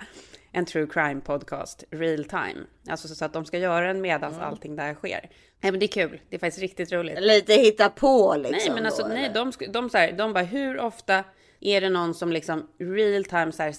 en 0.52 0.66
true 0.66 0.88
crime 0.88 1.22
podcast 1.22 1.84
real 1.92 2.24
time. 2.26 2.58
Alltså 2.90 3.08
så 3.08 3.26
att 3.26 3.34
de 3.34 3.46
ska 3.46 3.58
göra 3.58 3.88
den 3.88 4.02
medan 4.02 4.34
Mm. 4.34 4.46
allting 4.46 4.76
där 4.76 4.94
sker. 4.94 5.30
Nej 5.62 5.72
men 5.72 5.80
det 5.80 5.86
är 5.86 6.08
kul. 6.08 6.22
Det 6.30 6.36
är 6.36 6.40
faktiskt 6.40 6.62
riktigt 6.62 6.92
roligt. 6.92 7.20
Lite 7.22 7.54
hitta 7.54 7.90
på 7.90 8.36
liksom. 8.38 8.52
Nej 8.58 8.70
men 8.74 8.86
alltså 8.86 9.02
då, 9.02 9.08
nej, 9.08 9.24
eller? 9.26 9.34
de, 9.34 9.52
sk- 9.52 9.72
de, 9.72 9.90
så 9.90 9.98
här, 9.98 10.12
de 10.12 10.34
bara 10.34 10.44
hur 10.44 10.80
ofta 10.80 11.24
är 11.60 11.82
det 11.82 11.90
någon 11.90 12.14
som 12.14 12.32
liksom 12.32 12.68
real 12.80 13.24
time 13.26 13.52
så 13.52 13.64
här, 13.64 13.74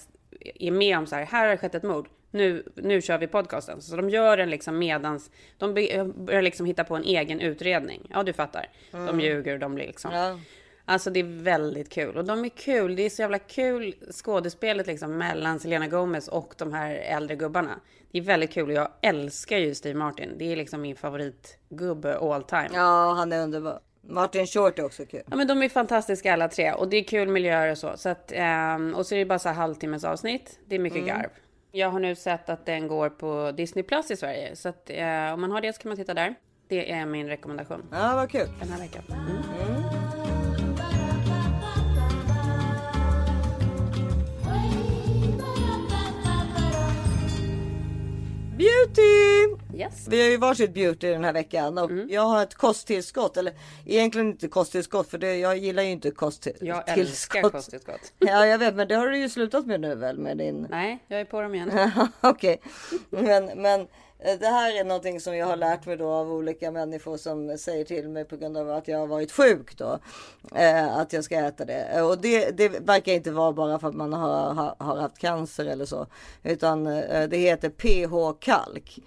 är 0.54 0.70
med 0.70 0.98
om 0.98 1.06
så 1.06 1.16
här, 1.16 1.24
här 1.26 1.44
har 1.44 1.50
det 1.50 1.56
skett 1.58 1.74
ett 1.74 1.82
mord. 1.82 2.08
Nu, 2.30 2.64
nu 2.74 3.02
kör 3.02 3.18
vi 3.18 3.26
podcasten. 3.26 3.82
Så 3.82 3.96
de 3.96 4.10
gör 4.10 4.36
den 4.36 4.50
liksom 4.50 4.78
medans, 4.78 5.30
de 5.58 5.74
börjar 6.16 6.42
liksom 6.42 6.66
hitta 6.66 6.84
på 6.84 6.96
en 6.96 7.04
egen 7.04 7.40
utredning. 7.40 8.06
Ja 8.10 8.22
du 8.22 8.32
fattar. 8.32 8.66
De 8.90 8.96
Mm. 8.98 9.20
ljuger, 9.20 9.58
de 9.58 9.74
blir 9.74 9.86
liksom. 9.86 10.12
Ja. 10.12 10.38
Alltså 10.84 11.10
det 11.10 11.20
är 11.20 11.42
väldigt 11.42 11.90
kul 11.92 12.16
och 12.16 12.24
de 12.24 12.44
är 12.44 12.48
kul. 12.48 12.96
Det 12.96 13.02
är 13.02 13.10
så 13.10 13.22
jävla 13.22 13.38
kul 13.38 13.94
skådespelet 14.12 14.86
liksom 14.86 15.18
mellan 15.18 15.60
Selena 15.60 15.86
Gomez 15.88 16.28
och 16.28 16.54
de 16.58 16.72
här 16.72 16.94
äldre 16.94 17.36
gubbarna. 17.36 17.80
Det 18.12 18.18
är 18.18 18.22
väldigt 18.22 18.52
kul 18.52 18.68
och 18.68 18.74
jag 18.74 18.88
älskar 19.02 19.56
ju 19.58 19.74
Steve 19.74 19.98
Martin. 19.98 20.32
Det 20.38 20.52
är 20.52 20.56
liksom 20.56 20.80
min 20.80 20.96
favoritgubbe 20.96 22.18
all 22.18 22.42
time. 22.42 22.68
Ja, 22.74 23.12
han 23.12 23.32
är 23.32 23.42
underbar. 23.42 23.80
Martin 24.02 24.46
Short 24.46 24.78
är 24.78 24.84
också 24.84 25.06
kul. 25.06 25.22
Ja 25.30 25.36
men 25.36 25.46
de 25.46 25.62
är 25.62 25.68
fantastiska 25.68 26.32
alla 26.32 26.48
tre 26.48 26.72
och 26.72 26.88
det 26.88 26.96
är 26.96 27.04
kul 27.04 27.28
miljöer 27.28 27.70
och 27.70 27.78
så. 27.78 27.92
så 27.96 28.08
att, 28.08 28.32
ehm, 28.34 28.94
och 28.94 29.06
så 29.06 29.14
är 29.14 29.18
det 29.18 29.24
bara 29.24 29.38
så 29.38 29.48
här 29.48 29.56
halvtimmes 29.56 30.04
avsnitt. 30.04 30.58
Det 30.66 30.74
är 30.74 30.78
mycket 30.78 31.02
Mm. 31.02 31.08
garv. 31.08 31.28
Jag 31.72 31.90
har 31.90 32.00
nu 32.00 32.14
sett 32.14 32.48
att 32.48 32.66
den 32.66 32.88
går 32.88 33.08
på 33.08 33.52
Disney 33.52 33.82
Plus 33.82 34.10
i 34.10 34.16
Sverige. 34.16 34.56
Så 34.56 34.68
att 34.68 34.90
eh, 34.90 35.32
om 35.34 35.40
man 35.40 35.50
har 35.50 35.60
det 35.60 35.72
så 35.72 35.82
kan 35.82 35.88
man 35.88 35.96
titta 35.96 36.14
där. 36.14 36.34
Det 36.68 36.92
är 36.92 37.06
min 37.06 37.28
rekommendation. 37.28 37.82
Ja, 37.92 38.14
vad 38.14 38.30
kul. 38.30 38.48
Den 38.60 38.68
här 38.68 38.78
veckan. 38.78 39.02
Mm. 39.08 40.08
Beauty! 48.58 49.67
Yes. 49.78 50.08
Vi 50.08 50.22
har 50.22 50.28
ju 50.28 50.36
varsitt 50.36 50.74
beauty 50.74 51.10
den 51.10 51.24
här 51.24 51.32
veckan 51.32 51.78
och 51.78 51.90
jag 52.08 52.22
har 52.22 52.42
ett 52.42 52.54
kosttillskott. 52.54 53.36
Eller 53.36 53.52
egentligen 53.86 54.28
inte 54.28 54.48
kosttillskott 54.48 55.10
för 55.10 55.18
det, 55.18 55.36
jag 55.36 55.58
gillar 55.58 55.82
ju 55.82 55.90
inte 55.90 56.10
kosttillskott. 56.10 56.68
Jag 56.68 56.98
älskar 56.98 57.42
kosttillskott. 57.42 58.12
Ja, 58.18 58.46
jag 58.46 58.58
vet, 58.58 58.74
men 58.74 58.88
det 58.88 58.94
har 58.94 59.08
du 59.08 59.18
ju 59.18 59.28
slutat 59.28 59.66
med 59.66 59.80
nu 59.80 59.94
väl 59.94 60.18
med 60.18 60.38
din... 60.38 60.66
Nej, 60.70 60.98
jag 61.08 61.20
är 61.20 61.24
på 61.24 61.42
dem 61.42 61.54
igen. 61.54 61.90
Okej, 62.20 62.60
men, 63.10 63.44
men 63.46 63.80
eh, 64.18 64.38
det 64.40 64.46
här 64.46 64.80
är 64.80 64.84
någonting 64.84 65.20
som 65.20 65.36
jag 65.36 65.46
har 65.46 65.56
lärt 65.56 65.86
mig 65.86 65.96
då 65.96 66.08
av 66.08 66.32
olika 66.32 66.70
människor 66.70 67.16
som 67.16 67.58
säger 67.58 67.84
till 67.84 68.08
mig 68.08 68.24
på 68.24 68.36
grund 68.36 68.56
av 68.56 68.70
att 68.70 68.88
jag 68.88 68.98
har 68.98 69.06
varit 69.06 69.32
sjuk 69.32 69.78
då. 69.78 69.98
Eh, 70.54 70.96
att 70.96 71.12
jag 71.12 71.24
ska 71.24 71.34
äta 71.36 71.64
det. 71.64 72.02
Och 72.02 72.18
det, 72.18 72.50
det 72.50 72.68
verkar 72.68 73.12
inte 73.12 73.30
vara 73.30 73.52
bara 73.52 73.78
för 73.78 73.88
att 73.88 73.94
man 73.94 74.12
har, 74.12 74.54
har, 74.54 74.74
har 74.78 74.96
haft 74.96 75.18
cancer 75.18 75.66
eller 75.66 75.84
så. 75.84 76.06
Utan 76.42 76.86
eh, 76.86 77.28
det 77.28 77.36
heter 77.36 77.70
pH-kalk. 77.70 79.00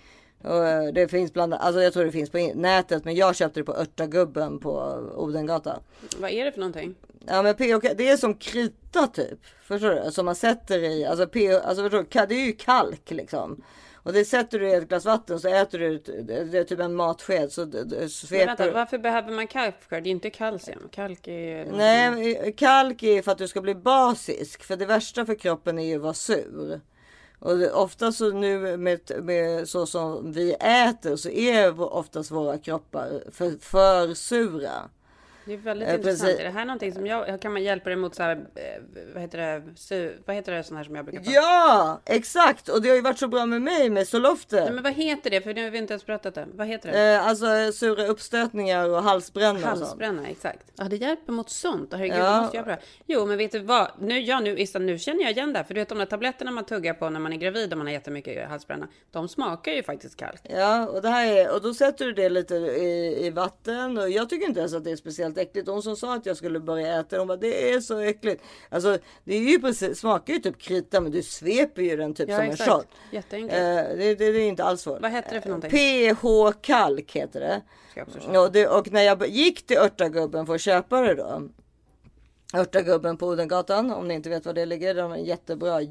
Och 0.44 0.68
eh, 0.68 0.94
det 0.94 1.08
finns 1.08 1.34
bland 1.34 1.54
alltså 1.54 1.82
jag 1.82 1.94
tror 1.94 2.06
det 2.06 2.12
finns 2.12 2.30
på 2.30 2.52
nätet 2.56 3.06
men 3.06 3.16
jag 3.16 3.36
köpte 3.36 3.60
det 3.60 3.64
på 3.64 3.74
Örtagubben 3.76 4.60
på 4.60 4.72
Odengata. 5.16 5.80
Vad 6.18 6.32
är 6.32 6.46
det 6.46 6.52
för 6.52 6.60
någonting? 6.60 6.96
Ja 7.28 7.42
men 7.42 7.56
pH, 7.56 7.88
det 7.98 8.10
är 8.10 8.18
som 8.18 8.34
krita 8.34 9.08
typ. 9.08 9.40
Förstår 9.64 10.06
du? 10.06 10.12
Som 10.12 10.26
man 10.26 10.36
sätter 10.36 10.80
i, 10.84 11.06
alltså 11.06 11.28
pH, 11.28 11.54
alltså 11.68 11.84
förstår 11.84 12.06
du? 12.10 12.26
Det 12.36 12.42
är 12.42 12.46
ju 12.46 12.54
kalk 12.54 13.12
liksom. 13.12 13.64
Och 14.04 14.14
det 14.14 14.26
sätter 14.26 14.60
du 14.60 14.70
i 14.70 14.74
ett 14.74 14.88
glas 14.88 15.06
vatten 15.06 15.40
så 15.40 15.48
äter 15.48 15.80
du, 15.80 15.98
det 16.24 16.58
är 16.58 16.64
typ 16.64 16.80
en 16.80 16.96
matsked 16.96 17.52
så 17.52 17.66
d- 17.66 17.84
Men 18.00 18.10
sveper 18.10 18.46
vänta, 18.46 18.72
varför 18.72 18.98
behöver 18.98 19.32
man 19.32 19.48
kalk 19.48 19.76
för? 19.90 20.02
Det 20.02 20.10
är 20.10 20.12
inte 20.12 20.30
kalcium. 20.30 20.90
Kalk 20.92 21.28
är. 21.28 21.66
Nej, 21.72 22.12
men 22.12 22.54
kalk 22.54 23.04
är 23.04 23.22
för 23.22 23.32
att 23.32 23.38
du 23.38 23.48
ska 23.48 23.62
bli 23.62 23.76
basisk. 23.76 24.64
För 24.64 24.76
det 24.76 24.86
värsta 24.86 25.26
för 25.26 25.36
kroppen 25.36 25.80
är 25.80 25.86
ju 25.86 25.96
att 25.96 26.02
vara 26.02 26.14
sur. 26.14 26.82
Och 27.42 27.82
ofta 27.84 28.12
så 28.12 28.32
nu 28.32 28.78
med, 28.78 29.00
med 29.24 29.70
så 29.70 29.86
som 29.86 30.32
vi 30.32 30.54
äter 30.54 31.16
så 31.16 31.30
är 31.30 31.82
oftast 31.94 32.32
våra 32.32 32.58
kroppar 32.58 33.24
för, 33.32 33.58
för 33.60 34.14
sura. 34.14 34.90
Det 35.46 35.54
är 35.54 35.58
väldigt 35.58 35.88
Eh, 35.90 35.96
intressant. 35.96 36.22
precis. 36.30 36.40
Är 36.40 36.44
det 36.44 36.50
här 36.50 36.66
någonting 36.66 36.94
som 36.94 37.08
jag... 37.08 37.42
Kan 37.42 37.54
man 37.54 37.64
hjälpa 37.64 37.90
dig 37.90 37.96
mot 37.96 38.16
så 38.16 38.24
här... 38.24 38.36
eh, 38.56 38.62
Vad 39.14 39.22
heter 39.22 39.38
det? 39.38 39.64
Su, 39.76 40.14
vad 40.26 40.36
heter 40.36 40.52
det 40.52 40.64
sån 40.64 40.78
här 40.78 40.84
som 40.84 40.96
jag 40.96 41.06
brukar 41.06 41.20
prata 41.20 41.32
Ja, 41.36 42.02
exakt! 42.06 42.70
Och 42.70 42.82
det 42.82 42.90
har 42.90 42.96
ju 42.96 43.02
varit 43.02 43.20
så 43.20 43.28
bra 43.28 43.46
med 43.46 43.62
mig 43.62 43.90
med 43.90 44.08
Solofte. 44.08 44.64
Nej, 44.64 44.72
men 44.74 44.84
vad 44.84 44.94
heter 44.94 45.30
det? 45.30 45.42
För 45.42 45.54
nu 45.54 45.64
har 45.64 45.72
vi 45.72 45.78
inte 45.78 45.94
ens 45.94 46.04
pratat 46.04 46.36
det. 46.36 46.48
Vad 46.54 46.68
heter 46.68 46.92
det? 46.92 47.14
Eh, 47.16 47.28
alltså 47.28 47.72
sura 47.74 48.06
uppstötningar 48.08 48.90
och 48.90 49.04
halsbränna. 49.04 49.60
Halsbränna, 49.68 50.28
exakt. 50.28 50.66
Ja, 50.78 50.84
det 50.84 50.96
hjälper 50.96 51.34
mot 51.34 51.50
sånt. 51.50 51.94
Herregud, 51.94 52.18
Ja. 52.18 52.42
måste 52.42 52.58
jag 52.58 52.68
göra. 52.68 52.78
Jo, 53.08 53.26
men 53.26 53.38
vet 53.38 53.52
du 53.52 53.60
vad? 53.60 53.92
Nu, 54.00 54.20
ja, 54.20 54.40
nu, 54.40 54.60
Issa, 54.60 54.80
nu 54.80 54.98
känner 55.00 55.22
jag 55.22 55.32
igen 55.32 55.54
det. 55.54 55.60
här. 55.60 55.64
För 55.64 55.74
du 55.74 55.80
vet 55.82 55.90
de 55.90 55.98
där 55.98 56.06
tabletterna 56.06 56.52
man 56.52 56.66
tuggar 56.66 56.94
på 56.94 57.10
när 57.10 57.20
man 57.20 57.34
är 57.34 57.38
gravid 57.38 57.72
och 57.72 57.78
man 57.78 57.88
har 57.88 57.94
jättemycket 57.94 58.50
halsbränna. 58.50 58.88
De 59.12 59.28
smakar 59.30 59.72
ju 59.72 59.84
faktiskt 59.84 60.16
kalk. 60.18 60.42
Ja, 60.50 60.88
och 60.88 61.02
det 61.02 61.10
här 61.10 61.28
är, 61.28 61.54
och 61.56 61.62
då 61.62 61.74
sätter 61.74 62.06
du 62.06 62.14
det 62.14 62.30
lite 62.30 62.56
i, 62.56 63.18
i 63.26 63.30
vatten 63.30 63.98
och 63.98 64.10
jag 64.10 64.30
tycker 64.30 64.48
inte 64.48 64.60
ens 64.60 64.74
att 64.74 64.84
det 64.84 64.92
är 64.92 64.96
speciellt 64.96 65.31
äckligt. 65.38 65.68
Hon 65.68 65.84
som 65.84 65.96
sa 65.96 66.16
att 66.16 66.26
jag 66.26 66.38
skulle 66.38 66.60
börja 66.60 67.00
äta, 67.00 67.18
hon 67.18 67.28
bara 67.28 67.38
det 67.38 67.74
är 67.74 67.80
så 67.80 68.00
äckligt. 68.00 68.44
Alltså 68.70 68.98
det 69.24 69.36
är 69.36 69.40
ju 69.40 69.62
precis, 69.62 70.00
smakar 70.00 70.34
ju 70.34 70.40
typ 70.40 70.58
krita 70.58 71.02
men 71.02 71.12
du 71.12 71.24
sveper 71.24 71.82
ju 71.82 71.98
den 71.98 72.14
typ 72.14 72.30
Ja, 72.30 72.36
som 72.38 72.46
exakt. 72.46 72.70
en 72.70 72.76
shot. 72.76 72.88
Jätteenkelt. 73.12 73.60
Eh, 73.60 73.98
det, 73.98 74.16
det, 74.16 74.32
det 74.32 74.40
är 74.40 74.48
inte 74.48 74.64
alls 74.64 74.82
svårt. 74.82 75.02
Vad 75.02 75.12
heter 75.12 75.36
det 75.36 75.42
för 75.42 75.50
någonting? 75.50 75.72
PH-kalk 75.72 77.12
heter 77.12 77.40
det. 77.40 77.62
Och, 78.40 78.52
det. 78.52 78.68
och 78.68 78.92
när 78.92 79.02
jag 79.02 79.28
gick 79.28 79.68
till 79.68 79.78
Örtagubben 79.78 80.46
för 80.46 80.56
att 80.56 80.62
köpa 80.62 81.02
det 81.02 81.16
då. 81.16 81.42
Örtagubben 82.54 83.18
på 83.18 83.28
Odengatan, 83.28 83.92
om 83.92 84.08
ni 84.08 84.14
inte 84.14 84.30
vet 84.30 84.46
var 84.46 84.54
det 84.54 84.66
ligger. 84.66 84.96
De 84.96 85.12
är 85.12 85.18
jättebra, 85.18 85.82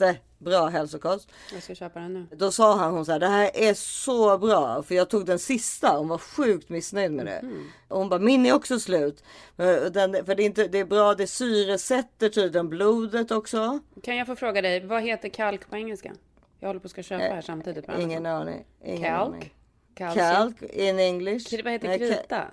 jättebra 0.00 0.68
hälsokost. 0.68 1.28
Jag 1.52 1.62
ska 1.62 1.74
köpa 1.74 2.00
den 2.00 2.14
nu. 2.14 2.36
Då 2.36 2.52
sa 2.52 2.76
han 2.76 2.94
hon 2.94 3.04
så 3.06 3.12
här, 3.12 3.18
det 3.18 3.26
här 3.28 3.50
är 3.54 3.74
så 3.74 4.38
bra. 4.38 4.82
För 4.82 4.94
jag 4.94 5.10
tog 5.10 5.26
den 5.26 5.38
sista, 5.38 5.96
hon 5.98 6.08
var 6.08 6.18
sjukt 6.18 6.68
missnöjd 6.68 7.12
med 7.12 7.26
det. 7.26 7.42
Och 7.88 7.98
hon 7.98 8.08
bara, 8.08 8.20
min 8.20 8.46
är 8.46 8.52
också 8.54 8.80
slut. 8.80 9.24
Eh, 9.56 9.66
Den, 9.66 10.24
för 10.26 10.34
det 10.34 10.42
är, 10.42 10.46
inte, 10.46 10.68
det 10.68 10.78
är 10.78 10.84
bra, 10.84 11.14
det 11.14 11.26
syresätter 11.26 12.28
tydligen 12.28 12.68
blodet 12.68 13.30
också. 13.30 13.78
Kan 14.02 14.16
jag 14.16 14.26
få 14.26 14.36
fråga 14.36 14.62
dig, 14.62 14.86
vad 14.86 15.02
heter 15.02 15.28
kalk 15.28 15.70
på 15.70 15.76
engelska? 15.76 16.12
Jag 16.60 16.68
håller 16.68 16.80
på 16.80 16.86
att 16.86 16.90
ska 16.90 17.02
köpa 17.02 17.24
här 17.24 17.40
samtidigt. 17.42 17.86
på 17.86 17.92
Eh, 17.92 18.02
Ingen 18.02 18.26
aning. 18.26 18.64
Ingen 18.84 19.02
Kalk? 19.02 19.28
aning. 19.34 19.54
Kalk 19.94 20.62
in 20.62 20.98
English. 20.98 21.64
Vad 21.64 21.72
heter 21.72 21.98
krita? 21.98 22.44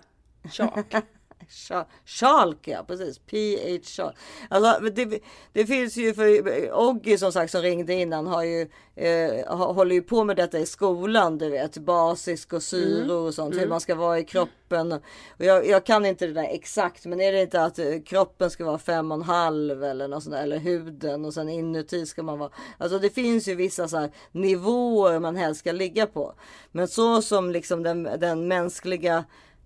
Chalk. 0.52 0.94
Scha- 1.50 1.86
Schalk 2.06 2.68
ja, 2.68 2.84
precis. 2.88 3.20
PH 3.20 3.84
Schalk. 3.84 4.16
Alltså, 4.50 4.90
det, 4.90 5.20
det 5.54 5.66
finns 5.66 5.98
ju 5.98 6.14
för 6.14 6.72
Oggy 6.74 7.18
som 7.18 7.32
sagt 7.32 7.52
som 7.52 7.62
ringde 7.62 7.94
innan 7.94 8.28
har 8.28 8.44
ju 8.44 8.68
eh, 8.96 9.56
håller 9.58 9.96
ju 9.96 10.02
på 10.02 10.24
med 10.24 10.36
detta 10.36 10.60
i 10.60 10.66
skolan. 10.66 11.38
Du 11.38 11.50
vet 11.50 11.78
basisk 11.78 12.54
och 12.54 12.64
syror 12.64 13.28
och 13.28 13.34
sånt. 13.34 13.54
Hur 13.54 13.60
Mm. 13.60 13.70
man 13.70 13.82
ska 13.82 13.96
vara 13.96 14.20
i 14.20 14.24
kroppen. 14.24 14.92
Och 14.92 15.02
jag, 15.38 15.68
jag 15.68 15.86
kan 15.86 16.06
inte 16.06 16.28
det 16.28 16.34
där 16.34 16.48
exakt. 16.54 17.06
Men 17.06 17.22
är 17.22 17.32
det 17.32 17.42
inte 17.42 17.64
att 17.64 17.80
eh, 17.80 17.86
kroppen 18.06 18.50
ska 18.50 18.66
vara 18.66 18.78
fem 18.78 19.12
och 19.12 19.18
en 19.18 19.24
halv 19.24 19.84
eller 19.84 20.08
något 20.08 20.24
sånt 20.24 20.36
där, 20.36 20.44
eller 20.44 20.58
huden 20.60 21.26
och 21.26 21.34
sen 21.34 21.50
inuti 21.50 22.06
ska 22.06 22.24
man 22.24 22.40
vara. 22.40 22.50
Alltså 22.78 23.00
det 23.00 23.10
finns 23.10 23.48
ju 23.48 23.56
vissa 23.56 23.88
så 23.88 23.98
här 23.98 24.12
nivåer 24.32 25.20
man 25.20 25.36
helst 25.36 25.60
ska 25.60 25.72
ligga 25.72 26.06
på. 26.08 26.34
Men 26.72 26.88
så 26.88 27.22
som 27.22 27.52
liksom 27.52 27.84
den, 27.84 28.04
den 28.04 28.48
mänskliga 28.48 29.24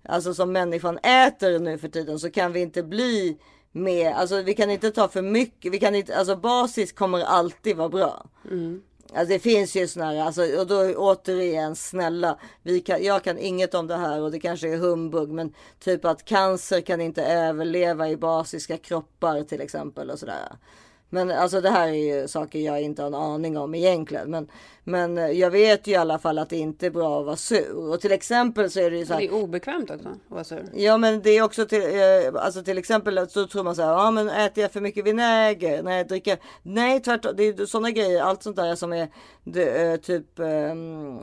alltså 0.08 0.34
som 0.34 0.52
människan 0.52 0.98
äter 0.98 1.58
nu 1.58 1.78
för 1.78 1.88
tiden 1.88 2.18
så 2.18 2.30
kan 2.30 2.52
vi 2.52 2.60
inte 2.60 2.82
bli 2.82 3.38
mer, 3.72 4.12
alltså 4.12 4.42
vi 4.42 4.54
kan 4.54 4.70
inte 4.70 4.90
ta 4.90 5.08
för 5.08 5.22
mycket, 5.22 5.72
vi 5.72 5.78
kan 5.78 5.94
inte, 5.94 6.16
alltså 6.16 6.36
basis 6.36 6.92
kommer 6.92 7.20
alltid 7.20 7.76
vara 7.76 7.88
bra. 7.88 8.26
Alltså 9.14 9.32
det 9.32 9.38
finns 9.38 9.76
ju 9.76 9.88
såna 9.88 10.06
här, 10.06 10.16
alltså, 10.16 10.42
och 10.42 10.66
då 10.66 10.94
återigen 10.94 11.76
snälla, 11.76 12.38
vi 12.62 12.80
kan, 12.80 13.04
jag 13.04 13.24
kan 13.24 13.38
inget 13.38 13.74
om 13.74 13.86
det 13.86 13.96
här 13.96 14.20
och 14.20 14.30
det 14.30 14.40
kanske 14.40 14.68
är 14.68 14.76
humbug, 14.76 15.28
men 15.28 15.52
typ 15.78 16.04
att 16.04 16.24
cancer 16.24 16.80
kan 16.80 17.00
inte 17.00 17.24
överleva 17.24 18.08
i 18.08 18.16
basiska 18.16 18.78
kroppar 18.78 19.42
till 19.42 19.60
exempel 19.60 20.10
och 20.10 20.18
sådär. 20.18 20.56
Men 21.14 21.30
alltså 21.30 21.60
det 21.60 21.70
här 21.70 21.88
är 21.88 22.20
ju 22.20 22.28
saker 22.28 22.58
jag 22.58 22.82
inte 22.82 23.02
har 23.02 23.06
en 23.06 23.14
aning 23.14 23.58
om 23.58 23.74
egentligen. 23.74 24.30
Men, 24.30 24.48
men 24.84 25.18
eh, 25.18 25.30
jag 25.30 25.50
vet 25.50 25.86
ju 25.86 25.92
i 25.92 25.96
alla 25.96 26.18
fall 26.18 26.38
att 26.38 26.50
det 26.50 26.56
inte 26.56 26.86
är 26.86 26.90
bra 26.90 27.20
att 27.20 27.26
vara 27.26 27.36
sur. 27.36 27.92
Och 27.92 28.00
till 28.00 28.12
exempel 28.12 28.70
så 28.70 28.80
är 28.80 28.90
det 28.90 28.96
ju 28.96 29.06
så 29.06 29.12
här. 29.12 29.20
Det 29.20 29.26
är 29.26 29.34
obekvämt 29.34 29.90
också 29.90 30.08
att 30.08 30.16
vara 30.28 30.44
sur. 30.44 30.64
Ja 30.74 30.96
men 30.96 31.22
det 31.22 31.30
är 31.30 31.42
också 31.42 31.66
till, 31.66 31.82
eh, 31.82 32.44
alltså 32.44 32.62
till 32.62 32.78
exempel 32.78 33.28
så 33.28 33.46
tror 33.46 33.64
man 33.64 33.76
så 33.76 33.82
här, 33.82 33.90
ja 33.90 34.10
men 34.10 34.28
äter 34.28 34.62
jag 34.62 34.72
för 34.72 34.80
mycket 34.80 35.06
vinäger? 35.06 35.82
Nej, 35.82 36.04
dricker, 36.04 36.38
nej 36.62 37.00
tvärtom, 37.00 37.32
det 37.36 37.42
är 37.48 37.66
sådana 37.66 37.90
grejer, 37.90 38.22
allt 38.22 38.42
sånt 38.42 38.56
där 38.56 38.74
som 38.74 38.92
är 38.92 39.08
det, 39.44 39.82
eh, 39.82 39.96
typ 39.96 40.38
um, 40.38 41.20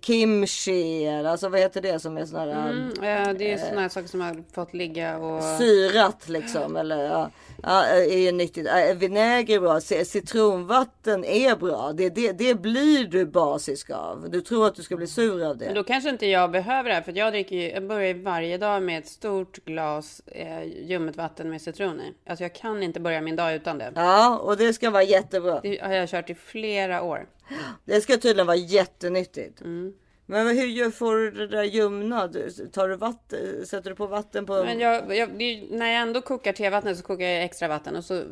kimchi, 0.00 1.06
eller 1.06 1.30
alltså 1.30 1.48
vad 1.48 1.60
heter 1.60 1.82
det 1.82 1.98
som 1.98 2.16
är 2.16 2.26
sådana 2.26 2.54
här 2.54 2.70
Mm, 2.70 2.88
eh, 2.88 3.34
det 3.38 3.52
är 3.52 3.58
sådana 3.58 3.80
här 3.80 3.88
saker 3.88 4.08
som 4.08 4.20
har 4.20 4.44
fått 4.54 4.74
ligga 4.74 5.18
och... 5.18 5.42
syrat 5.42 6.28
liksom 6.28 6.76
eller 6.76 7.04
ja, 7.04 7.30
ja, 7.62 7.84
är 7.86 8.18
ju 8.18 8.32
nyttigt. 8.32 8.66
Äh, 8.66 8.94
Vinäger 8.96 9.56
är 9.56 9.60
bra, 9.60 9.80
citronvatten 10.04 11.24
är 11.24 11.56
bra. 11.56 11.92
Det, 11.92 12.08
det, 12.08 12.32
det 12.32 12.54
blir 12.54 13.04
du 13.04 13.26
basisk 13.26 13.90
av. 13.90 14.30
Du 14.30 14.40
tror 14.40 14.66
att 14.66 14.74
du 14.74 14.82
ska 14.82 14.96
bli 14.96 15.06
sur 15.06 15.44
av 15.44 15.56
Men 15.56 15.68
det. 15.68 15.74
då 15.74 15.84
kanske 15.84 16.10
inte 16.10 16.26
jag 16.26 16.50
behöver 16.50 16.88
det 16.88 16.94
här, 16.94 17.02
för 17.02 17.16
jag 17.16 17.32
dricker 17.32 17.56
ju, 17.56 17.70
jag 17.70 17.86
börjar 17.86 18.14
varje 18.14 18.58
dag 18.58 18.82
med 18.82 18.98
ett 18.98 19.08
stort 19.08 19.64
glas 19.64 20.20
eh, 20.26 20.64
ljummet 20.64 21.16
vatten 21.16 21.50
med 21.50 21.62
citron 21.62 22.00
i. 22.00 22.14
Alltså 22.30 22.44
jag 22.44 22.54
kan 22.54 22.82
inte 22.82 23.00
börja 23.00 23.20
min 23.20 23.36
dag 23.36 23.54
utan 23.54 23.78
det. 23.78 23.92
Ja, 23.94 24.38
och 24.38 24.56
det 24.56 24.72
ska 24.72 24.90
vara 24.90 25.02
jättebra. 25.02 25.60
Det 25.62 25.80
har 25.82 25.92
jag 25.92 26.08
kört 26.08 26.30
i 26.30 26.34
flera 26.34 27.02
år. 27.02 27.26
Det 27.84 28.00
ska 28.00 28.16
tydligen 28.16 28.46
vara 28.46 28.56
jättenyttigt. 28.56 29.60
Mm. 29.60 29.92
Men 30.30 30.46
hur 30.58 30.66
gör, 30.66 30.90
får 30.90 31.16
du 31.16 31.30
det 31.30 31.46
där 31.46 31.64
ljumna? 31.64 32.28
Tar 32.72 32.88
du 32.88 32.96
vatten, 32.96 33.66
sätter 33.66 33.90
du 33.90 33.96
på 33.96 34.06
vatten 34.06 34.46
på? 34.46 34.52
Men 34.64 34.80
jag, 34.80 35.16
jag, 35.16 35.30
när 35.70 35.86
jag 35.92 36.02
ändå 36.02 36.20
kokar 36.22 36.52
tevattnet 36.52 36.96
så 36.98 37.02
kokar 37.02 37.24
jag 37.26 37.44
extra 37.44 37.68
vatten 37.68 37.96
och 37.96 38.04
så 38.04 38.22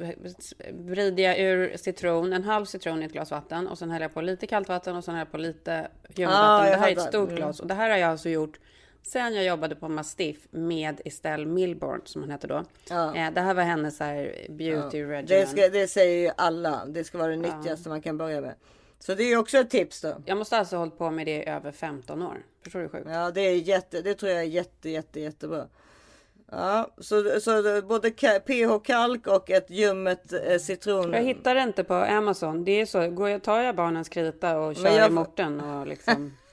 vrider 0.72 1.22
jag 1.24 1.40
ur 1.40 1.76
citron, 1.76 2.32
en 2.32 2.44
halv 2.44 2.64
citron 2.64 3.02
i 3.02 3.06
ett 3.06 3.12
glas 3.12 3.30
vatten 3.30 3.68
och 3.68 3.78
sen 3.78 3.90
häller 3.90 4.04
jag 4.04 4.14
på 4.14 4.20
lite 4.20 4.46
kallt 4.46 4.68
vatten 4.68 4.96
och 4.96 5.04
sen 5.04 5.14
häller 5.14 5.26
jag 5.26 5.32
på 5.32 5.38
lite 5.38 5.88
ljummet 6.14 6.34
Ah, 6.36 6.58
vatten. 6.58 6.72
Det 6.72 6.78
här 6.78 6.88
är 6.88 6.92
ett 6.92 7.02
stort 7.02 7.28
Mm. 7.28 7.36
glas 7.36 7.60
och 7.60 7.66
det 7.66 7.74
här 7.74 7.90
har 7.90 7.96
jag 7.96 8.10
alltså 8.10 8.28
gjort 8.28 8.58
sen 9.02 9.34
jag 9.34 9.44
jobbade 9.44 9.74
på 9.76 9.88
Mastiff 9.88 10.36
med 10.50 11.00
Estelle 11.04 11.46
Milborn, 11.46 12.00
som 12.04 12.22
hon 12.22 12.30
hette 12.30 12.46
då. 12.46 12.64
Ja. 12.90 13.14
Eh, 13.16 13.30
det 13.32 13.40
här 13.40 13.54
var 13.54 13.62
hennes 13.62 13.96
så 13.96 14.04
här 14.04 14.46
beauty 14.48 15.04
regimen. 15.04 15.26
Det, 15.26 15.46
ska, 15.46 15.68
det 15.68 15.88
säger 15.88 16.22
ju 16.26 16.30
alla. 16.36 16.86
Det 16.86 17.04
ska 17.04 17.18
vara 17.18 17.30
det 17.30 17.36
nyttigaste 17.36 17.88
man 17.88 18.00
kan 18.02 18.18
börja 18.18 18.40
med. 18.40 18.54
Så 18.98 19.14
det 19.14 19.22
är 19.32 19.36
också 19.36 19.58
ett 19.58 19.70
tips 19.70 20.00
då. 20.00 20.16
Jag 20.26 20.38
måste 20.38 20.58
alltså 20.58 20.76
ha 20.76 20.80
hållit 20.80 20.98
på 20.98 21.10
med 21.10 21.26
det 21.26 21.36
i 21.36 21.48
över 21.48 21.72
15 21.72 22.22
år. 22.22 22.42
Förstår 22.62 22.80
du 22.80 22.88
sjukt? 22.88 23.06
Ja, 23.10 23.30
det 23.30 23.40
är 23.40 23.54
jätte, 23.54 24.02
det 24.02 24.14
tror 24.14 24.32
jag 24.32 24.40
är 24.40 24.46
jätte, 24.46 24.90
jätte, 24.90 25.20
jättebra. 25.20 25.66
Ja, 26.50 26.90
så, 26.98 27.40
så 27.40 27.82
både 27.82 28.08
ka- 28.08 28.40
pH-kalk 28.40 29.26
och 29.26 29.50
ett 29.50 29.70
ljummet 29.70 30.32
eh, 30.32 30.58
citron. 30.58 31.12
Jag 31.12 31.22
hittar 31.22 31.54
det 31.54 31.60
inte 31.62 31.84
på 31.84 31.94
Amazon. 31.94 32.64
Det 32.64 32.80
är 32.80 32.86
så, 32.86 33.08
går 33.10 33.28
jag, 33.28 33.42
tar 33.42 33.60
jag 33.60 33.76
barnens 33.76 34.08
krita 34.08 34.58
och 34.58 34.76
kör 34.76 34.96
jag 34.98 35.10
i 35.10 35.12
morten 35.12 35.60
och 35.60 35.86
liksom... 35.86 36.32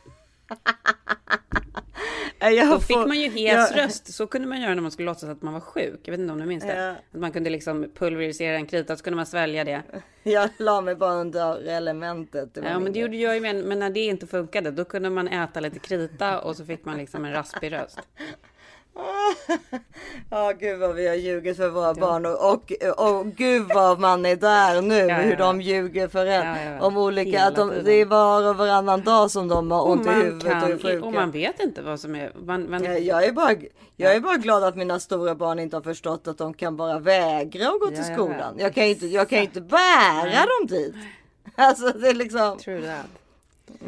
Jag 2.40 2.68
Då 2.70 2.80
fick 2.80 2.98
man 2.98 3.20
ju 3.20 3.30
hes 3.30 3.72
jag- 3.72 3.86
röst. 3.86 4.14
Så 4.14 4.28
kunde 4.28 4.48
man 4.48 4.62
göra 4.62 4.76
när 4.76 4.82
man 4.82 4.92
skulle 4.92 5.06
låtsas 5.06 5.30
att 5.30 5.42
man 5.42 5.54
var 5.54 5.60
sjuk. 5.60 6.00
Jag 6.04 6.12
vet 6.12 6.20
inte 6.20 6.34
om 6.34 6.40
du 6.40 6.46
minns 6.46 6.64
det? 6.64 6.84
Ja. 6.84 6.92
Att 6.92 7.20
man 7.20 7.32
kunde 7.32 7.50
liksom 7.50 7.92
pulverisera 7.96 8.56
en 8.56 8.66
krita 8.66 8.98
så 8.98 9.04
kunde 9.04 9.16
man 9.16 9.26
svälja 9.26 9.64
det. 9.64 9.82
Jag 10.24 10.50
la 10.58 10.82
mig 10.82 10.96
bara 10.96 11.14
under 11.14 11.68
elementet. 11.68 12.50
Ja, 12.64 12.80
men 12.80 12.94
det 12.94 13.00
gjorde 13.00 13.18
jag 13.18 13.36
ju 13.36 13.42
med. 13.42 13.56
Men 13.56 13.80
när 13.80 13.90
det 13.90 14.00
inte 14.00 14.28
funkade, 14.28 14.72
då 14.72 14.86
kunde 14.86 15.10
man 15.10 15.28
äta 15.28 15.60
lite 15.60 15.80
krita 15.80 16.40
och 16.42 16.56
så 16.56 16.66
fick 16.66 16.86
man 16.86 16.98
liksom 16.98 17.26
en 17.26 17.34
raspig 17.34 17.72
röst. 17.72 18.00
Ja, 20.30 20.52
gud 20.60 20.80
vad 20.80 20.96
vi 20.96 21.08
har 21.08 21.16
ljugit 21.16 21.58
för 21.58 21.70
våra 21.70 21.94
barn 21.94 22.26
och, 22.26 22.52
och, 22.52 22.72
och 22.98 23.28
gud 23.28 23.68
vad 23.74 24.00
man 24.00 24.26
är 24.26 24.36
där 24.36 24.82
nu. 24.82 24.96
Ja, 24.96 25.08
ja, 25.08 25.16
hur 25.16 25.32
ja. 25.32 25.38
de 25.38 25.62
ljuger 25.62 26.08
för 26.08 26.26
en. 26.26 26.48
Ja, 26.48 26.72
ja. 26.72 26.82
Om 26.82 26.98
olika, 26.98 27.30
Hela 27.30 27.48
att 27.48 27.56
de, 27.56 27.72
det 27.84 27.92
är 27.94 28.06
var 28.06 28.50
och 28.50 28.58
varannan 28.58 29.02
dag 29.02 29.32
som 29.32 29.48
de 29.48 29.72
har 29.72 29.90
ont 29.90 30.08
i 30.08 30.10
huvudet 30.10 30.44
och 30.44 30.50
är 30.52 30.60
kan, 30.62 30.80
sjuka. 30.80 31.06
och 31.06 31.14
man 31.14 31.32
vet 31.32 31.60
inte 31.60 31.82
vad 31.82 32.00
som 32.00 32.16
är... 32.16 32.32
Man, 32.36 32.70
man, 32.70 32.84
Ja, 32.84 32.92
Jag 32.94 33.26
är, 33.26 33.32
bara, 33.32 33.56
jag 33.96 34.16
är 34.16 34.20
bara 34.20 34.38
glad 34.38 34.64
att 34.64 34.76
mina 34.76 35.00
stora 35.00 35.36
barn 35.36 35.60
inte 35.60 35.76
har 35.76 35.82
förstått 35.82 36.28
att 36.28 36.38
de 36.38 36.54
kan 36.54 36.78
bara 36.78 37.00
vägra 37.00 37.68
att 37.68 37.80
gå 37.80 37.88
till 37.88 37.98
Ja, 38.08 38.14
skolan. 38.14 38.56
Jag 38.58 38.74
kan 38.76 38.84
inte, 38.84 39.08
jag 39.08 39.30
kan 39.30 39.40
inte 39.40 39.62
bära 39.62 40.46
dem 40.60 40.68
dit. 40.68 40.96
Alltså 41.56 41.90
det 41.90 42.10
är 42.10 42.14
liksom. 42.14 42.58
True 42.58 42.82
that. 42.82 43.06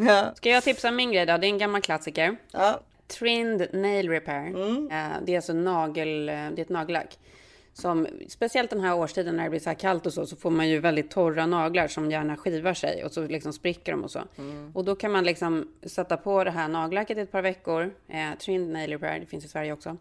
Ja. 0.08 0.34
Ska 0.36 0.50
jag 0.50 0.64
tipsa 0.64 0.90
om 0.90 0.96
min 0.96 1.12
grej 1.12 1.26
då? 1.26 1.38
Det 1.38 1.48
är 1.48 1.50
en 1.50 1.58
gammal 1.58 1.82
klassiker. 1.82 2.38
Ja. 2.52 2.80
Trimmed 3.08 3.74
Nail 3.74 4.10
Repair. 4.10 4.56
Eh, 4.92 5.22
Det 5.24 5.32
är 5.32 5.36
alltså 5.36 5.54
nagel, 5.54 6.30
eh, 6.30 6.34
det 6.36 6.40
är 6.40 6.60
ett 6.60 6.70
nagellack. 6.70 7.20
Som, 7.74 8.08
speciellt 8.28 8.70
den 8.70 8.80
här 8.82 8.96
årstiden 8.96 9.36
när 9.36 9.44
det 9.44 9.50
blir 9.50 9.60
så 9.60 9.70
här 9.70 9.76
kallt 9.78 10.06
och 10.06 10.14
så, 10.14 10.26
så 10.26 10.36
får 10.36 10.50
man 10.52 10.70
ju 10.70 10.80
väldigt 10.80 11.12
torra 11.12 11.46
naglar 11.46 11.88
som 11.88 12.12
gärna 12.12 12.38
skivar 12.38 12.74
sig 12.74 13.04
och 13.06 13.12
så 13.12 13.28
liksom 13.28 13.54
spricker 13.54 13.92
de 13.92 14.04
och 14.04 14.12
så. 14.12 14.20
Och 14.74 14.86
då 14.86 14.96
kan 14.96 15.12
man 15.12 15.24
liksom 15.24 15.72
sätta 15.84 16.18
på 16.18 16.44
det 16.44 16.52
här 16.52 16.68
nagellacket 16.68 17.18
i 17.18 17.22
ett 17.22 17.32
par 17.32 17.42
veckor. 17.42 17.94
Eh, 18.08 18.38
Trimmed 18.40 18.70
Nail 18.70 18.90
Repair, 18.92 19.20
det 19.20 19.26
finns 19.26 19.46
i 19.46 19.48
Sverige 19.48 19.74
också. 19.74 19.98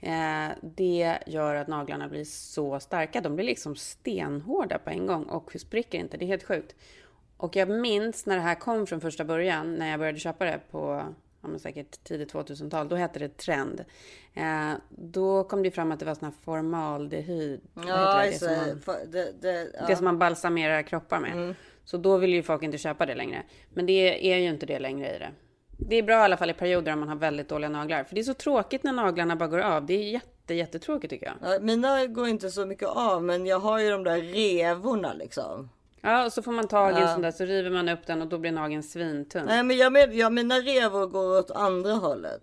Eh, 0.00 0.48
det 0.60 1.18
gör 1.26 1.54
att 1.54 1.68
naglarna 1.68 2.08
blir 2.08 2.24
så 2.24 2.80
starka. 2.80 3.20
De 3.20 3.36
blir 3.36 3.46
liksom 3.46 3.76
stenhårda 3.76 4.78
på 4.78 4.90
en 4.90 5.06
gång 5.06 5.24
och 5.24 5.52
spricker 5.60 5.98
inte. 5.98 6.16
Det 6.16 6.24
är 6.24 6.26
helt 6.26 6.42
sjukt. 6.46 6.74
Och 7.36 7.56
jag 7.56 7.68
minns 7.70 8.26
när 8.26 8.36
det 8.36 8.42
här 8.42 8.54
kom 8.54 8.86
från 8.86 9.00
första 9.00 9.24
början, 9.24 9.74
när 9.74 9.90
jag 9.90 9.98
började 9.98 10.18
köpa 10.18 10.44
det 10.44 10.60
på 10.70 11.02
ja, 11.42 11.48
men 11.48 11.60
säkert 11.60 12.04
tidigt 12.04 12.32
2000-tal, 12.32 12.88
då 12.88 12.96
hette 12.96 13.18
det 13.18 13.36
Trend. 13.36 13.84
Eh, 14.34 14.72
då 14.88 15.44
kom 15.44 15.62
det 15.62 15.70
fram 15.70 15.92
att 15.92 15.98
det 15.98 16.06
var 16.06 16.14
sån 16.14 16.24
här 16.24 16.34
formaldehyd. 16.44 17.60
Ja, 17.74 18.22
det? 18.22 18.30
Det, 18.30 18.38
som 18.38 18.48
man, 18.86 18.96
det, 19.10 19.32
det, 19.42 19.70
ja. 19.80 19.86
det 19.86 19.96
som 19.96 20.04
man 20.04 20.18
balsamerar 20.18 20.82
kroppar 20.82 21.20
med. 21.20 21.54
Så 21.84 21.96
då 21.96 22.16
vill 22.16 22.34
ju 22.34 22.42
folk 22.42 22.62
inte 22.62 22.78
köpa 22.78 23.06
det 23.06 23.14
längre. 23.14 23.42
Men 23.74 23.86
det 23.86 24.32
är 24.32 24.38
ju 24.38 24.48
inte 24.48 24.66
det 24.66 24.78
längre 24.78 25.16
i 25.16 25.18
det. 25.18 25.30
Det 25.88 25.96
är 25.96 26.02
bra 26.02 26.14
i 26.14 26.22
alla 26.22 26.36
fall 26.36 26.50
i 26.50 26.54
perioder 26.54 26.92
om 26.92 27.00
man 27.00 27.08
har 27.08 27.16
väldigt 27.16 27.48
dåliga 27.48 27.70
naglar. 27.70 28.04
För 28.04 28.14
det 28.14 28.20
är 28.20 28.24
så 28.24 28.34
tråkigt 28.34 28.82
när 28.82 28.92
naglarna 28.92 29.36
bara 29.36 29.48
går 29.48 29.58
av. 29.58 29.86
Det 29.86 29.94
är 29.94 30.10
jätte, 30.10 30.54
jättetråkigt 30.54 31.10
tycker 31.10 31.26
jag. 31.26 31.52
Ja, 31.52 31.58
mina 31.60 32.06
går 32.06 32.28
inte 32.28 32.50
så 32.50 32.66
mycket 32.66 32.88
av, 32.88 33.24
men 33.24 33.46
jag 33.46 33.58
har 33.58 33.78
ju 33.78 33.90
de 33.90 34.04
där 34.04 34.20
revorna 34.20 35.12
liksom. 35.12 35.68
Ja, 36.02 36.24
och 36.26 36.32
så 36.32 36.42
får 36.42 36.52
man 36.52 36.68
tag 36.68 36.90
i 36.92 36.94
en 36.94 37.00
Ja. 37.00 37.12
sån 37.12 37.22
där 37.22 37.30
så 37.30 37.44
river 37.44 37.70
man 37.70 37.88
upp 37.88 38.06
den 38.06 38.22
och 38.22 38.28
då 38.28 38.38
blir 38.38 38.52
nageln 38.52 38.82
svintunn. 38.82 39.42
Nej, 39.46 39.62
men 39.62 39.76
jag 39.76 39.92
med, 39.92 40.14
ja, 40.14 40.30
mina 40.30 40.54
revor 40.54 41.06
går 41.06 41.38
åt 41.38 41.50
andra 41.50 41.92
hållet. 41.92 42.42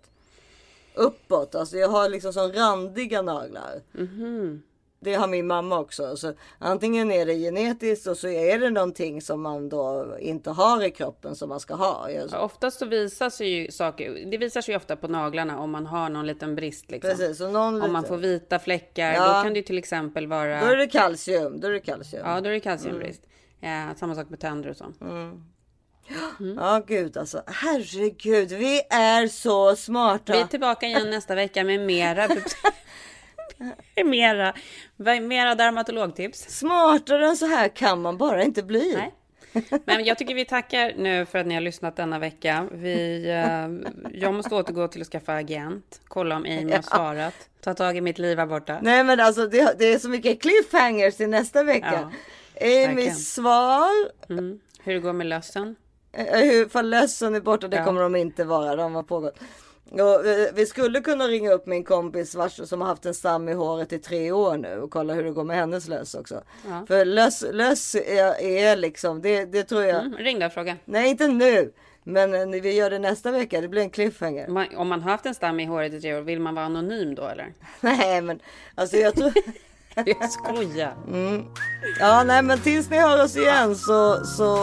Uppåt, 0.94 1.54
alltså 1.54 1.76
jag 1.76 1.88
har 1.88 2.08
liksom 2.08 2.32
som 2.32 2.52
randiga 2.52 3.22
naglar. 3.22 3.80
Mhm. 3.92 4.62
Det 5.02 5.14
har 5.14 5.28
min 5.28 5.46
mamma 5.46 5.78
också. 5.78 6.16
Så 6.16 6.32
antingen 6.58 7.10
är 7.10 7.26
det 7.26 7.34
genetiskt 7.34 8.06
och 8.06 8.16
så 8.16 8.28
är 8.28 8.58
det 8.58 8.70
någonting 8.70 9.22
som 9.22 9.42
man 9.42 9.68
då 9.68 10.16
inte 10.20 10.50
har 10.50 10.84
i 10.84 10.90
kroppen 10.90 11.34
som 11.36 11.48
man 11.48 11.60
ska 11.60 11.74
ha. 11.74 12.10
Jag- 12.10 12.28
Ja, 12.32 12.38
oftast 12.40 12.78
så 12.78 12.86
visar 12.86 13.30
sig 13.30 13.48
ju 13.48 13.70
saker, 13.70 14.24
det 14.30 14.38
visar 14.38 14.60
sig 14.60 14.76
ofta 14.76 14.96
på 14.96 15.08
naglarna 15.08 15.58
om 15.58 15.70
man 15.70 15.86
har 15.86 16.08
någon 16.08 16.26
liten 16.26 16.54
brist. 16.54 16.90
Liksom. 16.90 17.10
Precis, 17.10 17.40
Om 17.40 17.52
man 17.52 17.92
lite- 17.92 18.08
får 18.08 18.16
vita 18.16 18.58
fläckar, 18.58 19.12
Ja. 19.14 19.26
då 19.26 19.42
kan 19.42 19.52
det 19.52 19.58
ju 19.58 19.62
till 19.64 19.78
exempel 19.78 20.26
vara... 20.26 20.60
Då 20.60 20.66
är 20.66 20.76
det 20.76 20.86
kalcium. 20.86 21.60
Då 21.60 21.68
är 21.68 21.72
det 21.72 21.80
kalcium. 21.80 22.22
Ja, 22.26 22.40
då 22.40 22.48
är 22.48 22.52
det 22.52 22.60
kalciumbrist. 22.60 23.22
Eh, 23.60 23.96
samma 23.96 24.14
sak 24.14 24.30
med 24.30 24.40
tänder 24.40 24.70
och 24.70 24.76
så. 24.76 24.92
Mm. 25.00 25.42
Ja, 26.56 26.82
gud 26.86 27.16
alltså. 27.16 27.42
Herregud, 27.46 28.52
vi 28.52 28.80
är 28.90 29.26
så 29.28 29.76
smarta. 29.76 30.32
Vi 30.32 30.40
är 30.40 30.46
tillbaka 30.46 30.86
igen 30.86 31.10
nästa 31.10 31.34
vecka 31.34 31.64
med 31.64 31.80
mera... 31.80 32.28
mera, 34.04 34.54
mera 35.22 35.54
dermatologtips. 35.54 36.38
Smartare 36.58 37.26
än 37.28 37.36
så 37.36 37.46
här 37.46 37.68
kan 37.68 38.02
man 38.02 38.18
bara 38.18 38.42
inte 38.42 38.62
bli. 38.62 38.94
Nej. 38.96 39.14
Men 39.84 40.04
jag 40.04 40.18
tycker 40.18 40.34
vi 40.34 40.44
tackar 40.44 40.92
nu 40.96 41.26
för 41.26 41.38
att 41.38 41.46
ni 41.46 41.54
har 41.54 41.60
lyssnat 41.60 41.96
denna 41.96 42.18
vecka. 42.18 42.66
Vi, 42.72 43.24
eh, 43.28 43.68
jag 44.20 44.34
måste 44.34 44.54
återgå 44.54 44.88
till 44.88 45.00
att 45.00 45.08
skaffa 45.08 45.34
agent. 45.34 46.00
Kolla 46.08 46.36
om 46.36 46.42
Amy 46.44 46.62
har 46.64 46.70
Ja. 46.70 46.82
svarat. 46.82 47.34
Ta 47.60 47.74
tag 47.74 47.96
i 47.96 48.00
mitt 48.00 48.18
liv 48.18 48.38
här 48.38 48.46
borta. 48.46 48.78
Nej 48.82 49.04
men 49.04 49.20
alltså 49.20 49.46
det, 49.46 49.74
det 49.78 49.92
är 49.92 49.98
så 49.98 50.08
mycket 50.08 50.42
cliffhangers 50.42 51.16
till 51.16 51.28
nästa 51.28 51.62
vecka. 51.62 51.90
verkligen. 51.90 52.12
Amys 52.60 53.34
svar. 53.34 53.90
Mm. 54.28 54.60
Hur 54.82 54.94
det 54.94 55.00
går 55.00 55.12
med 55.12 55.26
lössen. 55.26 55.76
Eh, 56.12 56.38
Hur 56.38 56.68
fall 56.68 56.88
lössen 56.90 57.34
är 57.34 57.40
borta, 57.40 57.68
det 57.68 57.76
Ja. 57.76 57.84
kommer 57.84 58.02
de 58.02 58.16
inte 58.16 58.44
vara. 58.44 58.76
De 58.76 58.94
har 58.94 59.02
pågått. 59.02 59.38
Och, 59.90 60.26
eh, 60.26 60.48
vi 60.54 60.66
skulle 60.66 61.00
kunna 61.00 61.28
ringa 61.28 61.52
upp 61.52 61.66
min 61.66 61.84
kompis 61.84 62.34
vars, 62.34 62.68
som 62.68 62.80
har 62.80 62.88
haft 62.88 63.06
en 63.06 63.14
stam 63.14 63.48
i 63.48 63.52
håret 63.52 63.92
i 63.92 63.98
tre 63.98 64.32
år 64.32 64.56
nu 64.56 64.80
och 64.80 64.90
kolla 64.90 65.14
hur 65.14 65.24
det 65.24 65.30
går 65.30 65.44
med 65.44 65.56
hennes 65.56 65.88
löss 65.88 66.14
också. 66.14 66.42
Ja. 66.68 66.84
För 66.88 67.04
löss, 67.04 67.44
löss 67.52 67.94
är, 67.94 68.40
är 68.42 68.76
liksom, 68.76 69.22
det, 69.22 69.44
det 69.44 69.62
tror 69.64 69.82
jag. 69.84 70.00
Mm, 70.04 70.16
ring 70.18 70.38
då 70.38 70.50
fråga. 70.50 70.76
Nej 70.84 71.10
inte 71.10 71.26
nu. 71.28 71.72
Men 72.04 72.34
eh, 72.54 72.60
vi 72.62 72.72
gör 72.72 72.90
det 72.90 72.98
nästa 72.98 73.30
vecka, 73.30 73.60
det 73.60 73.68
blir 73.68 73.82
en 73.82 73.90
cliffhanger. 73.90 74.46
Om 74.48 74.54
man, 74.54 74.66
om 74.76 74.88
man 74.88 75.02
har 75.02 75.10
haft 75.10 75.26
en 75.26 75.34
stam 75.34 75.60
i 75.60 75.64
håret 75.64 75.92
i 75.94 76.00
tre 76.00 76.14
år, 76.14 76.20
vill 76.20 76.40
man 76.40 76.54
vara 76.54 76.64
anonym 76.66 77.14
då 77.14 77.22
eller? 77.26 77.52
Nej 77.80 78.20
men 78.22 78.40
alltså 78.74 78.96
jag 78.96 79.14
tror... 79.14 79.32
Jag 80.20 80.30
skojar. 80.30 80.94
Mm. 81.08 81.44
Ja, 81.98 82.22
nej, 82.24 82.42
men 82.42 82.60
tills 82.60 82.90
ni 82.90 83.00
hör 83.00 83.24
oss 83.24 83.36
igen 83.36 83.76
så, 83.76 84.24
så 84.24 84.56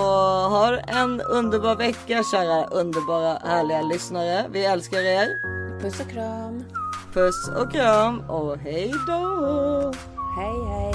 har 0.49 0.81
en 0.87 1.21
underbar 1.21 1.75
vecka 1.75 2.23
kära 2.31 2.65
underbara 2.65 3.37
härliga 3.43 3.81
lyssnare. 3.81 4.45
Vi 4.51 4.65
älskar 4.65 4.99
er. 4.99 5.27
Puss 5.81 5.99
och 5.99 6.09
kram. 6.09 6.63
Puss 7.13 7.49
och 7.55 7.71
kram 7.71 8.19
och 8.19 8.57
hej 8.57 8.93
då. 9.07 9.93
Hej 10.37 10.65
hej. 10.69 10.93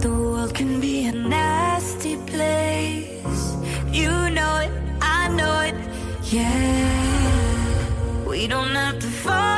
The 0.00 0.08
world 0.08 0.54
can 0.54 0.80
be 0.80 1.08
a 1.08 1.12
nasty 1.12 2.16
place. 2.26 3.56
You 3.92 4.30
know 4.30 4.60
it, 4.60 4.70
I 5.02 5.28
know 5.28 5.62
it, 5.62 5.74
yeah. 6.32 7.18
We 8.30 8.46
don't 8.46 8.74
have 8.76 9.00
to 9.00 9.06
fall 9.08 9.57